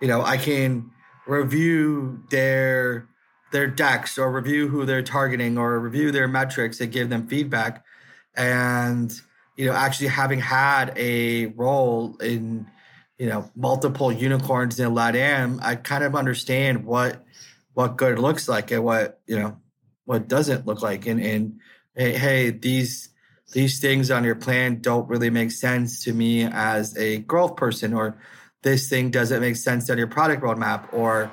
you 0.02 0.08
know 0.08 0.22
i 0.22 0.38
can 0.38 0.90
review 1.28 2.24
their 2.30 3.10
their 3.52 3.68
decks 3.68 4.18
or 4.18 4.32
review 4.32 4.68
who 4.68 4.86
they're 4.86 5.04
targeting 5.04 5.58
or 5.58 5.80
review 5.80 6.12
their 6.12 6.28
metrics 6.28 6.80
and 6.82 6.92
give 6.92 7.10
them 7.10 7.28
feedback. 7.28 7.84
And 8.36 9.12
you 9.56 9.66
know 9.66 9.74
actually 9.74 10.08
having 10.08 10.40
had 10.40 10.94
a 10.98 11.48
role 11.48 12.18
in 12.18 12.68
you 13.18 13.28
know 13.28 13.50
multiple 13.56 14.12
unicorns 14.12 14.80
in 14.80 14.92
LATAM, 14.92 15.60
I 15.62 15.76
kind 15.76 16.04
of 16.04 16.16
understand 16.16 16.86
what 16.86 17.24
what 17.74 17.98
good 17.98 18.20
looks 18.20 18.48
like 18.48 18.72
and 18.72 18.84
what 18.84 19.20
you 19.28 19.38
know 19.38 19.58
what 20.10 20.28
doesn't 20.28 20.66
look 20.66 20.82
like. 20.82 21.06
And 21.06 21.22
and 21.22 21.60
hey, 21.96 22.18
hey, 22.18 22.50
these 22.50 23.10
these 23.54 23.80
things 23.80 24.10
on 24.10 24.24
your 24.24 24.34
plan 24.34 24.82
don't 24.82 25.08
really 25.08 25.30
make 25.30 25.52
sense 25.52 26.04
to 26.06 26.14
me 26.14 26.46
as 26.46 26.98
a 26.98 27.20
growth 27.20 27.56
person, 27.56 27.94
or 27.94 28.20
this 28.64 28.90
thing 28.90 29.12
doesn't 29.12 29.40
make 29.40 29.56
sense 29.56 29.88
on 29.88 30.00
your 30.00 30.08
product 30.08 30.42
roadmap, 30.42 30.92
or 30.94 31.32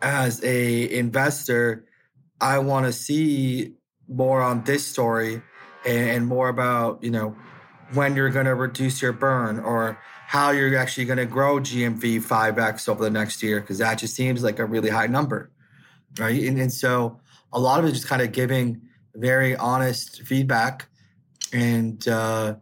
as 0.00 0.40
a 0.44 0.96
investor, 0.96 1.86
I 2.40 2.60
want 2.60 2.86
to 2.86 2.92
see 2.92 3.72
more 4.06 4.40
on 4.40 4.62
this 4.62 4.86
story 4.86 5.42
and, 5.84 6.10
and 6.10 6.26
more 6.28 6.48
about 6.48 7.02
you 7.02 7.10
know 7.10 7.34
when 7.94 8.14
you're 8.14 8.30
going 8.30 8.46
to 8.46 8.54
reduce 8.54 9.02
your 9.02 9.12
burn 9.12 9.58
or 9.58 9.98
how 10.28 10.52
you're 10.52 10.76
actually 10.76 11.06
going 11.06 11.18
to 11.18 11.26
grow 11.26 11.58
GMV 11.58 12.22
5x 12.22 12.88
over 12.88 13.02
the 13.02 13.10
next 13.10 13.42
year, 13.42 13.60
because 13.60 13.78
that 13.78 13.98
just 13.98 14.14
seems 14.14 14.44
like 14.44 14.60
a 14.60 14.64
really 14.64 14.90
high 14.90 15.08
number. 15.08 15.50
Right. 16.16 16.44
And, 16.44 16.60
and 16.60 16.72
so 16.72 17.18
a 17.54 17.60
lot 17.60 17.78
of 17.78 17.86
it 17.86 17.88
is 17.88 17.94
just 17.94 18.08
kind 18.08 18.22
of 18.22 18.32
giving 18.32 18.82
very 19.14 19.56
honest 19.56 20.22
feedback. 20.22 20.88
And, 21.52 22.06
uh, 22.08 22.56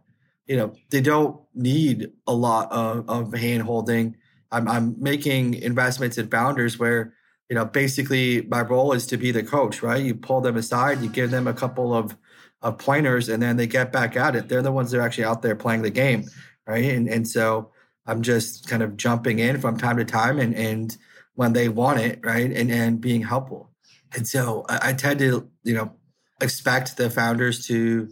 you 0.47 0.55
know, 0.55 0.75
they 0.89 1.01
don't 1.01 1.41
need 1.53 2.11
a 2.27 2.33
lot 2.33 2.71
of, 2.71 3.09
of 3.09 3.33
hand 3.33 3.63
holding. 3.63 4.15
I'm, 4.51 4.67
I'm 4.67 4.95
making 5.01 5.55
investments 5.55 6.17
in 6.17 6.29
founders 6.29 6.77
where, 6.77 7.13
you 7.49 7.55
know, 7.55 7.65
basically 7.65 8.43
my 8.43 8.61
role 8.61 8.93
is 8.93 9.07
to 9.07 9.17
be 9.17 9.31
the 9.31 9.43
coach, 9.43 9.81
right? 9.81 10.03
You 10.03 10.15
pull 10.15 10.41
them 10.41 10.57
aside, 10.57 11.01
you 11.01 11.09
give 11.09 11.31
them 11.31 11.47
a 11.47 11.53
couple 11.53 11.93
of, 11.93 12.15
of 12.61 12.77
pointers, 12.77 13.29
and 13.29 13.41
then 13.41 13.57
they 13.57 13.67
get 13.67 13.91
back 13.91 14.15
at 14.15 14.35
it. 14.35 14.47
They're 14.47 14.61
the 14.61 14.71
ones 14.71 14.91
that 14.91 14.99
are 14.99 15.01
actually 15.01 15.25
out 15.25 15.41
there 15.41 15.55
playing 15.55 15.81
the 15.81 15.89
game 15.89 16.25
right? 16.67 16.85
And 16.85 17.07
and 17.09 17.27
so 17.27 17.71
I'm 18.05 18.21
just 18.21 18.67
kind 18.67 18.83
of 18.83 18.97
jumping 18.97 19.39
in 19.39 19.59
from 19.59 19.77
time 19.77 19.97
to 19.97 20.05
time 20.05 20.39
and 20.39 20.55
and 20.55 20.95
when 21.35 21.53
they 21.53 21.69
want 21.69 21.99
it, 21.99 22.19
right? 22.23 22.51
And 22.51 22.71
and 22.71 23.01
being 23.01 23.23
helpful. 23.23 23.71
And 24.15 24.27
so 24.27 24.65
I, 24.69 24.89
I 24.89 24.93
tend 24.93 25.19
to, 25.19 25.49
you 25.63 25.73
know, 25.73 25.93
expect 26.41 26.97
the 26.97 27.09
founders 27.09 27.67
to 27.67 28.09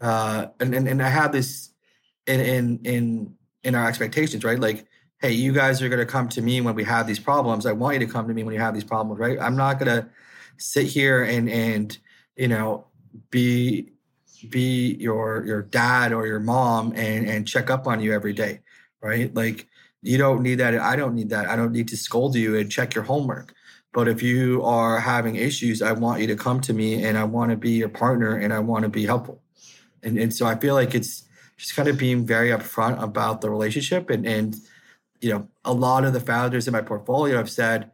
uh 0.00 0.46
and, 0.58 0.74
and, 0.74 0.88
and 0.88 1.02
I 1.02 1.08
have 1.08 1.32
this 1.32 1.70
in 2.26 2.40
in 2.40 2.80
in 2.84 3.34
in 3.62 3.74
our 3.74 3.86
expectations, 3.86 4.44
right? 4.44 4.58
Like, 4.58 4.86
hey, 5.20 5.32
you 5.32 5.52
guys 5.52 5.82
are 5.82 5.88
gonna 5.88 6.06
come 6.06 6.28
to 6.30 6.42
me 6.42 6.60
when 6.60 6.74
we 6.74 6.84
have 6.84 7.06
these 7.06 7.18
problems. 7.18 7.66
I 7.66 7.72
want 7.72 7.94
you 8.00 8.06
to 8.06 8.12
come 8.12 8.28
to 8.28 8.34
me 8.34 8.42
when 8.42 8.54
you 8.54 8.60
have 8.60 8.74
these 8.74 8.84
problems, 8.84 9.18
right? 9.18 9.38
I'm 9.40 9.56
not 9.56 9.78
gonna 9.78 10.08
sit 10.56 10.86
here 10.86 11.22
and 11.22 11.48
and 11.48 11.96
you 12.36 12.48
know 12.48 12.86
be 13.30 13.90
be 14.48 14.94
your 14.94 15.44
your 15.46 15.62
dad 15.62 16.12
or 16.12 16.26
your 16.26 16.40
mom 16.40 16.92
and 16.96 17.28
and 17.28 17.48
check 17.48 17.70
up 17.70 17.86
on 17.86 18.00
you 18.00 18.12
every 18.12 18.32
day 18.32 18.60
right 19.02 19.34
like 19.34 19.66
you 20.02 20.16
don't 20.16 20.42
need 20.42 20.56
that 20.56 20.78
i 20.78 20.96
don't 20.96 21.14
need 21.14 21.28
that 21.30 21.46
i 21.48 21.56
don't 21.56 21.72
need 21.72 21.88
to 21.88 21.96
scold 21.96 22.34
you 22.34 22.56
and 22.56 22.70
check 22.70 22.94
your 22.94 23.04
homework 23.04 23.54
but 23.92 24.08
if 24.08 24.22
you 24.22 24.62
are 24.62 25.00
having 25.00 25.36
issues 25.36 25.82
i 25.82 25.92
want 25.92 26.20
you 26.20 26.26
to 26.26 26.36
come 26.36 26.60
to 26.60 26.72
me 26.72 27.02
and 27.04 27.18
i 27.18 27.24
want 27.24 27.50
to 27.50 27.56
be 27.56 27.70
your 27.70 27.88
partner 27.88 28.36
and 28.36 28.52
i 28.52 28.58
want 28.58 28.82
to 28.82 28.88
be 28.88 29.06
helpful. 29.06 29.42
And 30.02 30.18
and 30.18 30.34
so 30.34 30.46
i 30.46 30.56
feel 30.56 30.74
like 30.74 30.94
it's 30.94 31.24
just 31.56 31.76
kind 31.76 31.88
of 31.88 31.98
being 31.98 32.24
very 32.26 32.48
upfront 32.48 33.02
about 33.02 33.40
the 33.40 33.50
relationship 33.50 34.10
and 34.10 34.26
and 34.26 34.56
you 35.20 35.30
know 35.30 35.48
a 35.64 35.72
lot 35.72 36.04
of 36.04 36.12
the 36.12 36.20
founders 36.20 36.66
in 36.66 36.72
my 36.72 36.80
portfolio 36.80 37.36
have 37.36 37.50
said 37.50 37.90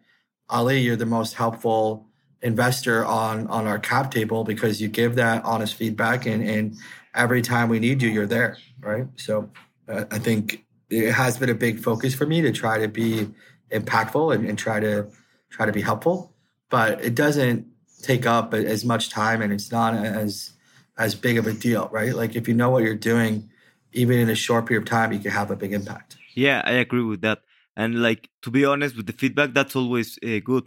ali 0.49 0.79
you're 0.79 0.97
the 0.97 1.07
most 1.07 1.35
helpful 1.35 2.07
investor 2.43 3.05
on 3.05 3.47
on 3.49 3.67
our 3.67 3.79
cap 3.79 4.11
table 4.11 4.45
because 4.45 4.81
you 4.81 4.89
give 4.89 5.17
that 5.17 5.45
honest 5.45 5.75
feedback 5.75 6.27
and 6.27 6.49
and 6.49 6.77
every 7.15 7.43
time 7.43 7.69
we 7.69 7.81
need 7.81 8.01
you 8.03 8.09
you're 8.09 8.27
there 8.27 8.57
right? 8.81 9.07
So 9.17 9.51
uh, 9.89 10.05
i 10.11 10.19
think 10.19 10.65
it 10.89 11.13
has 11.13 11.39
been 11.39 11.51
a 11.51 11.55
big 11.55 11.81
focus 11.81 12.15
for 12.15 12.27
me 12.27 12.41
to 12.43 12.53
try 12.53 12.79
to 12.79 12.87
be 12.87 13.29
impactful 13.73 14.35
and, 14.35 14.47
and 14.49 14.57
try 14.57 14.79
to 14.79 15.09
try 15.51 15.67
to 15.67 15.73
be 15.73 15.83
helpful 15.83 16.35
but 16.69 17.03
it 17.05 17.15
doesn't 17.15 17.67
take 18.03 18.27
up 18.27 18.55
as 18.55 18.85
much 18.85 19.11
time 19.11 19.43
and 19.43 19.53
it's 19.53 19.73
not 19.73 19.95
as 19.95 20.53
as 20.99 21.15
big 21.15 21.37
of 21.39 21.47
a 21.47 21.53
deal 21.53 21.89
right? 21.93 22.15
Like 22.15 22.37
if 22.37 22.49
you 22.49 22.55
know 22.55 22.71
what 22.71 22.83
you're 22.83 22.95
doing 22.95 23.51
even 23.93 24.19
in 24.19 24.29
a 24.29 24.35
short 24.35 24.67
period 24.67 24.83
of 24.83 24.89
time 24.89 25.13
you 25.13 25.19
can 25.19 25.31
have 25.31 25.51
a 25.51 25.57
big 25.57 25.73
impact. 25.73 26.17
Yeah 26.35 26.63
i 26.65 26.73
agree 26.73 27.03
with 27.03 27.23
that. 27.23 27.41
And 27.77 28.03
like 28.03 28.29
to 28.43 28.51
be 28.51 28.65
honest 28.65 28.97
with 28.97 29.07
the 29.07 29.13
feedback 29.13 29.53
that's 29.55 29.77
always 29.77 30.19
uh, 30.25 30.41
good 30.45 30.65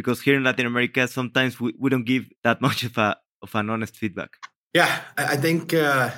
because 0.00 0.22
here 0.22 0.36
in 0.36 0.44
Latin 0.44 0.66
America, 0.66 1.06
sometimes 1.06 1.60
we, 1.60 1.74
we 1.78 1.90
don't 1.90 2.04
give 2.04 2.26
that 2.42 2.60
much 2.66 2.82
of 2.84 2.96
a 2.98 3.16
of 3.42 3.54
an 3.54 3.70
honest 3.70 3.96
feedback. 3.96 4.30
Yeah, 4.74 5.00
I 5.16 5.36
think 5.36 5.74
uh, 5.74 6.10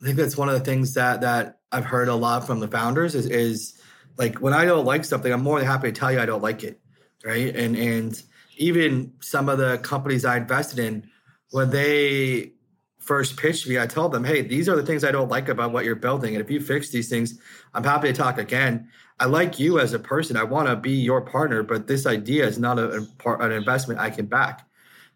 I 0.00 0.04
think 0.04 0.16
that's 0.16 0.36
one 0.36 0.48
of 0.48 0.58
the 0.58 0.64
things 0.64 0.94
that 0.94 1.20
that 1.22 1.60
I've 1.72 1.84
heard 1.84 2.08
a 2.08 2.14
lot 2.14 2.46
from 2.46 2.60
the 2.60 2.68
founders 2.68 3.14
is 3.14 3.26
is 3.26 3.80
like 4.16 4.38
when 4.38 4.52
I 4.52 4.64
don't 4.64 4.84
like 4.84 5.04
something, 5.04 5.32
I'm 5.32 5.42
more 5.42 5.58
than 5.58 5.66
happy 5.66 5.92
to 5.92 5.98
tell 5.98 6.12
you 6.12 6.20
I 6.20 6.26
don't 6.26 6.42
like 6.42 6.64
it, 6.64 6.80
right? 7.24 7.54
And 7.54 7.76
and 7.76 8.22
even 8.56 9.12
some 9.20 9.48
of 9.48 9.58
the 9.58 9.78
companies 9.78 10.24
I 10.24 10.36
invested 10.36 10.78
in, 10.78 11.08
when 11.50 11.70
they 11.70 12.52
first 12.98 13.36
pitched 13.36 13.66
me, 13.66 13.78
I 13.78 13.86
told 13.86 14.12
them, 14.12 14.24
hey, 14.24 14.42
these 14.42 14.68
are 14.68 14.76
the 14.76 14.84
things 14.84 15.02
I 15.02 15.10
don't 15.10 15.30
like 15.30 15.48
about 15.48 15.72
what 15.72 15.84
you're 15.84 15.96
building. 15.96 16.34
And 16.34 16.44
if 16.44 16.50
you 16.50 16.60
fix 16.60 16.90
these 16.90 17.08
things, 17.08 17.40
I'm 17.74 17.84
happy 17.84 18.08
to 18.08 18.14
talk 18.14 18.38
again. 18.38 18.88
I 19.18 19.24
like 19.24 19.58
you 19.58 19.80
as 19.80 19.92
a 19.92 19.98
person. 19.98 20.36
I 20.36 20.44
want 20.44 20.68
to 20.68 20.76
be 20.76 20.92
your 20.92 21.20
partner, 21.20 21.62
but 21.62 21.86
this 21.86 22.06
idea 22.06 22.46
is 22.46 22.58
not 22.58 22.78
a, 22.78 23.06
an 23.24 23.52
investment 23.52 24.00
I 24.00 24.10
can 24.10 24.26
back. 24.26 24.66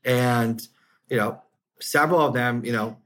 And 0.04 0.66
you 1.08 1.16
know, 1.16 1.42
several 1.80 2.20
of 2.20 2.34
them, 2.34 2.64
you 2.64 2.72
know, 2.72 2.96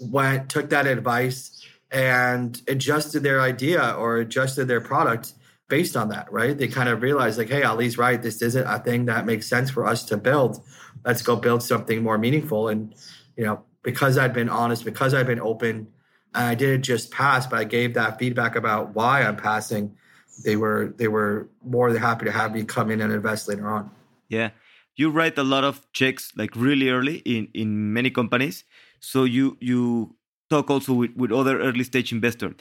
went 0.00 0.48
took 0.48 0.70
that 0.70 0.86
advice 0.86 1.66
and 1.90 2.60
adjusted 2.68 3.22
their 3.22 3.40
idea 3.40 3.94
or 3.98 4.18
adjusted 4.18 4.68
their 4.68 4.80
product 4.80 5.32
based 5.70 5.96
on 5.96 6.10
that. 6.10 6.30
Right? 6.30 6.56
They 6.56 6.68
kind 6.68 6.90
of 6.90 7.00
realized 7.00 7.38
like, 7.38 7.48
hey, 7.48 7.62
Ali's 7.62 7.96
right. 7.96 8.20
This 8.20 8.42
isn't 8.42 8.66
a 8.66 8.78
thing 8.78 9.06
that 9.06 9.24
makes 9.24 9.46
sense 9.46 9.70
for 9.70 9.86
us 9.86 10.04
to 10.06 10.18
build. 10.18 10.62
Let's 11.06 11.22
go 11.22 11.36
build 11.36 11.62
something 11.62 12.02
more 12.02 12.18
meaningful. 12.18 12.68
And 12.68 12.94
you 13.36 13.44
know, 13.44 13.62
because 13.82 14.18
I'd 14.18 14.34
been 14.34 14.50
honest, 14.50 14.84
because 14.84 15.14
I've 15.14 15.26
been 15.26 15.40
open, 15.40 15.88
and 16.34 16.44
I 16.44 16.54
didn't 16.54 16.82
just 16.82 17.10
pass, 17.10 17.46
but 17.46 17.58
I 17.58 17.64
gave 17.64 17.94
that 17.94 18.18
feedback 18.18 18.54
about 18.54 18.94
why 18.94 19.22
I'm 19.22 19.36
passing 19.36 19.96
they 20.44 20.56
were 20.56 20.94
they 20.96 21.08
were 21.08 21.48
more 21.64 21.92
than 21.92 22.00
happy 22.00 22.24
to 22.24 22.32
have 22.32 22.52
me 22.52 22.64
come 22.64 22.90
in 22.90 23.00
and 23.00 23.12
invest 23.12 23.48
later 23.48 23.68
on. 23.68 23.90
Yeah, 24.28 24.50
you 24.96 25.10
write 25.10 25.38
a 25.38 25.42
lot 25.42 25.64
of 25.64 25.86
checks 25.92 26.32
like 26.36 26.54
really 26.56 26.88
early 26.90 27.18
in 27.18 27.48
in 27.54 27.92
many 27.92 28.10
companies. 28.10 28.64
So 29.00 29.24
you 29.24 29.56
you 29.60 30.16
talk 30.48 30.70
also 30.70 30.92
with, 30.94 31.14
with 31.16 31.32
other 31.32 31.60
early 31.60 31.84
stage 31.84 32.12
investors. 32.12 32.54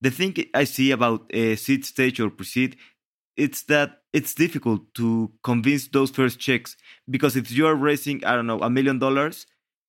The 0.00 0.10
thing 0.10 0.34
I 0.54 0.64
see 0.64 0.90
about 0.90 1.30
uh, 1.34 1.38
a 1.38 1.56
seed 1.56 1.84
stage 1.84 2.20
or 2.20 2.30
pre-seed, 2.30 2.76
it's 3.36 3.62
that 3.64 3.98
it's 4.12 4.34
difficult 4.34 4.92
to 4.94 5.30
convince 5.42 5.88
those 5.88 6.10
first 6.10 6.38
checks 6.38 6.76
because 7.08 7.36
if 7.36 7.50
you 7.50 7.66
are 7.66 7.74
raising, 7.74 8.24
I 8.24 8.34
don't 8.34 8.46
know, 8.46 8.60
a 8.60 8.70
million 8.70 8.98
dollars, 8.98 9.46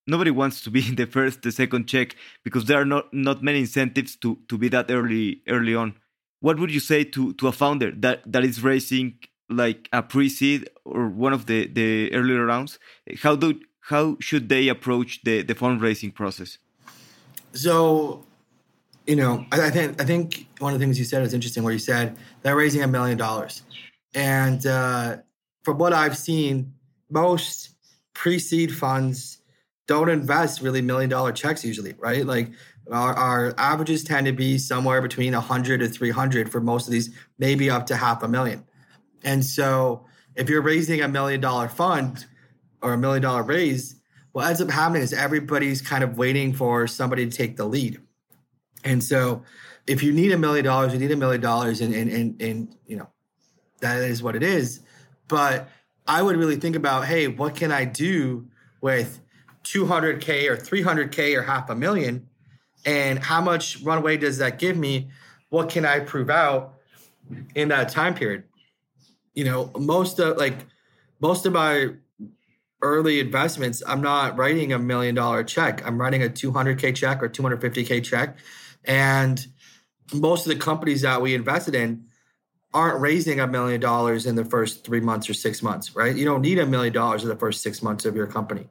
nobody 0.07 0.32
wants 0.32 0.62
to 0.64 0.72
be 0.72 0.88
in 0.88 0.95
the 1.01 1.05
first, 1.05 1.41
the 1.41 1.51
second 1.51 1.88
check 1.88 2.16
because 2.43 2.66
there 2.66 2.80
are 2.80 2.86
not 2.86 3.14
not 3.14 3.43
many 3.43 3.59
incentives 3.59 4.16
to 4.18 4.39
to 4.49 4.57
be 4.57 4.68
that 4.70 4.91
early 4.91 5.41
early 5.47 5.76
on. 5.76 5.95
What 6.39 6.59
would 6.59 6.72
you 6.72 6.80
say 6.80 7.03
to 7.03 7.34
to 7.34 7.47
a 7.47 7.51
founder 7.51 7.91
that 7.97 8.32
that 8.32 8.43
is 8.43 8.64
raising 8.64 9.20
like 9.49 9.89
a 9.91 10.01
pre-seed 10.01 10.70
or 10.86 11.07
one 11.07 11.34
of 11.34 11.45
the 11.45 11.68
the 11.68 12.14
earlier 12.14 12.45
rounds? 12.45 12.80
How 13.22 13.36
do 13.36 13.59
how 13.82 14.18
should 14.20 14.49
they 14.49 14.68
approach 14.68 15.22
the 15.24 15.41
the 15.41 15.55
fundraising 15.55 16.14
process? 16.14 16.57
So, 17.53 18.24
you 19.08 19.16
know, 19.16 19.45
I, 19.52 19.68
I 19.68 19.70
think 19.70 20.02
I 20.02 20.06
think 20.06 20.47
one 20.60 20.74
of 20.74 20.80
the 20.80 20.86
things 20.86 20.99
you 20.99 21.06
said 21.06 21.24
is 21.24 21.34
interesting. 21.34 21.64
Where 21.64 21.74
you 21.74 21.80
said 21.80 22.18
they're 22.43 22.56
raising 22.56 22.84
a 22.84 22.88
million 22.88 23.18
dollars, 23.18 23.64
and 24.14 24.66
uh, 24.66 25.18
from 25.64 25.78
what 25.78 25.93
I've 25.93 26.18
seen, 26.18 26.74
most 27.10 27.70
pre-seed 28.14 28.76
funds 28.76 29.41
don't 29.88 30.10
invest 30.10 30.62
really 30.62 30.82
million 30.82 31.10
dollar 31.10 31.32
checks 31.32 31.66
usually, 31.66 31.93
right? 31.97 32.26
Like 32.26 32.49
our, 32.91 33.14
our, 33.14 33.54
averages 33.58 34.04
tend 34.04 34.26
to 34.26 34.32
be 34.32 34.58
somewhere 34.58 35.02
between 35.02 35.34
100 35.34 35.80
to 35.80 35.88
300 35.88 36.52
for 36.52 36.62
most 36.62 36.88
of 36.88 36.91
these, 36.91 37.14
maybe 37.38 37.70
up 37.70 37.86
to 37.88 37.95
half 37.95 38.24
a 38.24 38.28
million. 38.28 38.64
And 39.24 39.43
so 39.43 40.06
if 40.36 40.49
you're 40.49 40.62
raising 40.62 41.02
a 41.02 41.08
million 41.08 41.41
dollar 41.41 41.68
fund 41.68 42.26
or 42.82 42.93
a 42.93 42.97
million 42.97 43.22
dollar 43.22 43.43
raise, 43.43 43.95
what 44.32 44.47
ends 44.47 44.62
up 44.62 44.70
happening 44.70 45.02
is 45.02 45.14
everybody's 45.14 45.82
kind 45.82 46.04
of 46.04 46.18
waiting 46.18 46.54
for 46.54 46.88
somebody 46.88 47.30
to 47.30 47.36
take 47.36 47.58
the 47.58 47.66
lead. 47.66 47.99
And 48.84 49.04
so 49.04 49.44
if 49.88 50.04
you 50.04 50.12
need 50.12 50.32
a 50.32 50.38
million 50.38 50.66
dollars, 50.66 50.94
you 50.94 51.00
need 51.00 51.12
a 51.12 51.16
million 51.16 51.42
dollars 51.42 51.82
and, 51.82 51.94
and, 51.94 52.10
and, 52.10 52.42
and, 52.42 52.76
you 52.88 52.98
know, 52.98 53.10
that 53.82 53.98
is 53.98 54.22
what 54.24 54.36
it 54.36 54.44
is. 54.44 54.82
But 55.28 55.70
I 56.08 56.22
would 56.22 56.38
really 56.38 56.56
think 56.56 56.76
about, 56.76 57.06
hey, 57.06 57.28
what 57.28 57.56
can 57.56 57.72
I 57.72 57.86
do 57.86 58.48
with 58.82 59.22
200K 59.64 60.50
or 60.50 60.58
300K 60.58 61.38
or 61.38 61.44
half 61.44 61.70
a 61.70 61.76
million? 61.76 62.28
And 62.86 63.20
how 63.20 63.42
much 63.42 63.82
runway 63.82 64.18
does 64.18 64.40
that 64.40 64.60
give 64.60 64.78
me? 64.78 65.10
What 65.50 65.70
can 65.70 65.86
I 65.86 66.00
prove 66.00 66.30
out 66.30 66.76
in 67.56 67.70
that 67.70 67.90
time 67.90 68.16
period? 68.16 68.44
You 69.34 69.46
know, 69.46 69.72
most 69.78 70.20
of 70.20 70.38
like 70.38 70.56
most 71.20 71.46
of 71.46 71.54
my 71.54 71.90
early 72.82 73.20
investments, 73.20 73.84
I'm 73.86 74.02
not 74.02 74.38
writing 74.38 74.74
a 74.74 74.80
million 74.80 75.16
dollar 75.16 75.44
check. 75.44 75.86
I'm 75.86 76.00
writing 76.00 76.24
a 76.24 76.30
200K 76.30 76.96
check 76.96 77.22
or 77.22 77.30
250K 77.30 78.04
check. 78.04 78.38
And 78.86 79.46
most 80.14 80.46
of 80.46 80.54
the 80.54 80.60
companies 80.60 81.02
that 81.02 81.22
we 81.22 81.36
invested 81.36 81.76
in 81.76 82.06
aren't 82.74 83.02
raising 83.02 83.40
a 83.40 83.48
million 83.48 83.82
dollars 83.82 84.26
in 84.26 84.36
the 84.36 84.46
first 84.46 84.86
three 84.86 85.02
months 85.02 85.30
or 85.30 85.34
six 85.34 85.62
months, 85.62 85.96
right? 85.96 86.16
You 86.16 86.26
don't 86.26 86.42
need 86.42 86.60
a 86.60 86.66
million 86.66 86.94
dollars 86.94 87.24
in 87.24 87.30
the 87.30 87.36
first 87.36 87.62
six 87.62 87.84
months 87.84 88.06
of 88.06 88.16
your 88.16 88.28
company. 88.28 88.68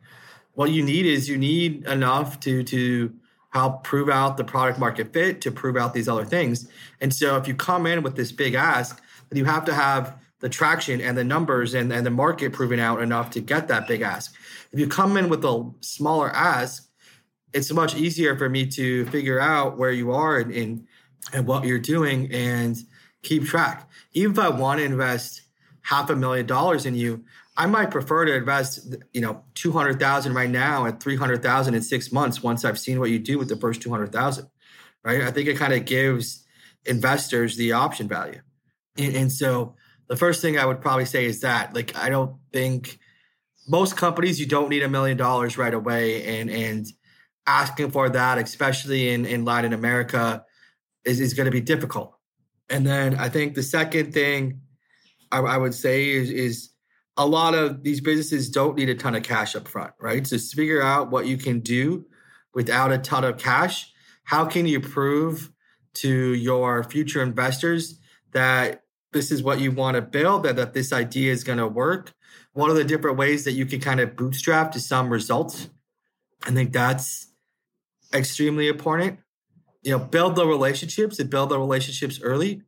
What 0.55 0.71
you 0.71 0.83
need 0.83 1.07
is 1.07 1.29
you 1.29 1.37
need 1.37 1.87
enough 1.87 2.41
to 2.41 2.63
to 2.65 3.15
help 3.51 3.83
prove 3.83 4.09
out 4.09 4.37
the 4.37 4.45
product 4.45 4.79
market 4.79 5.13
fit, 5.13 5.41
to 5.41 5.51
prove 5.51 5.77
out 5.77 5.93
these 5.93 6.09
other 6.09 6.25
things. 6.25 6.69
And 7.01 7.13
so 7.13 7.37
if 7.37 7.49
you 7.49 7.55
come 7.55 7.85
in 7.85 8.03
with 8.03 8.17
this 8.17 8.31
big 8.31 8.55
ask, 8.55 9.03
then 9.29 9.39
you 9.39 9.45
have 9.45 9.65
to 9.65 9.75
have 9.75 10.17
the 10.39 10.49
traction 10.49 11.01
and 11.01 11.19
the 11.19 11.25
numbers 11.25 11.75
and, 11.75 11.93
and 11.93 12.07
the 12.07 12.11
market 12.11 12.53
proving 12.53 12.81
out 12.81 13.03
enough 13.03 13.31
to 13.31 13.41
get 13.41 13.69
that 13.69 13.89
big 13.89 14.03
ask. 14.03 14.35
If 14.73 14.79
you 14.79 14.87
come 14.87 15.17
in 15.17 15.29
with 15.29 15.45
a 15.45 15.71
smaller 15.81 16.31
ask, 16.31 16.89
it's 17.53 17.73
much 17.73 17.97
easier 17.97 18.37
for 18.37 18.49
me 18.49 18.67
to 18.67 19.07
figure 19.07 19.41
out 19.41 19.79
where 19.79 19.93
you 19.93 20.13
are 20.13 20.39
and, 20.39 20.53
and, 20.53 20.87
and 21.33 21.47
what 21.47 21.65
you're 21.65 21.79
doing 21.79 22.31
and 22.33 22.79
keep 23.23 23.45
track. 23.45 23.89
Even 24.13 24.33
if 24.33 24.39
I 24.39 24.49
want 24.49 24.79
to 24.79 24.85
invest 24.85 25.43
half 25.83 26.11
a 26.11 26.17
million 26.17 26.47
dollars 26.47 26.87
in 26.87 26.95
you, 26.95 27.25
I 27.57 27.67
might 27.67 27.91
prefer 27.91 28.25
to 28.25 28.35
invest, 28.35 28.95
you 29.13 29.21
know, 29.21 29.43
200,000 29.55 30.35
right 30.35 30.49
now 30.49 30.87
at 30.87 31.03
300,000 31.03 31.75
in 31.75 31.83
six 31.83 32.13
months 32.13 32.43
once 32.43 32.65
I've 32.65 32.79
seen 32.79 32.99
what 33.01 33.11
you 33.11 33.19
do 33.19 33.39
with 33.39 33.49
the 33.49 33.57
first 33.57 33.83
200,000, 33.83 34.49
right? 35.05 35.23
I 35.23 35.31
think 35.31 35.49
it 35.49 35.59
kind 35.59 35.75
of 35.75 35.85
gives 35.85 36.45
investors 36.87 37.57
the 37.57 37.73
option 37.73 38.09
value. 38.09 38.41
And, 38.97 39.15
and 39.15 39.33
so 39.33 39.75
the 40.07 40.17
first 40.17 40.41
thing 40.41 40.59
I 40.59 40.65
would 40.65 40.81
probably 40.81 41.05
say 41.05 41.25
is 41.25 41.41
that, 41.41 41.75
like, 41.75 41.97
I 41.97 42.09
don't 42.09 42.37
think 42.53 42.99
most 43.69 43.97
companies, 43.97 44.41
you 44.41 44.47
don't 44.47 44.71
need 44.71 44.83
a 44.83 44.89
million 44.89 45.17
dollars 45.17 45.59
right 45.59 45.75
away. 45.75 46.41
And, 46.41 46.51
and 46.51 46.87
asking 47.51 47.91
for 47.91 48.09
that, 48.09 48.39
especially 48.39 49.11
in, 49.11 49.27
in 49.27 49.45
Latin 49.45 49.73
America, 49.73 50.45
is, 51.05 51.21
is 51.21 51.35
going 51.35 51.47
to 51.47 51.51
be 51.51 51.61
difficult. 51.61 52.17
And 52.69 52.87
then 52.87 53.17
I 53.17 53.29
think 53.29 53.55
the 53.55 53.63
second 53.63 54.15
thing 54.15 54.61
I, 55.33 55.39
I 55.39 55.57
would 55.57 55.75
say 55.75 56.11
is, 56.11 56.31
is 56.31 56.71
a 57.17 57.27
lot 57.27 57.55
of 57.55 57.83
these 57.83 58.01
businesses 58.01 58.51
don't 58.51 58.77
need 58.77 58.89
a 58.89 58.95
ton 58.95 59.15
of 59.15 59.23
cash 59.23 59.57
up 59.57 59.67
front, 59.67 59.93
right? 60.01 60.27
So 60.27 60.39
figure 60.39 60.83
out 60.83 61.11
what 61.11 61.27
you 61.27 61.37
can 61.37 61.61
do 61.61 62.07
without 62.55 62.93
a 62.93 62.99
ton 62.99 63.25
of 63.25 63.39
cash. 63.39 63.93
How 64.25 64.45
can 64.45 64.67
you 64.67 64.81
prove 64.81 65.51
to 65.95 66.35
your 66.35 66.85
future 66.85 67.23
investors 67.23 67.99
that 68.33 68.85
this 69.13 69.33
is 69.33 69.43
what 69.43 69.61
you 69.61 69.73
want 69.73 69.97
to 69.97 70.03
build, 70.03 70.45
that, 70.45 70.57
that 70.57 70.73
this 70.73 70.93
idea 70.93 71.33
is 71.33 71.43
going 71.43 71.59
to 71.59 71.67
work. 71.67 72.13
What 72.53 72.71
are 72.71 72.75
the 72.75 72.85
different 72.85 73.17
ways 73.17 73.45
that 73.45 73.53
you 73.53 73.67
can 73.67 73.81
kind 73.81 74.01
of 74.01 74.17
bootstrap 74.17 74.73
to 74.73 74.81
some 74.81 75.11
results? 75.11 75.69
I 76.47 76.53
think 76.53 76.73
that's 76.73 77.30
extremely 78.13 78.69
important. 78.69 79.19
You 79.83 79.93
know, 79.93 79.99
build 79.99 80.37
the 80.37 80.47
relationships 80.47 81.19
and 81.19 81.31
build 81.31 81.51
the 81.51 81.59
relationships 81.59 82.21
early. 82.23 82.63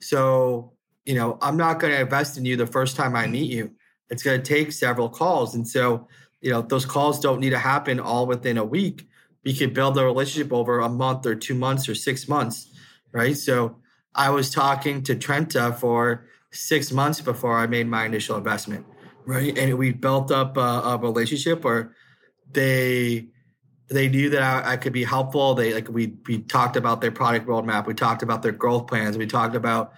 So, 0.00 0.72
you 1.04 1.14
know, 1.14 1.38
I'm 1.40 1.56
not 1.56 1.78
going 1.78 1.92
to 1.92 2.00
invest 2.00 2.36
in 2.36 2.44
you 2.44 2.56
the 2.56 2.66
first 2.66 2.96
time 2.96 3.14
I 3.14 3.26
meet 3.26 3.50
you. 3.50 3.72
It's 4.10 4.22
going 4.22 4.42
to 4.42 4.54
take 4.54 4.72
several 4.72 5.08
calls. 5.08 5.54
And 5.54 5.66
so, 5.66 6.08
you 6.40 6.50
know, 6.50 6.62
those 6.62 6.84
calls 6.84 7.20
don't 7.20 7.40
need 7.40 7.50
to 7.50 7.58
happen 7.58 8.00
all 8.00 8.26
within 8.26 8.58
a 8.58 8.64
week. 8.64 9.06
We 9.44 9.54
could 9.54 9.74
build 9.74 9.96
a 9.96 10.04
relationship 10.04 10.52
over 10.52 10.80
a 10.80 10.88
month 10.88 11.24
or 11.24 11.36
two 11.36 11.54
months 11.54 11.88
or 11.88 11.94
six 11.94 12.28
months, 12.28 12.68
right? 13.12 13.36
So, 13.36 13.76
I 14.16 14.30
was 14.30 14.50
talking 14.50 15.02
to 15.04 15.14
Treinta 15.14 15.76
for 15.78 16.26
six 16.50 16.90
months 16.90 17.20
before 17.20 17.58
I 17.58 17.66
made 17.66 17.86
my 17.86 18.06
initial 18.06 18.36
investment, 18.36 18.86
right? 19.26 19.56
And 19.56 19.76
we 19.76 19.92
built 19.92 20.30
up 20.30 20.56
a, 20.56 20.60
a 20.60 20.98
relationship 20.98 21.62
where 21.64 21.94
they 22.50 23.28
they 23.88 24.08
knew 24.08 24.30
that 24.30 24.42
I, 24.42 24.72
I, 24.72 24.76
could 24.76 24.92
be 24.92 25.04
helpful. 25.04 25.54
They 25.54 25.72
like 25.72 25.88
we 25.88 26.14
we 26.26 26.38
talked 26.38 26.76
about 26.76 27.00
their 27.00 27.12
product 27.12 27.46
roadmap, 27.46 27.86
we 27.86 27.94
talked 27.94 28.22
about 28.22 28.42
their 28.42 28.52
growth 28.52 28.86
plans, 28.86 29.16
we 29.16 29.26
talked 29.26 29.54
about 29.54 29.92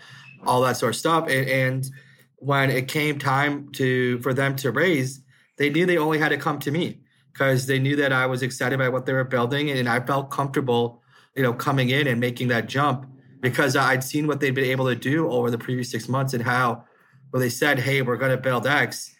all 0.47 0.61
that 0.62 0.76
sort 0.76 0.95
of 0.95 0.97
stuff. 0.97 1.28
And, 1.28 1.49
and 1.49 1.91
when 2.36 2.70
it 2.70 2.89
came 2.89 3.18
time 3.18 3.70
to 3.72 4.18
for 4.20 4.34
them 4.34 4.57
to 4.57 4.70
raise, 4.70 5.20
they 5.57 5.70
knew 5.70 5.86
they 5.86 5.97
only 5.99 6.18
had 6.18 6.28
to 6.30 6.36
come 6.36 6.59
to 6.61 6.70
me 6.70 7.01
because 7.32 7.66
they 7.66 7.78
knew 7.78 7.97
that 7.97 8.12
I 8.12 8.26
was 8.26 8.43
excited 8.43 8.78
by 8.78 8.89
what 8.89 9.07
they 9.07 9.12
were 9.12 9.24
building, 9.24 9.70
and 9.70 9.89
I 9.89 10.01
felt 10.01 10.30
comfortable, 10.30 11.03
you 11.34 11.43
know, 11.43 11.53
coming 11.53 11.89
in 11.89 12.07
and 12.07 12.20
making 12.20 12.49
that 12.49 12.66
jump 12.68 13.07
because 13.41 13.76
I'd 13.76 14.05
seen 14.05 14.26
what 14.26 14.41
they'd 14.41 14.55
been 14.55 14.64
able 14.64 14.86
to 14.86 14.97
do 14.97 15.30
over 15.30 15.51
the 15.51 15.59
previous 15.59 15.91
six 15.91 16.09
months 16.09 16.34
and 16.34 16.43
how 16.43 16.84
when 17.30 17.41
they 17.41 17.49
said, 17.49 17.78
"Hey, 17.78 18.03
we're 18.03 18.16
going 18.16 18.32
to 18.32 18.43
build 18.43 18.66
X," 18.66 19.14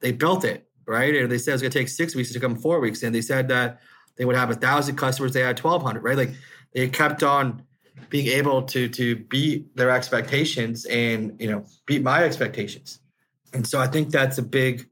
they 0.00 0.12
built 0.12 0.44
it 0.44 0.66
right. 0.86 1.14
And 1.14 1.30
they 1.30 1.38
said 1.38 1.52
it 1.52 1.54
was 1.54 1.62
going 1.62 1.72
to 1.72 1.78
take 1.78 1.88
six 1.88 2.14
weeks 2.14 2.32
to 2.32 2.40
come 2.40 2.56
four 2.56 2.80
weeks, 2.80 3.02
and 3.02 3.14
they 3.14 3.22
said 3.22 3.48
that 3.48 3.80
they 4.16 4.24
would 4.24 4.36
have 4.36 4.50
a 4.50 4.54
thousand 4.54 4.96
customers. 4.96 5.32
They 5.32 5.40
had 5.40 5.56
twelve 5.56 5.82
hundred, 5.82 6.02
right? 6.02 6.16
Like 6.16 6.34
they 6.72 6.88
kept 6.88 7.22
on 7.22 7.62
being 8.10 8.26
able 8.28 8.62
to 8.62 8.88
to 8.88 9.16
beat 9.16 9.76
their 9.76 9.90
expectations 9.90 10.84
and 10.86 11.40
you 11.40 11.50
know 11.50 11.64
beat 11.86 12.02
my 12.02 12.24
expectations. 12.24 13.00
And 13.52 13.66
so 13.66 13.80
I 13.80 13.86
think 13.86 14.10
that's 14.10 14.38
a 14.38 14.42
big 14.42 14.88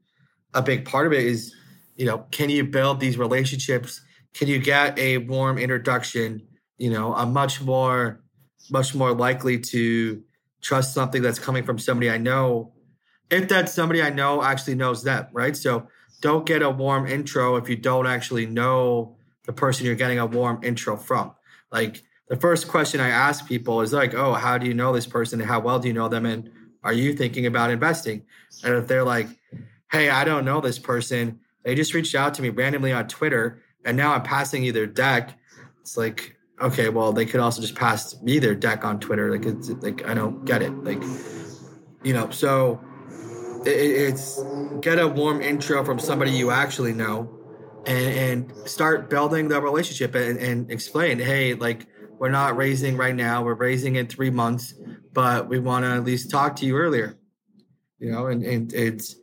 a 0.53 0.61
big 0.61 0.85
part 0.85 1.07
of 1.07 1.13
it 1.13 1.23
is 1.23 1.53
you 1.95 2.05
know 2.05 2.25
can 2.31 2.49
you 2.49 2.63
build 2.63 2.99
these 2.99 3.17
relationships? 3.17 4.01
Can 4.33 4.47
you 4.47 4.59
get 4.59 4.97
a 4.97 5.19
warm 5.19 5.57
introduction? 5.57 6.47
You 6.77 6.91
know, 6.91 7.13
a 7.13 7.25
much 7.25 7.61
more 7.61 8.21
much 8.69 8.95
more 8.95 9.13
likely 9.13 9.59
to 9.59 10.23
trust 10.61 10.93
something 10.93 11.21
that's 11.21 11.39
coming 11.39 11.63
from 11.63 11.77
somebody 11.77 12.09
I 12.09 12.17
know 12.17 12.73
if 13.33 13.49
that 13.49 13.69
somebody 13.69 14.01
I 14.01 14.09
know 14.09 14.43
actually 14.43 14.75
knows 14.75 15.03
them, 15.03 15.27
right? 15.31 15.55
So 15.57 15.87
don't 16.23 16.45
get 16.45 16.61
a 16.61 16.69
warm 16.69 17.05
intro 17.05 17.57
if 17.57 17.67
you 17.67 17.75
don't 17.75 18.07
actually 18.07 18.45
know 18.45 19.17
the 19.43 19.51
person 19.51 19.85
you're 19.85 19.93
getting 19.93 20.19
a 20.19 20.25
warm 20.25 20.63
intro 20.63 20.95
from. 20.95 21.33
Like 21.69 22.01
the 22.29 22.37
first 22.37 22.69
question 22.69 23.01
I 23.01 23.09
ask 23.09 23.45
people 23.45 23.81
is 23.81 23.91
like, 23.91 24.13
"Oh, 24.13 24.33
how 24.33 24.57
do 24.57 24.65
you 24.65 24.73
know 24.73 24.93
this 24.93 25.05
person 25.05 25.41
and 25.41 25.49
how 25.49 25.59
well 25.59 25.79
do 25.79 25.89
you 25.89 25.93
know 25.93 26.07
them 26.07 26.25
and 26.25 26.49
are 26.81 26.93
you 26.93 27.13
thinking 27.13 27.45
about 27.45 27.71
investing?" 27.71 28.23
And 28.63 28.75
if 28.75 28.87
they're 28.87 29.03
like, 29.03 29.27
"Hey, 29.91 30.09
I 30.09 30.23
don't 30.23 30.45
know 30.45 30.61
this 30.61 30.79
person. 30.79 31.41
They 31.63 31.75
just 31.75 31.93
reached 31.93 32.15
out 32.15 32.33
to 32.35 32.41
me 32.41 32.47
randomly 32.47 32.93
on 32.93 33.09
Twitter 33.09 33.61
and 33.83 33.97
now 33.97 34.13
I'm 34.13 34.23
passing 34.23 34.63
you 34.63 34.71
their 34.71 34.87
deck." 34.87 35.37
It's 35.81 35.97
like, 35.97 36.37
okay, 36.61 36.87
well, 36.87 37.11
they 37.11 37.25
could 37.25 37.41
also 37.41 37.61
just 37.61 37.75
pass 37.75 38.21
me 38.21 38.39
their 38.39 38.55
deck 38.55 38.85
on 38.85 39.01
Twitter. 39.01 39.29
Like, 39.29 39.45
it's 39.45 39.69
like 39.69 40.07
I 40.07 40.13
don't 40.13 40.45
get 40.45 40.61
it. 40.61 40.71
Like, 40.85 41.03
you 42.01 42.13
know, 42.13 42.29
so 42.29 42.79
it's 43.65 44.43
get 44.81 44.99
a 44.99 45.07
warm 45.07 45.41
intro 45.41 45.83
from 45.83 45.99
somebody 45.99 46.31
you 46.31 46.51
actually 46.51 46.93
know, 46.93 47.29
and, 47.85 48.51
and 48.51 48.67
start 48.67 49.09
building 49.09 49.47
the 49.47 49.61
relationship 49.61 50.15
and, 50.15 50.37
and 50.39 50.71
explain, 50.71 51.19
hey, 51.19 51.53
like 51.53 51.87
we're 52.19 52.29
not 52.29 52.55
raising 52.55 52.97
right 52.97 53.15
now. 53.15 53.43
We're 53.43 53.55
raising 53.55 53.95
in 53.95 54.07
three 54.07 54.29
months. 54.29 54.73
but 55.13 55.47
we 55.47 55.59
want 55.59 55.85
to 55.85 55.91
at 55.91 56.03
least 56.03 56.31
talk 56.31 56.55
to 56.57 56.65
you 56.65 56.75
earlier. 56.75 57.17
You 57.99 58.11
know, 58.11 58.27
and, 58.27 58.43
and 58.43 58.73
it's 58.73 59.15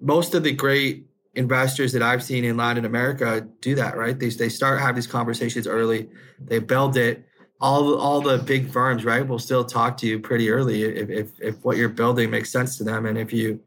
most 0.00 0.34
of 0.34 0.42
the 0.42 0.52
great 0.52 1.06
investors 1.34 1.92
that 1.92 2.02
I've 2.02 2.22
seen 2.22 2.44
in 2.44 2.56
Latin 2.56 2.84
America 2.84 3.46
do 3.60 3.74
that, 3.74 3.96
right? 3.96 4.18
They, 4.18 4.28
they 4.30 4.48
start 4.48 4.80
have 4.80 4.94
these 4.94 5.06
conversations 5.06 5.66
early, 5.66 6.08
they 6.40 6.58
build 6.58 6.96
it. 6.96 7.24
All, 7.60 7.94
all 7.94 8.20
the 8.20 8.38
big 8.38 8.70
firms, 8.70 9.04
right, 9.04 9.26
will 9.26 9.38
still 9.38 9.64
talk 9.64 9.96
to 9.98 10.06
you 10.06 10.18
pretty 10.18 10.50
early 10.50 10.82
if, 10.82 11.08
if, 11.08 11.40
if 11.40 11.64
what 11.64 11.76
you're 11.76 11.88
building 11.88 12.30
makes 12.30 12.50
sense 12.50 12.76
to 12.78 12.84
them 12.84 13.06
and 13.06 13.16
if 13.16 13.32
you 13.32 13.60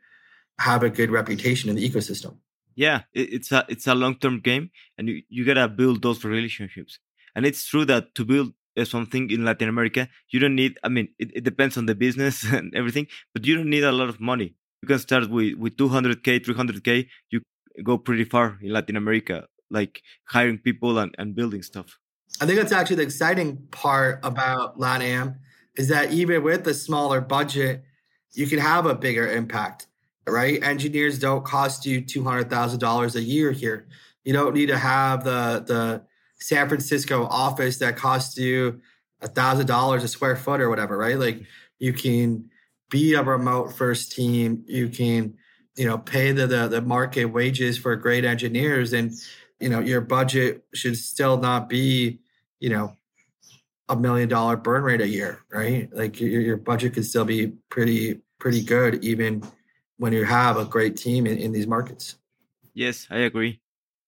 have 0.60 0.84
a 0.84 0.89
good 0.89 1.12
reputation 1.12 1.70
in 1.70 1.76
the 1.76 1.89
ecosystem. 1.89 2.38
Yeah, 2.76 3.01
it's 3.14 3.51
a 3.51 3.66
it's 3.70 3.88
a 3.88 3.95
long 3.95 4.20
term 4.20 4.39
game, 4.39 4.70
and 4.97 5.10
you, 5.10 5.24
you 5.30 5.45
gotta 5.45 5.68
build 5.68 6.03
those 6.03 6.24
relationships. 6.24 6.99
And 7.36 7.45
it's 7.45 7.66
true 7.66 7.86
that 7.86 8.14
to 8.16 8.26
build 8.26 8.53
uh, 8.78 8.86
something 8.86 9.32
in 9.32 9.43
Latin 9.43 9.68
America, 9.68 10.08
you 10.30 10.39
don't 10.39 10.55
need. 10.55 10.78
I 10.84 10.89
mean, 10.89 11.10
it, 11.18 11.32
it 11.38 11.43
depends 11.43 11.78
on 11.78 11.88
the 11.88 11.95
business 11.95 12.43
and 12.55 12.74
everything, 12.76 13.08
but 13.34 13.45
you 13.45 13.55
don't 13.55 13.70
need 13.70 13.84
a 13.84 13.91
lot 13.91 14.10
of 14.10 14.20
money. 14.20 14.55
You 14.84 14.88
can 14.88 14.99
start 14.99 15.30
with 15.30 15.55
with 15.55 15.76
200k, 15.78 16.45
300k. 16.45 17.08
You 17.32 17.41
go 17.84 17.97
pretty 17.97 18.26
far 18.26 18.60
in 18.62 18.72
Latin 18.72 18.95
America, 18.95 19.47
like 19.72 20.03
hiring 20.26 20.60
people 20.60 20.99
and, 20.99 21.16
and 21.18 21.36
building 21.36 21.64
stuff. 21.64 21.97
I 22.39 22.45
think 22.45 22.60
that's 22.60 22.72
actually 22.72 22.97
the 22.97 23.03
exciting 23.03 23.58
part 23.72 24.20
about 24.24 24.78
LATAM 24.78 25.38
is 25.76 25.88
that 25.88 26.12
even 26.12 26.43
with 26.43 26.68
a 26.68 26.74
smaller 26.74 27.22
budget, 27.22 27.84
you 28.34 28.45
can 28.45 28.60
have 28.60 28.86
a 28.86 28.93
bigger 28.93 29.28
impact 29.28 29.88
right? 30.28 30.61
Engineers 30.63 31.19
don't 31.19 31.45
cost 31.45 31.86
you 31.86 32.01
two 32.01 32.23
hundred 32.23 32.49
thousand 32.49 32.80
dollars 32.80 33.15
a 33.15 33.21
year 33.21 33.51
here. 33.51 33.88
You 34.23 34.34
don't 34.34 34.53
need 34.53 34.67
to 34.67 34.78
have 34.78 35.23
the 35.23 35.63
the 35.65 36.03
San 36.39 36.67
Francisco 36.67 37.25
office 37.25 37.78
that 37.80 37.97
costs 37.97 38.38
you 38.38 38.82
a 39.21 39.28
thousand 39.28 39.65
dollars 39.65 40.03
a 40.03 40.07
square 40.07 40.36
foot 40.36 40.61
or 40.61 40.69
whatever, 40.69 40.97
right? 40.97 41.17
Like 41.17 41.43
you 41.80 41.93
can 41.93 42.49
be 42.89 43.13
a 43.13 43.23
remote 43.23 43.73
first 43.73 44.11
team. 44.11 44.63
You 44.67 44.89
can, 44.89 45.36
you 45.75 45.86
know, 45.86 45.97
pay 45.97 46.32
the, 46.32 46.47
the 46.47 46.67
the 46.67 46.82
market 46.82 47.25
wages 47.25 47.78
for 47.78 47.95
great 47.95 48.25
engineers, 48.25 48.93
and 48.93 49.11
you 49.59 49.69
know 49.69 49.80
your 49.80 50.01
budget 50.01 50.65
should 50.73 50.97
still 50.97 51.38
not 51.38 51.69
be, 51.69 52.19
you 52.59 52.69
know, 52.69 52.93
a 53.89 53.95
million 53.95 54.30
dollar 54.30 54.57
burn 54.57 54.84
rate 54.84 55.01
a 55.01 55.07
year, 55.07 55.39
right? 55.51 55.89
Like 55.93 56.19
your, 56.19 56.41
your 56.41 56.57
budget 56.57 56.93
could 56.93 57.05
still 57.05 57.25
be 57.25 57.47
pretty 57.69 58.21
pretty 58.39 58.61
good 58.61 59.03
even 59.03 59.43
when 59.97 60.13
you 60.13 60.25
have 60.25 60.57
a 60.57 60.65
great 60.65 60.95
team 60.95 61.25
in, 61.25 61.37
in 61.37 61.51
these 61.51 61.67
markets. 61.67 62.15
Yes, 62.73 63.07
I 63.09 63.19
agree. 63.19 63.61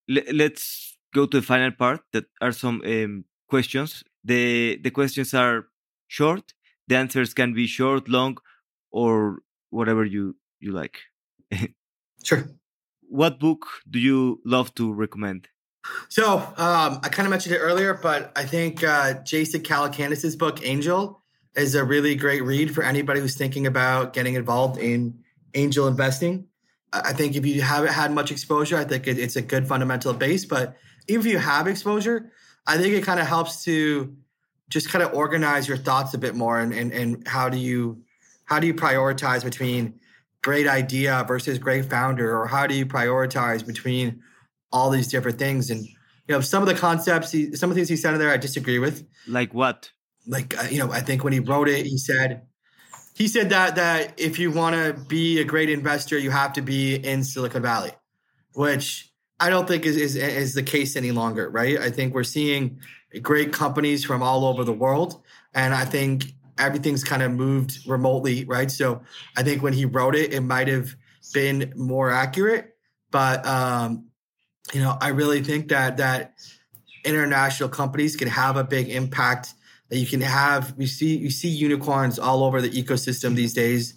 L- 0.09 0.33
let's 0.33 0.97
go 1.13 1.25
to 1.25 1.39
the 1.39 1.45
final 1.45 1.71
part. 1.71 2.01
That 2.13 2.25
are 2.41 2.51
some 2.51 2.81
um, 2.85 3.25
questions. 3.47 4.03
the 4.23 4.79
The 4.83 4.91
questions 4.91 5.33
are 5.33 5.67
short. 6.07 6.53
The 6.87 6.95
answers 6.95 7.33
can 7.33 7.53
be 7.53 7.67
short, 7.67 8.07
long, 8.07 8.37
or 8.91 9.39
whatever 9.69 10.05
you 10.05 10.35
you 10.59 10.71
like. 10.71 10.99
sure. 12.23 12.49
What 13.09 13.39
book 13.39 13.65
do 13.89 13.99
you 13.99 14.41
love 14.45 14.73
to 14.75 14.93
recommend? 14.93 15.47
So 16.09 16.37
um, 16.37 16.99
I 17.03 17.09
kind 17.09 17.25
of 17.25 17.31
mentioned 17.31 17.55
it 17.55 17.59
earlier, 17.59 17.93
but 17.93 18.31
I 18.35 18.45
think 18.45 18.83
uh, 18.83 19.13
Jason 19.23 19.61
Calacanis's 19.61 20.35
book 20.35 20.59
Angel 20.63 21.21
is 21.55 21.75
a 21.75 21.83
really 21.83 22.15
great 22.15 22.43
read 22.43 22.73
for 22.73 22.83
anybody 22.83 23.19
who's 23.19 23.35
thinking 23.35 23.65
about 23.65 24.13
getting 24.13 24.35
involved 24.35 24.79
in 24.79 25.23
angel 25.53 25.87
investing. 25.87 26.47
I 26.91 27.13
think 27.13 27.35
if 27.35 27.45
you 27.45 27.61
haven't 27.61 27.93
had 27.93 28.11
much 28.11 28.31
exposure, 28.31 28.77
I 28.77 28.83
think 28.83 29.07
it's 29.07 29.35
a 29.35 29.41
good 29.41 29.67
fundamental 29.67 30.13
base. 30.13 30.45
But 30.45 30.75
even 31.07 31.25
if 31.25 31.31
you 31.31 31.37
have 31.37 31.67
exposure, 31.67 32.31
I 32.65 32.77
think 32.77 32.95
it 32.95 33.03
kind 33.03 33.19
of 33.19 33.27
helps 33.27 33.63
to 33.65 34.15
just 34.69 34.89
kind 34.89 35.03
of 35.03 35.13
organize 35.13 35.67
your 35.67 35.77
thoughts 35.77 36.13
a 36.13 36.17
bit 36.17 36.35
more 36.35 36.59
and, 36.59 36.73
and, 36.73 36.91
and 36.91 37.27
how 37.27 37.49
do 37.49 37.57
you 37.57 38.03
how 38.45 38.59
do 38.59 38.67
you 38.67 38.73
prioritize 38.73 39.43
between 39.43 39.99
great 40.43 40.67
idea 40.67 41.23
versus 41.27 41.59
great 41.59 41.85
founder 41.85 42.39
or 42.39 42.47
how 42.47 42.65
do 42.65 42.75
you 42.75 42.85
prioritize 42.85 43.65
between 43.65 44.21
all 44.71 44.89
these 44.89 45.07
different 45.07 45.37
things 45.37 45.69
and 45.69 45.85
you 45.85 45.95
know 46.35 46.41
some 46.41 46.61
of 46.61 46.69
the 46.69 46.75
concepts 46.75 47.31
he, 47.31 47.55
some 47.55 47.69
of 47.69 47.75
the 47.75 47.79
things 47.79 47.89
he 47.89 47.95
said 47.95 48.13
in 48.13 48.19
there 48.19 48.31
i 48.31 48.37
disagree 48.37 48.79
with 48.79 49.07
like 49.27 49.53
what 49.53 49.91
like 50.27 50.57
uh, 50.57 50.67
you 50.69 50.77
know 50.77 50.91
i 50.91 51.01
think 51.01 51.23
when 51.23 51.33
he 51.33 51.39
wrote 51.39 51.67
it 51.67 51.85
he 51.85 51.97
said 51.97 52.43
he 53.19 53.27
said 53.27 53.49
that 53.49 53.75
that 53.75 54.13
if 54.17 54.39
you 54.39 54.49
want 54.49 54.75
to 54.75 54.93
be 55.07 55.39
a 55.39 55.43
great 55.43 55.69
investor, 55.69 56.17
you 56.17 56.31
have 56.31 56.53
to 56.53 56.61
be 56.61 56.95
in 56.95 57.23
Silicon 57.23 57.61
Valley, 57.61 57.91
which 58.53 59.11
I 59.39 59.49
don't 59.49 59.67
think 59.67 59.85
is, 59.85 59.97
is 59.97 60.15
is 60.15 60.53
the 60.53 60.63
case 60.63 60.95
any 60.95 61.11
longer, 61.11 61.49
right? 61.49 61.77
I 61.77 61.91
think 61.91 62.13
we're 62.13 62.23
seeing 62.23 62.79
great 63.21 63.51
companies 63.51 64.05
from 64.05 64.23
all 64.23 64.45
over 64.45 64.63
the 64.63 64.73
world, 64.73 65.21
and 65.53 65.73
I 65.73 65.83
think 65.83 66.33
everything's 66.57 67.03
kind 67.03 67.21
of 67.21 67.31
moved 67.33 67.85
remotely, 67.85 68.45
right? 68.45 68.71
So 68.71 69.01
I 69.35 69.43
think 69.43 69.61
when 69.61 69.73
he 69.73 69.83
wrote 69.83 70.15
it, 70.15 70.33
it 70.33 70.41
might 70.41 70.69
have 70.69 70.95
been 71.33 71.73
more 71.75 72.09
accurate, 72.09 72.73
but 73.11 73.45
um, 73.45 74.05
you 74.73 74.79
know, 74.79 74.97
I 74.99 75.09
really 75.09 75.43
think 75.43 75.67
that 75.69 75.97
that 75.97 76.35
international 77.03 77.67
companies 77.67 78.15
can 78.15 78.29
have 78.29 78.55
a 78.55 78.63
big 78.63 78.87
impact 78.87 79.55
that 79.89 79.97
you 79.97 80.05
can 80.05 80.21
have. 80.21 80.73
You 80.77 80.87
see 80.87 81.17
you 81.17 81.29
see 81.29 81.49
unicorns 81.49 82.19
all 82.19 82.43
over 82.43 82.61
the 82.61 82.69
ecosystem 82.69 83.35
these 83.35 83.53
days. 83.53 83.95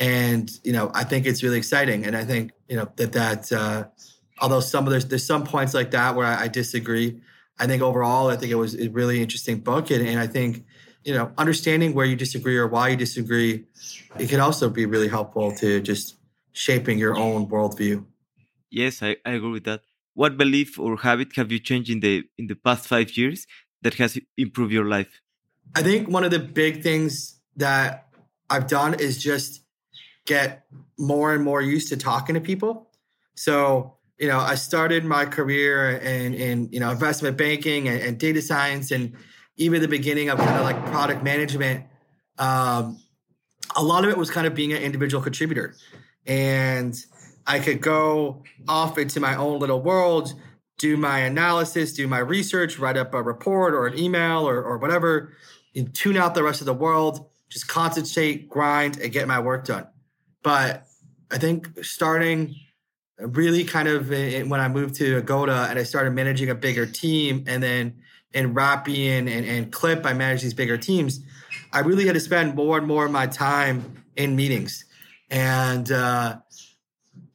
And 0.00 0.50
you 0.64 0.72
know 0.72 0.90
i 0.94 1.04
think 1.04 1.26
it's 1.26 1.42
really 1.42 1.58
exciting. 1.58 2.06
And 2.06 2.16
i 2.16 2.24
think 2.24 2.52
you 2.68 2.76
know 2.76 2.90
that 2.96 3.12
that 3.12 3.52
uh, 3.52 3.84
although 4.40 4.60
some 4.60 4.86
of 4.86 4.90
there's 4.90 5.06
there's 5.06 5.26
some 5.26 5.44
points 5.44 5.74
like 5.74 5.90
that 5.92 6.16
where 6.16 6.26
I, 6.26 6.44
I, 6.44 6.48
disagree 6.48 7.20
i 7.58 7.66
think 7.66 7.82
overall 7.82 8.28
i 8.28 8.36
think 8.36 8.50
it 8.50 8.56
was 8.56 8.74
a 8.78 8.88
really 8.88 9.22
interesting 9.22 9.60
book. 9.60 9.90
And, 9.90 10.06
and 10.06 10.18
i 10.18 10.26
think 10.26 10.64
you 11.04 11.14
know 11.14 11.32
understanding 11.38 11.94
where 11.94 12.06
you 12.06 12.16
disagree 12.16 12.56
or 12.56 12.66
why 12.66 12.88
you 12.88 12.96
disagree 12.96 13.64
it 14.18 14.28
can 14.28 14.40
also 14.40 14.68
be 14.68 14.84
really 14.86 15.08
helpful 15.08 15.52
to 15.56 15.80
just 15.80 16.16
shaping 16.52 16.98
your 16.98 17.16
own 17.16 17.46
worldview. 17.46 18.04
Yes 18.70 19.02
i, 19.02 19.16
I 19.24 19.32
agree 19.32 19.52
with 19.52 19.64
that. 19.64 19.82
What 20.14 20.36
belief 20.36 20.78
or 20.78 20.98
habit 20.98 21.36
have 21.36 21.50
you 21.50 21.58
changed 21.58 21.90
in 21.90 22.00
the 22.00 22.24
in 22.38 22.46
the 22.46 22.54
past 22.54 22.86
five 22.86 23.16
years 23.16 23.46
that 23.82 23.94
has 23.94 24.18
improved 24.36 24.72
your 24.72 24.88
life 24.96 25.21
I 25.74 25.82
think 25.82 26.08
one 26.08 26.24
of 26.24 26.30
the 26.30 26.38
big 26.38 26.82
things 26.82 27.40
that 27.56 28.08
I've 28.50 28.66
done 28.66 28.94
is 28.94 29.22
just 29.22 29.62
get 30.26 30.64
more 30.98 31.34
and 31.34 31.42
more 31.42 31.60
used 31.60 31.88
to 31.88 31.96
talking 31.96 32.34
to 32.34 32.40
people. 32.40 32.90
So, 33.34 33.96
you 34.18 34.28
know, 34.28 34.38
I 34.38 34.54
started 34.54 35.04
my 35.04 35.24
career 35.24 35.96
in, 35.96 36.34
in 36.34 36.68
you 36.70 36.80
know, 36.80 36.90
investment 36.90 37.36
banking 37.36 37.88
and, 37.88 38.00
and 38.00 38.18
data 38.18 38.42
science 38.42 38.90
and 38.90 39.14
even 39.56 39.80
the 39.80 39.88
beginning 39.88 40.30
of 40.30 40.38
kind 40.38 40.56
of 40.56 40.62
like 40.62 40.84
product 40.86 41.22
management. 41.22 41.86
Um, 42.38 42.98
a 43.74 43.82
lot 43.82 44.04
of 44.04 44.10
it 44.10 44.16
was 44.16 44.30
kind 44.30 44.46
of 44.46 44.54
being 44.54 44.72
an 44.72 44.82
individual 44.82 45.22
contributor. 45.22 45.74
And 46.26 46.94
I 47.46 47.58
could 47.58 47.80
go 47.80 48.44
off 48.68 48.98
into 48.98 49.18
my 49.18 49.34
own 49.36 49.58
little 49.58 49.80
world, 49.80 50.34
do 50.78 50.96
my 50.96 51.20
analysis, 51.20 51.92
do 51.92 52.06
my 52.06 52.18
research, 52.18 52.78
write 52.78 52.96
up 52.96 53.14
a 53.14 53.22
report 53.22 53.74
or 53.74 53.86
an 53.86 53.98
email 53.98 54.48
or, 54.48 54.62
or 54.62 54.78
whatever, 54.78 55.32
and 55.74 55.94
tune 55.94 56.16
out 56.16 56.34
the 56.34 56.42
rest 56.42 56.60
of 56.60 56.66
the 56.66 56.74
world, 56.74 57.28
just 57.48 57.68
concentrate, 57.68 58.48
grind, 58.48 58.98
and 58.98 59.12
get 59.12 59.26
my 59.28 59.40
work 59.40 59.64
done. 59.64 59.86
But 60.42 60.86
I 61.30 61.38
think 61.38 61.84
starting 61.84 62.56
really 63.18 63.64
kind 63.64 63.88
of 63.88 64.08
when 64.08 64.54
I 64.54 64.68
moved 64.68 64.96
to 64.96 65.18
Agoda 65.18 65.68
and 65.70 65.78
I 65.78 65.84
started 65.84 66.12
managing 66.12 66.50
a 66.50 66.54
bigger 66.54 66.86
team, 66.86 67.44
and 67.46 67.62
then 67.62 68.02
in 68.32 68.54
Rappi 68.54 69.08
and, 69.08 69.28
and, 69.28 69.46
and 69.46 69.72
Clip, 69.72 70.04
I 70.06 70.12
managed 70.14 70.42
these 70.42 70.54
bigger 70.54 70.78
teams. 70.78 71.20
I 71.72 71.80
really 71.80 72.06
had 72.06 72.14
to 72.14 72.20
spend 72.20 72.54
more 72.54 72.78
and 72.78 72.86
more 72.86 73.04
of 73.06 73.12
my 73.12 73.26
time 73.26 74.04
in 74.16 74.36
meetings. 74.36 74.84
And 75.30 75.90
uh, 75.90 76.38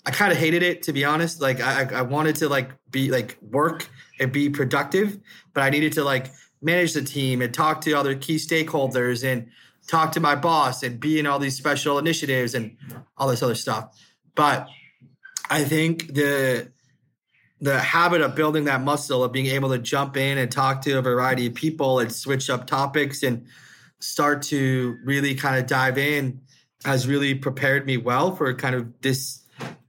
I 0.05 0.11
kind 0.11 0.31
of 0.31 0.37
hated 0.37 0.63
it, 0.63 0.83
to 0.83 0.93
be 0.93 1.05
honest. 1.05 1.41
Like 1.41 1.61
I, 1.61 1.87
I 1.93 2.01
wanted 2.03 2.37
to 2.37 2.49
like 2.49 2.71
be 2.89 3.11
like 3.11 3.37
work 3.41 3.89
and 4.19 4.31
be 4.31 4.49
productive, 4.49 5.19
but 5.53 5.61
I 5.61 5.69
needed 5.69 5.93
to 5.93 6.03
like 6.03 6.31
manage 6.61 6.93
the 6.93 7.01
team 7.01 7.41
and 7.41 7.53
talk 7.53 7.81
to 7.81 7.93
other 7.93 8.15
key 8.15 8.37
stakeholders 8.37 9.23
and 9.23 9.49
talk 9.87 10.11
to 10.13 10.19
my 10.19 10.35
boss 10.35 10.83
and 10.83 10.99
be 10.99 11.19
in 11.19 11.25
all 11.25 11.39
these 11.39 11.55
special 11.55 11.97
initiatives 11.97 12.53
and 12.53 12.77
all 13.17 13.27
this 13.27 13.41
other 13.43 13.55
stuff. 13.55 13.97
But 14.35 14.67
I 15.49 15.63
think 15.63 16.13
the 16.13 16.71
the 17.59 17.79
habit 17.79 18.21
of 18.21 18.35
building 18.35 18.65
that 18.65 18.81
muscle 18.81 19.23
of 19.23 19.31
being 19.31 19.47
able 19.47 19.69
to 19.69 19.79
jump 19.79 20.15
in 20.15 20.37
and 20.37 20.51
talk 20.51 20.83
to 20.83 20.93
a 20.93 21.01
variety 21.01 21.47
of 21.47 21.55
people 21.55 21.99
and 21.99 22.13
switch 22.13 22.51
up 22.51 22.67
topics 22.67 23.23
and 23.23 23.47
start 23.99 24.43
to 24.43 24.95
really 25.03 25.33
kind 25.33 25.57
of 25.57 25.65
dive 25.65 25.97
in 25.97 26.39
has 26.85 27.07
really 27.07 27.33
prepared 27.33 27.87
me 27.87 27.97
well 27.97 28.35
for 28.35 28.53
kind 28.53 28.75
of 28.75 29.01
this 29.01 29.43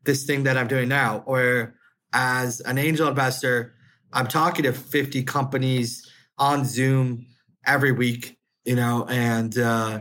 this 0.04 0.24
thing 0.24 0.44
that 0.44 0.56
I'm 0.56 0.68
doing 0.68 0.88
now. 0.88 1.22
Or 1.26 1.74
as 2.14 2.60
an 2.60 2.78
angel 2.78 3.06
investor, 3.06 3.74
I'm 4.12 4.26
talking 4.26 4.62
to 4.62 4.72
50 4.72 5.22
companies 5.24 6.07
on 6.38 6.64
Zoom 6.64 7.26
every 7.66 7.92
week, 7.92 8.38
you 8.64 8.76
know, 8.76 9.06
and 9.08 9.56
uh, 9.58 10.00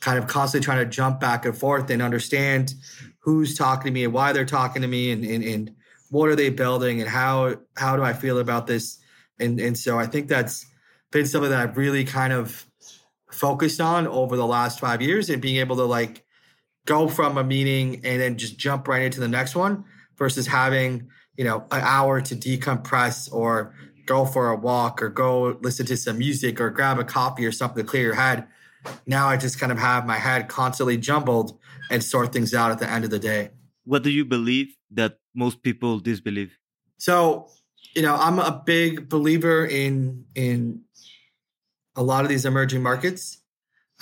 kind 0.00 0.18
of 0.18 0.26
constantly 0.26 0.64
trying 0.64 0.84
to 0.84 0.90
jump 0.90 1.20
back 1.20 1.44
and 1.44 1.56
forth 1.56 1.90
and 1.90 2.02
understand 2.02 2.74
who's 3.20 3.56
talking 3.56 3.90
to 3.90 3.90
me 3.90 4.04
and 4.04 4.12
why 4.12 4.32
they're 4.32 4.44
talking 4.44 4.82
to 4.82 4.88
me 4.88 5.10
and, 5.10 5.24
and, 5.24 5.44
and 5.44 5.70
what 6.10 6.28
are 6.28 6.36
they 6.36 6.50
building 6.50 7.00
and 7.00 7.08
how 7.08 7.56
how 7.76 7.96
do 7.96 8.02
I 8.02 8.12
feel 8.12 8.38
about 8.38 8.66
this? 8.66 8.98
And 9.40 9.58
and 9.60 9.76
so 9.76 9.98
I 9.98 10.06
think 10.06 10.28
that's 10.28 10.66
been 11.10 11.26
something 11.26 11.50
that 11.50 11.60
I've 11.60 11.76
really 11.76 12.04
kind 12.04 12.32
of 12.32 12.66
focused 13.30 13.80
on 13.80 14.06
over 14.06 14.36
the 14.36 14.46
last 14.46 14.78
five 14.78 15.02
years 15.02 15.28
and 15.28 15.42
being 15.42 15.56
able 15.56 15.76
to 15.76 15.84
like 15.84 16.24
go 16.86 17.08
from 17.08 17.38
a 17.38 17.44
meeting 17.44 18.04
and 18.04 18.20
then 18.20 18.36
just 18.36 18.58
jump 18.58 18.86
right 18.86 19.02
into 19.02 19.20
the 19.20 19.28
next 19.28 19.56
one 19.56 19.84
versus 20.16 20.46
having 20.46 21.08
you 21.36 21.44
know 21.44 21.64
an 21.70 21.80
hour 21.80 22.20
to 22.20 22.36
decompress 22.36 23.32
or 23.32 23.74
go 24.06 24.24
for 24.24 24.50
a 24.50 24.56
walk 24.56 25.02
or 25.02 25.08
go 25.08 25.58
listen 25.60 25.86
to 25.86 25.96
some 25.96 26.18
music 26.18 26.60
or 26.60 26.70
grab 26.70 26.98
a 26.98 27.04
coffee 27.04 27.46
or 27.46 27.52
something 27.52 27.84
to 27.84 27.88
clear 27.88 28.02
your 28.02 28.14
head. 28.14 28.46
Now 29.06 29.28
i 29.28 29.36
just 29.36 29.58
kind 29.58 29.72
of 29.72 29.78
have 29.78 30.06
my 30.06 30.16
head 30.16 30.48
constantly 30.48 30.96
jumbled 30.96 31.58
and 31.90 32.02
sort 32.02 32.32
things 32.32 32.54
out 32.54 32.70
at 32.70 32.78
the 32.78 32.90
end 32.90 33.04
of 33.04 33.10
the 33.10 33.18
day. 33.18 33.50
What 33.84 34.02
do 34.02 34.10
you 34.10 34.24
believe 34.24 34.76
that 34.90 35.18
most 35.34 35.62
people 35.62 36.00
disbelieve? 36.00 36.58
So 36.98 37.48
you 37.94 38.02
know 38.02 38.16
i'm 38.16 38.38
a 38.38 38.62
big 38.64 39.08
believer 39.08 39.64
in 39.64 40.24
in 40.34 40.82
a 41.96 42.02
lot 42.02 42.24
of 42.24 42.28
these 42.28 42.44
emerging 42.44 42.82
markets. 42.82 43.38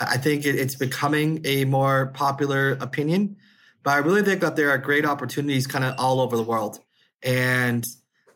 I 0.01 0.17
think 0.17 0.47
it's 0.47 0.75
becoming 0.75 1.43
a 1.45 1.65
more 1.67 2.07
popular 2.07 2.73
opinion 2.81 3.37
but 3.83 3.93
i 3.93 3.99
really 3.99 4.23
think 4.23 4.41
that 4.41 4.57
there 4.57 4.71
are 4.71 4.79
great 4.79 5.05
opportunities 5.05 5.67
kind 5.67 5.85
of 5.85 5.95
all 5.99 6.21
over 6.21 6.37
the 6.37 6.43
world. 6.43 6.81
And 7.23 7.87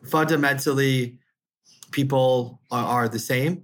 fundamentally 0.05 1.19
people 1.91 2.61
are, 2.71 2.85
are 2.85 3.09
the 3.09 3.19
same. 3.19 3.63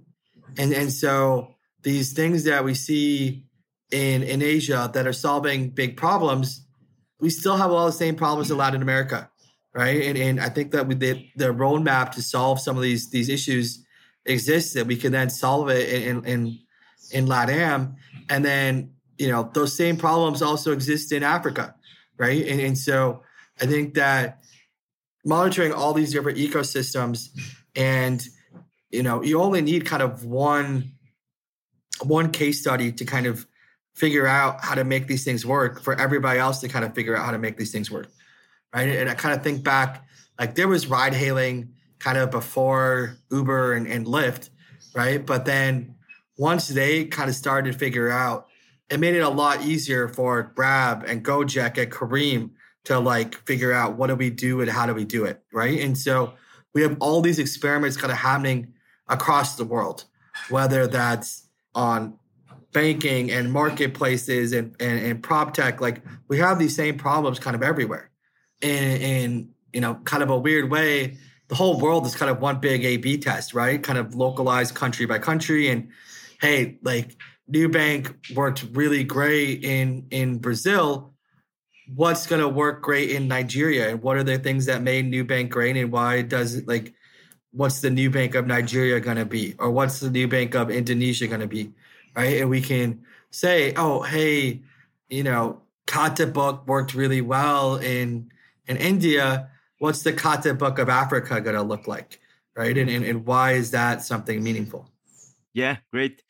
And 0.58 0.72
and 0.72 0.92
so 0.92 1.54
these 1.84 2.12
things 2.12 2.44
that 2.44 2.64
we 2.64 2.74
see 2.74 3.44
in 3.90 4.22
in 4.22 4.42
asia 4.42 4.90
that 4.92 5.06
are 5.06 5.12
solving 5.12 5.70
big 5.70 5.96
problems 5.96 6.66
we 7.20 7.30
still 7.30 7.56
have 7.56 7.70
all 7.70 7.86
the 7.86 7.92
same 7.92 8.16
problems 8.16 8.50
in 8.50 8.56
latin 8.56 8.82
america 8.82 9.30
right? 9.72 10.02
And, 10.02 10.18
and 10.18 10.40
i 10.40 10.48
think 10.48 10.72
that 10.72 10.88
with 10.88 10.98
the, 10.98 11.28
the 11.36 11.52
roadmap 11.54 12.12
to 12.12 12.22
solve 12.22 12.58
some 12.58 12.76
of 12.76 12.82
these 12.82 13.10
these 13.10 13.28
issues 13.28 13.84
exists 14.26 14.72
that 14.72 14.86
we 14.86 14.96
can 14.96 15.12
then 15.12 15.30
solve 15.30 15.68
it 15.68 15.88
in 15.88 16.24
in 16.24 16.58
in 17.12 17.26
latam. 17.26 17.96
And 18.30 18.44
then 18.44 18.94
you 19.18 19.28
know 19.28 19.50
those 19.52 19.76
same 19.76 19.96
problems 19.96 20.42
also 20.42 20.72
exist 20.72 21.12
in 21.12 21.22
africa 21.22 21.74
right? 22.16 22.46
And, 22.46 22.60
and 22.60 22.78
so 22.78 23.22
i 23.60 23.66
think 23.66 23.94
that 23.94 24.42
monitoring 25.24 25.72
all 25.72 25.92
these 25.92 26.12
different 26.12 26.38
ecosystems 26.38 27.28
and 27.74 28.26
you 28.90 29.02
know 29.02 29.22
you 29.22 29.40
only 29.40 29.60
need 29.60 29.86
kind 29.86 30.02
of 30.02 30.24
one 30.24 30.92
one 32.02 32.30
case 32.30 32.60
study 32.60 32.92
to 32.92 33.04
kind 33.04 33.26
of 33.26 33.46
figure 33.94 34.26
out 34.26 34.62
how 34.64 34.74
to 34.74 34.84
make 34.84 35.06
these 35.06 35.24
things 35.24 35.46
work 35.46 35.80
for 35.80 35.98
everybody 36.00 36.38
else 36.38 36.60
to 36.60 36.68
kind 36.68 36.84
of 36.84 36.94
figure 36.94 37.16
out 37.16 37.24
how 37.24 37.30
to 37.30 37.38
make 37.38 37.56
these 37.56 37.72
things 37.72 37.90
work 37.90 38.08
right? 38.74 38.88
And 38.88 39.08
i 39.08 39.14
kind 39.14 39.34
of 39.34 39.42
think 39.42 39.62
back 39.62 40.06
like 40.38 40.54
there 40.54 40.68
was 40.68 40.86
ride 40.88 41.14
hailing 41.14 41.74
kind 41.98 42.18
of 42.18 42.30
before 42.30 43.16
uber 43.30 43.72
and, 43.72 43.86
and 43.86 44.06
lyft 44.06 44.50
right? 44.94 45.24
But 45.24 45.44
then 45.44 45.96
once 46.38 46.68
they 46.68 47.04
kind 47.04 47.28
of 47.28 47.36
started 47.36 47.72
to 47.72 47.78
figure 47.78 48.10
out 48.10 48.48
it 48.90 49.00
made 49.00 49.14
it 49.14 49.20
a 49.20 49.28
lot 49.28 49.62
easier 49.62 50.08
for 50.08 50.42
grab 50.54 51.04
and 51.06 51.24
gojek 51.24 51.78
and 51.78 51.90
careem 51.90 52.50
to 52.84 52.98
like 52.98 53.34
figure 53.46 53.72
out 53.72 53.96
what 53.96 54.08
do 54.08 54.14
we 54.14 54.30
do 54.30 54.60
and 54.60 54.70
how 54.70 54.86
do 54.86 54.94
we 54.94 55.04
do 55.04 55.24
it 55.24 55.42
right? 55.52 55.80
And 55.80 55.96
so 55.98 56.34
we 56.74 56.82
have 56.82 56.96
all 57.00 57.20
these 57.20 57.38
experiments 57.38 57.96
kind 57.96 58.12
of 58.12 58.18
happening 58.18 58.72
across 59.08 59.56
the 59.56 59.64
world 59.64 60.04
whether 60.48 60.86
that's 60.86 61.48
on 61.74 62.18
banking 62.72 63.30
and 63.30 63.52
marketplaces 63.52 64.52
and, 64.52 64.74
and, 64.80 64.98
and 64.98 65.22
prop 65.22 65.54
tech 65.54 65.80
like 65.80 66.02
we 66.28 66.38
have 66.38 66.58
these 66.58 66.74
same 66.74 66.98
problems 66.98 67.38
kind 67.38 67.56
of 67.56 67.62
everywhere. 67.62 68.10
In, 68.60 69.00
in 69.00 69.48
you 69.72 69.80
know 69.80 69.94
kind 70.04 70.22
of 70.22 70.30
a 70.30 70.38
weird 70.38 70.70
way 70.70 71.18
the 71.48 71.54
whole 71.54 71.78
world 71.78 72.06
is 72.06 72.16
kind 72.16 72.30
of 72.30 72.40
one 72.40 72.60
big 72.60 72.84
a 72.84 72.96
b 72.96 73.16
test 73.16 73.54
right? 73.54 73.82
Kind 73.82 73.98
of 73.98 74.14
localized 74.14 74.74
country 74.74 75.06
by 75.06 75.18
country. 75.18 75.68
And 75.68 75.88
hey 76.40 76.78
like 76.82 77.16
Nubank 77.50 78.34
worked 78.34 78.66
really 78.72 79.04
great 79.04 79.64
in 79.64 80.06
in 80.10 80.38
brazil 80.38 81.13
what's 81.86 82.26
going 82.26 82.40
to 82.40 82.48
work 82.48 82.82
great 82.82 83.10
in 83.10 83.28
Nigeria 83.28 83.90
and 83.90 84.02
what 84.02 84.16
are 84.16 84.22
the 84.22 84.38
things 84.38 84.66
that 84.66 84.82
made 84.82 85.10
Nubank 85.10 85.50
great 85.50 85.76
and 85.76 85.92
why 85.92 86.22
does 86.22 86.54
it 86.54 86.66
like 86.66 86.94
what's 87.52 87.80
the 87.80 87.90
Nubank 87.90 88.34
of 88.34 88.46
Nigeria 88.46 89.00
going 89.00 89.16
to 89.16 89.24
be 89.24 89.54
or 89.58 89.70
what's 89.70 90.00
the 90.00 90.08
Nubank 90.08 90.54
of 90.54 90.70
Indonesia 90.70 91.26
going 91.26 91.40
to 91.40 91.46
be 91.46 91.72
right? 92.16 92.40
And 92.40 92.48
we 92.48 92.60
can 92.60 93.02
say 93.30 93.74
oh 93.76 94.02
hey 94.02 94.62
you 95.08 95.22
know 95.22 95.60
Khatabook 95.86 96.66
worked 96.66 96.94
really 96.94 97.20
well 97.20 97.76
in 97.76 98.30
in 98.66 98.76
India. 98.78 99.50
What's 99.78 100.02
the 100.02 100.12
Khatabook 100.12 100.78
of 100.78 100.88
Africa 100.88 101.40
going 101.42 101.56
to 101.56 101.62
look 101.62 101.86
like? 101.86 102.20
Right? 102.56 102.78
And, 102.78 102.88
and 102.88 103.04
and 103.04 103.26
why 103.26 103.52
is 103.52 103.72
that 103.72 104.02
something 104.02 104.42
meaningful? 104.42 104.88
Yeah 105.52 105.78
great. 105.92 106.22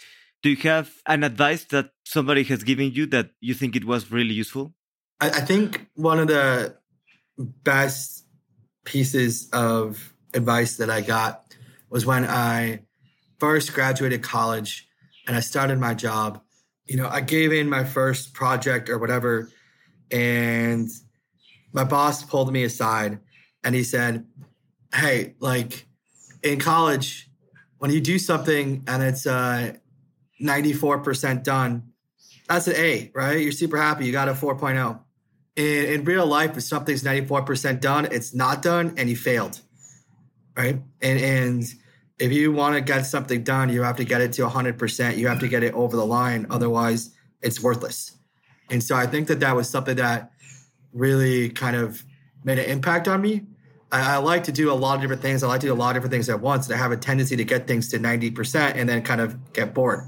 Do 0.43 0.51
you 0.51 0.57
have 0.69 0.91
an 1.07 1.23
advice 1.23 1.65
that 1.67 1.91
somebody 2.05 2.43
has 2.45 2.65
given 2.65 2.91
you 2.91 3.07
that 3.07 3.31
you 3.41 3.55
think 3.55 3.77
it 3.77 3.85
was 3.85 4.11
really 4.11 4.35
useful 4.35 4.75
I, 5.21 5.29
I 5.29 5.41
think 5.41 5.87
one 5.95 6.19
of 6.19 6.29
the 6.29 6.77
best 7.39 8.25
pieces 8.85 9.49
of 9.53 10.15
advice 10.35 10.77
that 10.77 10.91
I 10.91 11.01
got 11.01 11.55
was 11.91 12.05
when 12.05 12.25
I 12.25 12.81
first 13.39 13.73
graduated 13.73 14.23
college 14.23 14.89
and 15.27 15.37
I 15.37 15.41
started 15.41 15.79
my 15.79 15.95
job. 15.95 16.43
You 16.87 16.97
know, 16.97 17.09
I 17.09 17.21
gave 17.21 17.53
in 17.53 17.69
my 17.69 17.85
first 17.85 18.35
project 18.35 18.91
or 18.91 18.99
whatever, 18.99 19.51
and 20.11 20.89
my 21.73 21.85
boss 21.85 22.23
pulled 22.23 22.53
me 22.53 22.65
aside 22.65 23.19
and 23.62 23.75
he 23.75 23.83
said, 23.83 24.27
Hey, 24.93 25.35
like 25.41 25.87
in 26.43 26.61
college, 26.61 27.31
when 27.79 27.91
you 27.91 28.01
do 28.01 28.19
something 28.19 28.85
and 28.87 29.03
it's 29.03 29.27
uh, 29.27 29.75
94% 30.43 31.43
done, 31.43 31.91
that's 32.49 32.69
an 32.69 32.77
A, 32.77 33.11
right? 33.15 33.41
You're 33.41 33.53
super 33.53 33.79
happy. 33.79 34.05
You 34.05 34.12
got 34.12 34.29
a 34.29 34.35
4.0 34.35 35.04
in, 35.57 35.85
in 35.87 36.05
real 36.05 36.27
life, 36.27 36.57
if 36.57 36.65
something's 36.65 37.03
94% 37.03 37.81
done, 37.81 38.09
it's 38.11 38.35
not 38.35 38.63
done 38.63 38.95
and 38.97 39.09
you 39.09 39.17
failed. 39.17 39.61
Right. 40.57 40.81
And 41.03 41.21
and 41.21 41.65
if 42.19 42.33
you 42.33 42.53
want 42.53 42.77
to 42.77 42.81
get 42.81 43.03
something 43.03 43.43
done, 43.43 43.71
you 43.71 43.83
have 43.83 43.97
to 43.97 44.05
get 44.05 44.21
it 44.21 44.33
to 44.35 44.43
100%. 44.43 45.17
You 45.17 45.27
have 45.27 45.41
to 45.41 45.49
get 45.49 45.65
it 45.65 45.75
over 45.75 45.97
the 45.97 46.07
line. 46.07 46.47
Otherwise, 46.49 47.11
it's 47.43 47.61
worthless. 47.61 48.13
And 48.71 48.83
so 48.83 48.95
I 48.95 49.07
think 49.07 49.29
that 49.29 49.41
that 49.41 49.57
was 49.57 49.69
something 49.69 49.97
that 49.97 50.31
really 50.93 51.49
kind 51.51 51.77
of 51.77 52.05
made 52.45 52.59
an 52.59 52.67
impact 52.67 53.09
on 53.09 53.21
me. 53.21 53.43
I, 53.91 54.15
I, 54.15 54.17
like 54.19 54.45
to 54.45 54.53
do 54.53 54.71
a 54.71 54.75
lot 54.75 54.95
of 54.95 55.01
different 55.01 55.23
things. 55.23 55.43
I 55.43 55.49
like 55.49 55.61
to 55.61 55.67
do 55.67 55.73
a 55.73 55.75
lot 55.75 55.91
of 55.91 55.95
different 55.97 56.13
things 56.13 56.29
at 56.29 56.41
once. 56.41 56.67
And 56.67 56.75
I 56.75 56.79
have 56.79 56.93
a 56.93 56.97
tendency 56.97 57.37
to 57.37 57.45
get 57.45 57.67
things 57.67 57.89
to 57.89 57.99
90% 57.99 58.77
and 58.77 58.89
then 58.89 59.03
kind 59.03 59.21
of 59.21 59.53
get 59.53 59.75
bored. 59.75 60.05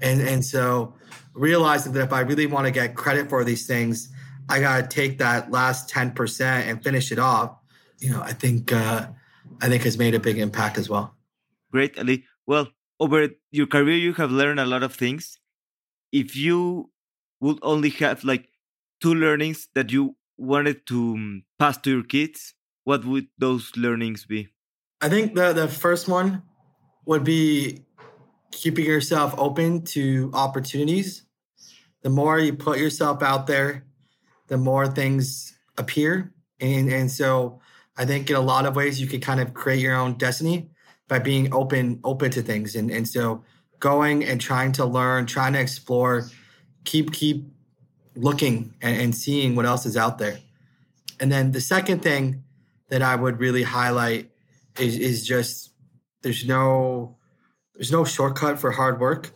And, 0.00 0.20
and 0.22 0.44
so 0.44 0.94
realizing 1.34 1.92
that 1.92 2.02
if 2.02 2.12
I 2.12 2.20
really 2.20 2.46
want 2.46 2.66
to 2.66 2.70
get 2.70 2.94
credit 2.94 3.28
for 3.28 3.44
these 3.44 3.66
things, 3.66 4.08
I 4.48 4.60
got 4.60 4.82
to 4.82 4.94
take 4.94 5.18
that 5.18 5.50
last 5.50 5.90
10% 5.90 6.40
and 6.40 6.82
finish 6.82 7.12
it 7.12 7.18
off, 7.18 7.56
you 7.98 8.10
know, 8.10 8.20
I 8.20 8.32
think, 8.32 8.72
uh, 8.72 9.06
I 9.60 9.68
think 9.68 9.84
has 9.84 9.98
made 9.98 10.14
a 10.14 10.20
big 10.20 10.38
impact 10.38 10.78
as 10.78 10.88
well. 10.88 11.14
Great, 11.70 11.98
Ali. 11.98 12.24
Well, 12.46 12.68
over 13.00 13.28
your 13.50 13.66
career, 13.66 13.96
you 13.96 14.12
have 14.14 14.30
learned 14.30 14.60
a 14.60 14.66
lot 14.66 14.82
of 14.82 14.94
things. 14.94 15.38
If 16.10 16.36
you 16.36 16.90
would 17.40 17.58
only 17.62 17.90
have 17.90 18.24
like 18.24 18.48
two 19.00 19.14
learnings 19.14 19.68
that 19.74 19.90
you 19.90 20.16
wanted 20.36 20.86
to 20.86 21.14
um, 21.14 21.44
pass 21.58 21.78
to 21.78 21.90
your 21.90 22.04
kids, 22.04 22.54
what 22.84 23.04
would 23.04 23.28
those 23.38 23.72
learnings 23.76 24.26
be? 24.26 24.48
I 25.00 25.08
think 25.08 25.34
the, 25.34 25.52
the 25.52 25.68
first 25.68 26.08
one 26.08 26.42
would 27.06 27.24
be 27.24 27.82
keeping 28.50 28.84
yourself 28.84 29.34
open 29.38 29.82
to 29.82 30.30
opportunities. 30.34 31.24
The 32.02 32.10
more 32.10 32.38
you 32.38 32.52
put 32.52 32.78
yourself 32.78 33.22
out 33.22 33.46
there, 33.46 33.84
the 34.52 34.58
more 34.58 34.86
things 34.86 35.56
appear. 35.78 36.30
And, 36.60 36.92
and 36.92 37.10
so 37.10 37.62
I 37.96 38.04
think 38.04 38.28
in 38.28 38.36
a 38.36 38.40
lot 38.40 38.66
of 38.66 38.76
ways 38.76 39.00
you 39.00 39.06
can 39.06 39.22
kind 39.22 39.40
of 39.40 39.54
create 39.54 39.80
your 39.80 39.96
own 39.96 40.18
destiny 40.18 40.68
by 41.08 41.20
being 41.20 41.54
open, 41.54 42.00
open 42.04 42.30
to 42.32 42.42
things. 42.42 42.76
And, 42.76 42.90
and 42.90 43.08
so 43.08 43.44
going 43.78 44.22
and 44.22 44.38
trying 44.38 44.72
to 44.72 44.84
learn, 44.84 45.24
trying 45.24 45.54
to 45.54 45.58
explore, 45.58 46.28
keep, 46.84 47.12
keep 47.14 47.46
looking 48.14 48.74
and, 48.82 49.00
and 49.00 49.14
seeing 49.14 49.56
what 49.56 49.64
else 49.64 49.86
is 49.86 49.96
out 49.96 50.18
there. 50.18 50.38
And 51.18 51.32
then 51.32 51.52
the 51.52 51.60
second 51.62 52.02
thing 52.02 52.44
that 52.90 53.00
I 53.00 53.16
would 53.16 53.40
really 53.40 53.62
highlight 53.62 54.32
is, 54.78 54.98
is 54.98 55.26
just 55.26 55.70
there's 56.20 56.46
no 56.46 57.16
there's 57.74 57.90
no 57.90 58.04
shortcut 58.04 58.58
for 58.58 58.70
hard 58.70 59.00
work, 59.00 59.30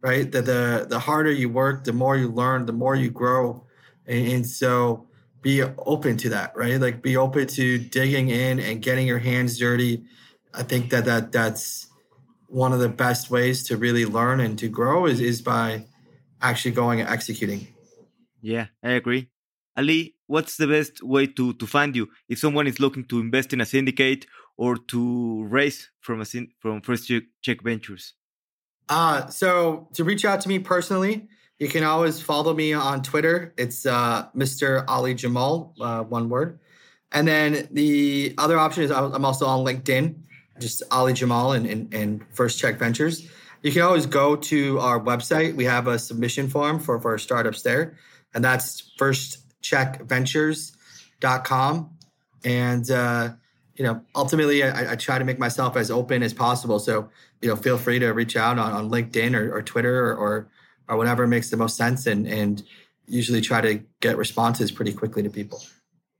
right? 0.00 0.30
The, 0.30 0.42
the 0.42 0.86
the 0.88 1.00
harder 1.00 1.32
you 1.32 1.48
work, 1.48 1.82
the 1.82 1.92
more 1.92 2.16
you 2.16 2.28
learn, 2.28 2.66
the 2.66 2.72
more 2.72 2.94
you 2.94 3.10
grow, 3.10 3.66
and, 4.10 4.28
and 4.28 4.46
so 4.46 5.06
be 5.40 5.62
open 5.62 6.16
to 6.18 6.28
that, 6.30 6.54
right? 6.56 6.80
Like 6.80 7.00
be 7.00 7.16
open 7.16 7.46
to 7.46 7.78
digging 7.78 8.28
in 8.28 8.60
and 8.60 8.82
getting 8.82 9.06
your 9.06 9.18
hands 9.18 9.58
dirty. 9.58 10.04
I 10.52 10.64
think 10.64 10.90
that, 10.90 11.06
that 11.06 11.32
that's 11.32 11.86
one 12.48 12.72
of 12.72 12.80
the 12.80 12.88
best 12.88 13.30
ways 13.30 13.62
to 13.64 13.76
really 13.76 14.04
learn 14.04 14.40
and 14.40 14.58
to 14.58 14.68
grow 14.68 15.06
is, 15.06 15.20
is 15.20 15.40
by 15.40 15.86
actually 16.42 16.72
going 16.72 17.00
and 17.00 17.08
executing. 17.08 17.68
Yeah, 18.42 18.66
I 18.82 18.90
agree. 18.90 19.30
Ali, 19.76 20.16
what's 20.26 20.56
the 20.56 20.66
best 20.66 21.02
way 21.02 21.26
to, 21.26 21.54
to 21.54 21.66
find 21.66 21.94
you 21.94 22.08
if 22.28 22.38
someone 22.38 22.66
is 22.66 22.80
looking 22.80 23.04
to 23.04 23.20
invest 23.20 23.52
in 23.52 23.60
a 23.60 23.66
syndicate 23.66 24.26
or 24.56 24.76
to 24.76 25.44
raise 25.44 25.90
from 26.00 26.20
a 26.20 26.24
from 26.58 26.82
First 26.82 27.10
Check 27.40 27.62
Ventures? 27.62 28.14
Uh, 28.88 29.28
so 29.28 29.88
to 29.94 30.02
reach 30.02 30.24
out 30.24 30.40
to 30.40 30.48
me 30.48 30.58
personally, 30.58 31.28
you 31.60 31.68
can 31.68 31.84
always 31.84 32.20
follow 32.20 32.52
me 32.54 32.72
on 32.72 33.02
Twitter. 33.02 33.52
It's 33.58 33.84
uh, 33.84 34.28
Mr. 34.34 34.82
Ali 34.88 35.12
Jamal, 35.14 35.74
uh, 35.78 36.02
one 36.02 36.30
word. 36.30 36.58
And 37.12 37.28
then 37.28 37.68
the 37.70 38.34
other 38.38 38.58
option 38.58 38.82
is 38.82 38.90
I'm 38.90 39.26
also 39.26 39.46
on 39.46 39.62
LinkedIn, 39.64 40.14
just 40.58 40.82
Ali 40.90 41.12
Jamal 41.12 41.52
and, 41.52 41.66
and, 41.66 41.92
and 41.92 42.24
First 42.32 42.58
Check 42.58 42.78
Ventures. 42.78 43.28
You 43.62 43.72
can 43.72 43.82
always 43.82 44.06
go 44.06 44.36
to 44.36 44.80
our 44.80 44.98
website. 44.98 45.54
We 45.54 45.64
have 45.64 45.86
a 45.86 45.98
submission 45.98 46.48
form 46.48 46.80
for, 46.80 46.98
for 46.98 47.18
startups 47.18 47.60
there, 47.60 47.98
and 48.32 48.42
that's 48.42 48.90
firstcheckventures.com. 48.98 51.90
And, 52.42 52.90
uh, 52.90 53.32
you 53.74 53.84
know, 53.84 54.00
ultimately, 54.16 54.62
I, 54.62 54.92
I, 54.92 54.96
try 54.96 55.18
to 55.18 55.26
make 55.26 55.38
myself 55.38 55.76
as 55.76 55.90
open 55.90 56.22
as 56.22 56.32
possible. 56.32 56.78
So, 56.78 57.10
you 57.42 57.50
know, 57.50 57.56
feel 57.56 57.76
free 57.76 57.98
to 57.98 58.12
reach 58.12 58.34
out 58.34 58.58
on, 58.58 58.72
on 58.72 58.90
LinkedIn 58.90 59.38
or, 59.38 59.54
or 59.54 59.60
Twitter 59.62 60.06
or, 60.06 60.14
or, 60.14 60.48
or 60.90 60.96
whatever 60.96 61.26
makes 61.26 61.48
the 61.50 61.56
most 61.56 61.76
sense 61.76 62.06
and, 62.06 62.26
and 62.26 62.62
usually 63.06 63.40
try 63.40 63.60
to 63.60 63.80
get 64.00 64.18
responses 64.18 64.70
pretty 64.70 64.92
quickly 64.92 65.22
to 65.22 65.30
people. 65.30 65.62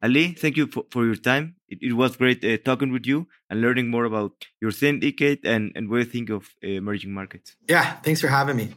Ali, 0.02 0.32
thank 0.32 0.56
you 0.56 0.66
for, 0.66 0.84
for 0.90 1.04
your 1.04 1.16
time. 1.16 1.56
It, 1.68 1.78
it 1.82 1.92
was 1.92 2.16
great 2.16 2.42
uh, 2.44 2.56
talking 2.64 2.90
with 2.90 3.06
you 3.06 3.28
and 3.50 3.60
learning 3.60 3.90
more 3.90 4.04
about 4.04 4.32
your 4.60 4.70
syndicate 4.70 5.40
and, 5.44 5.72
and 5.74 5.90
what 5.90 5.98
you 5.98 6.04
think 6.04 6.30
of 6.30 6.48
uh, 6.64 6.68
emerging 6.68 7.12
markets. 7.12 7.56
Yeah, 7.68 7.96
thanks 8.02 8.20
for 8.20 8.28
having 8.28 8.56
me. 8.56 8.68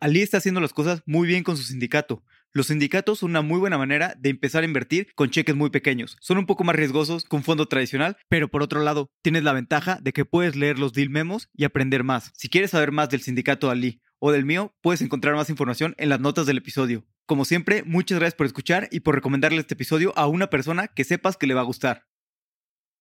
Ali 0.00 0.22
está 0.22 0.38
haciendo 0.38 0.60
las 0.60 0.72
cosas 0.72 1.02
muy 1.06 1.26
bien 1.26 1.42
con 1.42 1.56
su 1.56 1.64
sindicato. 1.64 2.22
Los 2.52 2.68
sindicatos 2.68 3.18
son 3.18 3.30
una 3.30 3.42
muy 3.42 3.58
buena 3.58 3.76
manera 3.76 4.14
de 4.18 4.30
empezar 4.30 4.62
a 4.62 4.66
invertir 4.66 5.08
con 5.14 5.28
cheques 5.28 5.54
muy 5.54 5.68
pequeños. 5.68 6.16
Son 6.20 6.38
un 6.38 6.46
poco 6.46 6.64
más 6.64 6.76
riesgosos 6.76 7.24
que 7.24 7.36
un 7.36 7.44
fondo 7.44 7.66
tradicional, 7.66 8.16
pero 8.28 8.48
por 8.48 8.62
otro 8.62 8.82
lado, 8.82 9.10
tienes 9.22 9.44
la 9.44 9.52
ventaja 9.52 9.98
de 10.00 10.12
que 10.12 10.24
puedes 10.24 10.56
leer 10.56 10.78
los 10.78 10.94
deal 10.94 11.10
memos 11.10 11.50
y 11.54 11.64
aprender 11.64 12.04
más. 12.04 12.32
Si 12.34 12.48
quieres 12.48 12.70
saber 12.70 12.90
más 12.90 13.10
del 13.10 13.20
sindicato 13.20 13.70
Ali 13.70 14.00
o 14.18 14.32
del 14.32 14.46
mío, 14.46 14.74
puedes 14.80 15.02
encontrar 15.02 15.34
más 15.34 15.50
información 15.50 15.94
en 15.98 16.08
las 16.08 16.20
notas 16.20 16.46
del 16.46 16.58
episodio. 16.58 17.04
Como 17.26 17.44
siempre, 17.44 17.82
muchas 17.84 18.18
gracias 18.18 18.36
por 18.36 18.46
escuchar 18.46 18.88
y 18.90 19.00
por 19.00 19.14
recomendarle 19.14 19.60
este 19.60 19.74
episodio 19.74 20.14
a 20.16 20.26
una 20.26 20.48
persona 20.48 20.88
que 20.88 21.04
sepas 21.04 21.36
que 21.36 21.46
le 21.46 21.52
va 21.52 21.60
a 21.60 21.64
gustar. 21.64 22.07